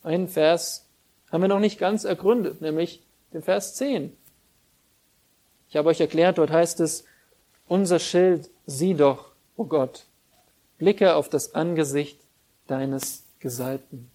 Einen 0.02 0.28
Vers 0.28 0.84
haben 1.32 1.40
wir 1.40 1.48
noch 1.48 1.58
nicht 1.58 1.78
ganz 1.78 2.04
ergründet, 2.04 2.60
nämlich 2.60 3.02
den 3.32 3.42
Vers 3.42 3.74
10. 3.76 4.14
Ich 5.70 5.76
habe 5.76 5.88
euch 5.88 5.98
erklärt, 5.98 6.36
dort 6.36 6.50
heißt 6.50 6.78
es, 6.80 7.04
unser 7.68 8.00
Schild, 8.00 8.50
sieh 8.66 8.92
doch, 8.92 9.28
o 9.56 9.62
oh 9.62 9.64
Gott, 9.64 10.04
blicke 10.76 11.14
auf 11.14 11.30
das 11.30 11.54
Angesicht 11.54 12.20
deines 12.66 13.24
Gesalbten. 13.40 14.10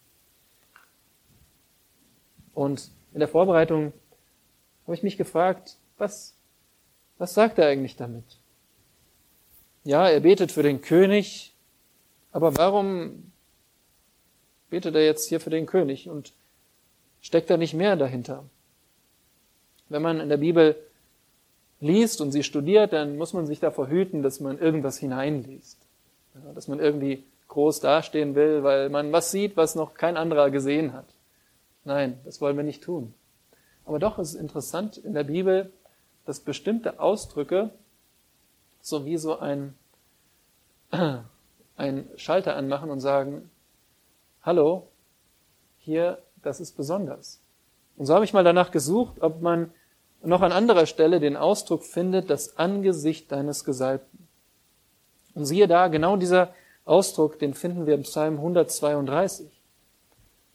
Und 2.53 2.91
in 3.13 3.19
der 3.19 3.27
Vorbereitung 3.27 3.93
habe 4.85 4.93
ich 4.93 5.01
mich 5.01 5.17
gefragt, 5.17 5.77
was, 5.97 6.35
was 7.21 7.35
sagt 7.35 7.59
er 7.59 7.67
eigentlich 7.67 7.95
damit? 7.95 8.23
Ja, 9.83 10.09
er 10.09 10.21
betet 10.21 10.51
für 10.51 10.63
den 10.63 10.81
König, 10.81 11.53
aber 12.31 12.57
warum 12.57 13.31
betet 14.71 14.95
er 14.95 15.05
jetzt 15.05 15.29
hier 15.29 15.39
für 15.39 15.51
den 15.51 15.67
König 15.67 16.09
und 16.09 16.33
steckt 17.21 17.51
da 17.51 17.57
nicht 17.57 17.75
mehr 17.75 17.95
dahinter? 17.95 18.43
Wenn 19.87 20.01
man 20.01 20.19
in 20.19 20.29
der 20.29 20.37
Bibel 20.37 20.75
liest 21.79 22.21
und 22.21 22.31
sie 22.31 22.41
studiert, 22.41 22.91
dann 22.91 23.17
muss 23.17 23.33
man 23.33 23.45
sich 23.45 23.59
davor 23.59 23.87
hüten, 23.87 24.23
dass 24.23 24.39
man 24.39 24.57
irgendwas 24.57 24.97
hineinliest. 24.97 25.77
Ja, 26.33 26.53
dass 26.53 26.67
man 26.67 26.79
irgendwie 26.79 27.23
groß 27.49 27.81
dastehen 27.81 28.33
will, 28.33 28.63
weil 28.63 28.89
man 28.89 29.11
was 29.11 29.29
sieht, 29.29 29.57
was 29.57 29.75
noch 29.75 29.93
kein 29.93 30.17
anderer 30.17 30.49
gesehen 30.49 30.93
hat. 30.93 31.05
Nein, 31.83 32.19
das 32.25 32.41
wollen 32.41 32.57
wir 32.57 32.63
nicht 32.63 32.81
tun. 32.81 33.13
Aber 33.85 33.99
doch 33.99 34.17
ist 34.17 34.29
es 34.29 34.35
interessant 34.35 34.97
in 34.97 35.13
der 35.13 35.23
Bibel, 35.23 35.71
dass 36.25 36.39
bestimmte 36.39 36.99
Ausdrücke 36.99 37.71
so 38.81 39.05
so 39.17 39.39
ein, 39.39 39.75
einen 41.77 42.09
Schalter 42.17 42.55
anmachen 42.55 42.89
und 42.89 42.99
sagen, 42.99 43.49
hallo, 44.41 44.87
hier, 45.77 46.21
das 46.41 46.59
ist 46.59 46.75
besonders. 46.77 47.39
Und 47.97 48.05
so 48.05 48.15
habe 48.15 48.25
ich 48.25 48.33
mal 48.33 48.43
danach 48.43 48.71
gesucht, 48.71 49.21
ob 49.21 49.41
man 49.41 49.71
noch 50.23 50.41
an 50.41 50.51
anderer 50.51 50.85
Stelle 50.85 51.19
den 51.19 51.35
Ausdruck 51.35 51.83
findet, 51.83 52.29
das 52.29 52.57
Angesicht 52.57 53.31
deines 53.31 53.63
Gesalbten. 53.63 54.27
Und 55.33 55.45
siehe 55.45 55.67
da, 55.67 55.87
genau 55.87 56.17
dieser 56.17 56.53
Ausdruck, 56.85 57.39
den 57.39 57.53
finden 57.53 57.85
wir 57.85 57.95
im 57.95 58.03
Psalm 58.03 58.35
132. 58.35 59.61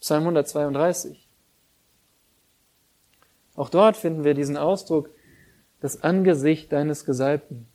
Psalm 0.01 0.23
132. 0.23 1.27
Auch 3.55 3.71
dort 3.71 3.97
finden 3.97 4.25
wir 4.25 4.35
diesen 4.35 4.57
Ausdruck, 4.57 5.11
das 5.81 6.03
Angesicht 6.03 6.72
deines 6.72 7.05
Gesalbten. 7.05 7.66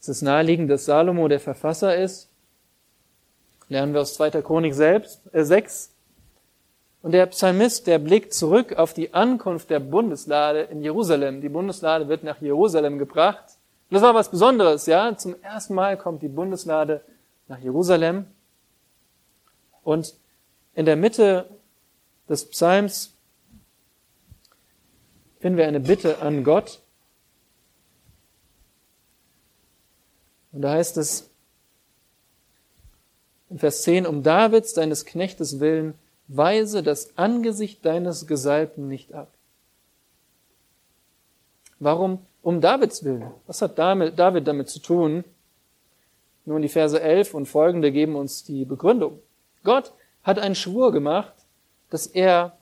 Es 0.00 0.08
ist 0.08 0.22
naheliegend, 0.22 0.68
dass 0.68 0.84
Salomo 0.84 1.28
der 1.28 1.38
Verfasser 1.38 1.96
ist. 1.96 2.28
Lernen 3.68 3.94
wir 3.94 4.00
aus 4.00 4.14
2. 4.14 4.42
Chronik 4.42 4.74
selbst, 4.74 5.20
äh, 5.32 5.44
6. 5.44 5.92
Und 7.02 7.12
der 7.12 7.26
Psalmist, 7.26 7.86
der 7.86 7.98
blickt 7.98 8.34
zurück 8.34 8.74
auf 8.74 8.94
die 8.94 9.14
Ankunft 9.14 9.70
der 9.70 9.80
Bundeslade 9.80 10.62
in 10.62 10.82
Jerusalem. 10.82 11.40
Die 11.40 11.48
Bundeslade 11.48 12.08
wird 12.08 12.24
nach 12.24 12.40
Jerusalem 12.40 12.98
gebracht. 12.98 13.44
Und 13.90 13.94
das 13.94 14.02
war 14.02 14.14
was 14.14 14.30
Besonderes, 14.30 14.86
ja. 14.86 15.16
Zum 15.16 15.40
ersten 15.42 15.74
Mal 15.74 15.96
kommt 15.96 16.22
die 16.22 16.28
Bundeslade 16.28 17.02
nach 17.48 17.58
Jerusalem. 17.58 18.26
Und 19.82 20.14
in 20.74 20.86
der 20.86 20.96
Mitte 20.96 21.46
des 22.28 22.48
Psalms 22.50 23.14
finden 25.42 25.58
wir 25.58 25.66
eine 25.66 25.80
Bitte 25.80 26.22
an 26.22 26.44
Gott. 26.44 26.80
Und 30.52 30.62
da 30.62 30.70
heißt 30.70 30.96
es 30.98 31.28
in 33.50 33.58
Vers 33.58 33.82
10, 33.82 34.06
um 34.06 34.22
Davids, 34.22 34.72
deines 34.72 35.04
Knechtes 35.04 35.58
willen, 35.58 35.94
weise 36.28 36.84
das 36.84 37.18
Angesicht 37.18 37.84
deines 37.84 38.28
Gesalbten 38.28 38.86
nicht 38.86 39.12
ab. 39.14 39.32
Warum? 41.80 42.24
Um 42.42 42.60
Davids 42.60 43.02
willen. 43.02 43.32
Was 43.48 43.62
hat 43.62 43.76
David 43.78 44.46
damit 44.46 44.68
zu 44.68 44.78
tun? 44.78 45.24
Nun, 46.44 46.62
die 46.62 46.68
Verse 46.68 46.98
11 46.98 47.34
und 47.34 47.46
folgende 47.46 47.90
geben 47.90 48.14
uns 48.14 48.44
die 48.44 48.64
Begründung. 48.64 49.18
Gott 49.64 49.92
hat 50.22 50.38
einen 50.38 50.54
Schwur 50.54 50.92
gemacht, 50.92 51.34
dass 51.90 52.06
er 52.06 52.56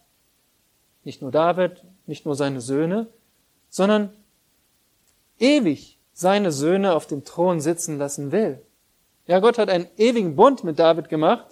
nicht 1.05 1.21
nur 1.21 1.31
David, 1.31 1.85
nicht 2.07 2.25
nur 2.27 2.35
seine 2.35 2.61
Söhne, 2.61 3.09
sondern 3.69 4.11
ewig 5.39 5.99
seine 6.13 6.53
Söhne 6.53 6.95
auf 6.95 7.07
dem 7.07 7.25
Thron 7.25 7.61
sitzen 7.61 7.99
lassen 7.99 8.33
will. 8.33 8.61
Ja, 9.27 9.39
Gott 9.39 9.59
hat 9.59 9.71
einen 9.71 9.87
ewigen 9.97 10.37
Bund 10.37 10.65
mit 10.65 10.79
David 10.79 11.09
gemacht 11.09 11.47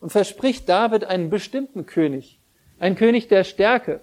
und 0.00 0.10
verspricht 0.10 0.68
David 0.68 1.04
einen 1.04 1.30
bestimmten 1.30 1.86
König, 1.86 2.40
ein 2.78 2.96
König 2.96 3.28
der 3.28 3.44
Stärke, 3.44 4.00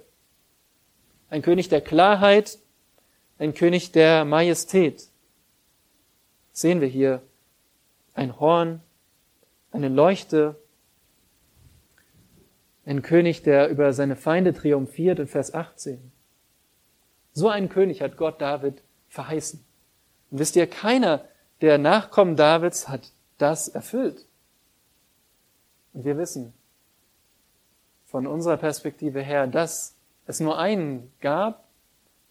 ein 1.30 1.42
König 1.42 1.70
der 1.70 1.82
Klarheit, 1.82 2.60
ein 3.38 3.54
König 3.54 3.92
der 3.92 4.26
Majestät. 4.26 5.10
Sehen 6.54 6.82
wir 6.82 6.88
hier 6.88 7.22
ein 8.14 8.40
Horn, 8.40 8.82
eine 9.72 9.90
Leuchte, 9.90 10.56
ein 12.88 13.02
König, 13.02 13.44
der 13.44 13.68
über 13.70 13.92
seine 13.92 14.16
Feinde 14.16 14.54
triumphiert 14.54 15.20
in 15.20 15.28
Vers 15.28 15.54
18. 15.54 16.12
So 17.34 17.50
einen 17.50 17.68
König 17.68 18.02
hat 18.02 18.16
Gott 18.16 18.42
David 18.42 18.82
verheißen. 19.10 19.64
Und 20.32 20.40
wisst 20.40 20.56
ihr, 20.56 20.68
keiner 20.68 21.26
der 21.60 21.78
Nachkommen 21.78 22.38
Davids 22.38 22.88
hat 22.88 23.12
das 23.38 23.68
erfüllt. 23.68 24.26
Und 25.94 26.06
wir 26.06 26.18
wissen 26.18 26.54
von 28.06 28.26
unserer 28.26 28.58
Perspektive 28.58 29.22
her, 29.22 29.48
dass 29.48 29.94
es 30.26 30.40
nur 30.40 30.58
einen 30.58 31.12
gab, 31.20 31.66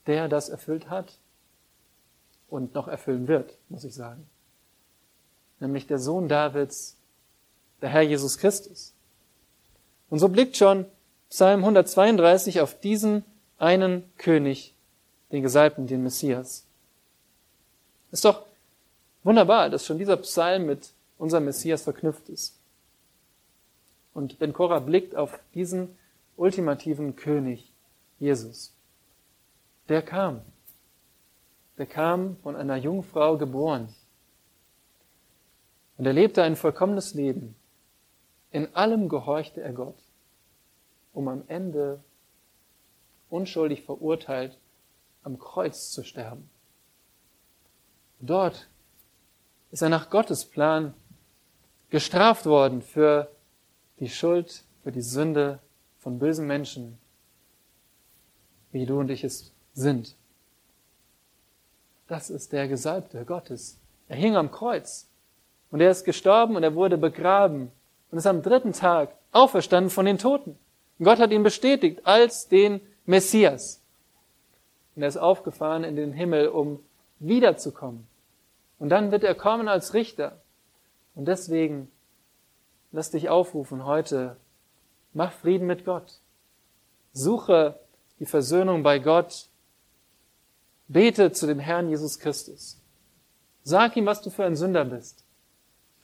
der 0.07 0.29
das 0.29 0.49
erfüllt 0.49 0.89
hat 0.89 1.19
und 2.49 2.75
noch 2.75 2.89
erfüllen 2.89 3.29
wird, 3.29 3.59
muss 3.69 3.85
ich 3.85 3.95
sagen. 3.95 4.27
Nämlich 5.61 5.87
der 5.87 5.99
Sohn 5.99 6.29
Davids, 6.29 6.97
der 7.83 7.91
Herr 7.91 8.03
Jesus 8.03 8.39
Christus. 8.39 8.95
Und 10.11 10.19
so 10.19 10.29
blickt 10.29 10.57
schon 10.57 10.87
Psalm 11.31 11.61
132 11.61 12.61
auf 12.61 12.79
diesen 12.79 13.25
einen 13.59 14.05
König, 14.19 14.75
den 15.33 15.43
Gesalbten, 15.43 15.87
den 15.87 16.03
Messias. 16.03 16.65
Ist 18.13 18.25
doch 18.25 18.45
wunderbar, 19.25 19.71
dass 19.71 19.85
schon 19.85 19.99
dieser 19.99 20.17
Psalm 20.19 20.67
mit 20.67 20.91
unserem 21.19 21.47
Messias 21.47 21.83
verknüpft 21.83 22.29
ist. 22.29 22.57
Und 24.15 24.39
Ben 24.39 24.53
Korah 24.53 24.79
blickt 24.79 25.15
auf 25.15 25.39
diesen 25.55 25.97
ultimativen 26.37 27.17
König, 27.17 27.73
Jesus. 28.19 28.73
Der 29.89 30.03
kam. 30.03 30.41
Der 31.79 31.87
kam 31.87 32.37
von 32.43 32.57
einer 32.57 32.77
Jungfrau 32.77 33.37
geboren. 33.37 33.95
Und 35.99 36.07
er 36.07 36.13
lebte 36.13 36.43
ein 36.43 36.57
vollkommenes 36.57 37.15
Leben. 37.15 37.55
In 38.57 38.75
allem 38.75 39.11
gehorchte 39.11 39.61
er 39.61 39.75
Gott, 39.75 39.99
um 41.13 41.29
am 41.29 41.43
Ende 41.47 42.03
unschuldig 43.29 43.83
verurteilt 43.83 44.57
am 45.23 45.39
Kreuz 45.39 45.91
zu 45.91 46.03
sterben. 46.03 46.49
Dort 48.19 48.67
ist 49.73 49.83
er 49.83 49.91
nach 49.91 50.09
Gottes 50.09 50.47
Plan 50.47 50.95
gestraft 51.91 52.47
worden 52.47 52.81
für 52.81 53.31
die 54.01 54.09
Schuld 54.09 54.65
für 54.83 54.91
die 54.91 55.03
Sünde 55.03 55.59
von 55.99 56.19
bösen 56.19 56.47
Menschen, 56.47 56.97
wie 58.73 58.87
du 58.87 58.99
und 59.01 59.11
ich 59.11 59.23
es 59.23 59.53
sind. 59.75 60.17
Das 62.09 62.31
ist 62.31 62.55
der 62.55 62.69
Gesalbte 62.69 63.23
Gottes. 63.27 63.79
Er 64.09 64.17
hing 64.17 64.35
am 64.35 64.51
Kreuz 64.51 65.11
und 65.71 65.83
er 65.83 65.91
ist 65.91 66.05
gestorben 66.05 66.57
und 66.57 66.63
er 66.63 66.75
wurde 66.75 66.97
begraben 66.97 67.71
und 68.11 68.19
ist 68.19 68.27
am 68.27 68.43
dritten 68.43 68.73
Tag 68.73 69.15
auferstanden 69.33 69.91
von 69.91 70.07
den 70.07 70.19
Toten. 70.19 70.59
Und 70.99 71.05
Gott 71.05 71.19
hat 71.19 71.31
ihn 71.31 71.43
bestätigt 71.43 72.01
als 72.05 72.49
den 72.49 72.81
Messias. 73.05 73.81
Und 74.95 75.03
er 75.03 75.09
ist 75.09 75.19
aufgefahren 75.19 75.85
in 75.85 75.97
den 75.97 76.13
Himmel, 76.13 76.49
um 76.49 76.81
wiederzukommen. 77.19 78.07
Und 78.79 78.89
dann 78.89 79.11
wird 79.11 79.25
er 79.25 79.35
kommen 79.35 79.69
als 79.69 79.95
Richter. 79.95 80.41
Und 81.15 81.27
deswegen 81.27 81.91
lass 82.93 83.11
dich 83.11 83.29
aufrufen 83.29 83.85
heute, 83.85 84.37
mach 85.13 85.33
Frieden 85.33 85.67
mit 85.67 85.85
Gott. 85.85 86.21
Suche 87.13 87.79
die 88.19 88.27
Versöhnung 88.27 88.83
bei 88.83 88.99
Gott. 88.99 89.49
Bete 90.89 91.33
zu 91.33 91.47
dem 91.47 91.59
Herrn 91.59 91.89
Jesus 91.89 92.19
Christus. 92.19 92.79
Sag 93.65 93.97
ihm, 93.97 94.07
was 94.07 94.23
du 94.23 94.31
für 94.31 94.45
ein 94.45 94.57
Sünder 94.57 94.85
bist. 94.85 95.25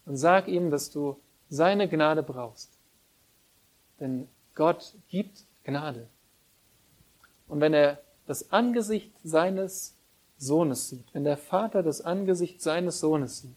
Und 0.04 0.16
sag 0.16 0.48
ihm, 0.48 0.70
dass 0.70 0.90
du 0.90 1.16
seine 1.52 1.86
Gnade 1.86 2.22
brauchst. 2.22 2.70
Denn 4.00 4.26
Gott 4.54 4.94
gibt 5.08 5.44
Gnade. 5.64 6.08
Und 7.46 7.60
wenn 7.60 7.74
er 7.74 8.00
das 8.26 8.50
Angesicht 8.52 9.12
seines 9.22 9.94
Sohnes 10.38 10.88
sieht, 10.88 11.04
wenn 11.12 11.24
der 11.24 11.36
Vater 11.36 11.82
das 11.82 12.00
Angesicht 12.00 12.62
seines 12.62 13.00
Sohnes 13.00 13.42
sieht, 13.42 13.56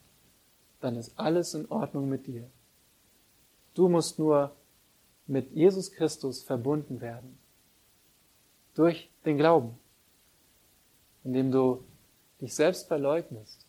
dann 0.82 0.98
ist 0.98 1.18
alles 1.18 1.54
in 1.54 1.72
Ordnung 1.72 2.10
mit 2.10 2.28
dir. 2.28 2.44
Du 3.76 3.88
musst 3.88 4.20
nur 4.20 4.54
mit 5.26 5.52
Jesus 5.54 5.94
Christus 5.94 6.44
verbunden 6.44 7.00
werden. 7.00 7.38
Durch 8.74 9.10
den 9.24 9.38
Glauben, 9.38 9.80
indem 11.24 11.50
du 11.50 11.82
dich 12.42 12.54
selbst 12.54 12.90
verleugnest, 12.90 13.66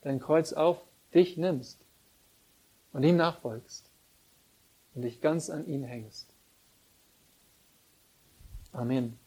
dein 0.00 0.20
Kreuz 0.20 0.54
auf 0.54 0.80
dich 1.12 1.36
nimmst 1.36 1.85
und 2.96 3.02
ihm 3.02 3.16
nachfolgst 3.16 3.90
und 4.94 5.02
dich 5.02 5.20
ganz 5.20 5.50
an 5.50 5.66
ihn 5.66 5.84
hängst. 5.84 6.26
Amen. 8.72 9.18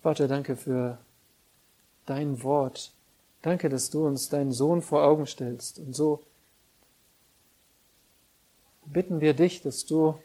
Vater, 0.00 0.28
danke 0.28 0.56
für 0.56 0.96
dein 2.06 2.40
Wort. 2.44 2.92
Danke, 3.42 3.68
dass 3.68 3.90
du 3.90 4.06
uns 4.06 4.28
deinen 4.28 4.52
Sohn 4.52 4.80
vor 4.80 5.02
Augen 5.02 5.26
stellst 5.26 5.80
und 5.80 5.92
so 5.96 6.22
bitten 8.86 9.20
wir 9.20 9.34
dich, 9.34 9.60
dass 9.60 9.84
du 9.86 10.16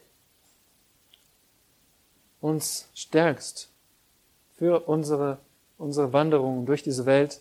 uns 2.40 2.88
stärkst 2.94 3.68
für 4.54 4.86
unsere, 4.86 5.38
unsere 5.76 6.12
Wanderung 6.12 6.66
durch 6.66 6.84
diese 6.84 7.04
Welt, 7.04 7.40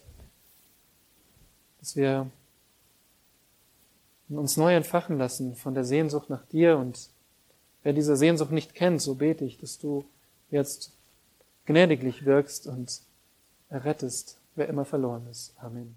dass 1.82 1.96
wir 1.96 2.32
uns 4.38 4.58
neu 4.58 4.76
entfachen 4.76 5.18
lassen 5.18 5.56
von 5.56 5.74
der 5.74 5.84
Sehnsucht 5.84 6.30
nach 6.30 6.46
dir 6.46 6.78
und 6.78 7.10
wer 7.84 7.94
diese 7.94 8.16
Sehnsucht 8.16 8.52
nicht 8.52 8.76
kennt, 8.76 9.02
so 9.02 9.16
bete 9.16 9.46
ich, 9.46 9.58
dass 9.58 9.80
du 9.80 10.06
jetzt 10.52 10.94
gnädiglich 11.66 12.26
wirkst 12.26 12.68
und 12.68 13.02
errettest, 13.70 14.40
wer 14.56 14.68
immer 14.68 14.86
verloren 14.86 15.28
ist. 15.28 15.54
Amen. 15.58 15.96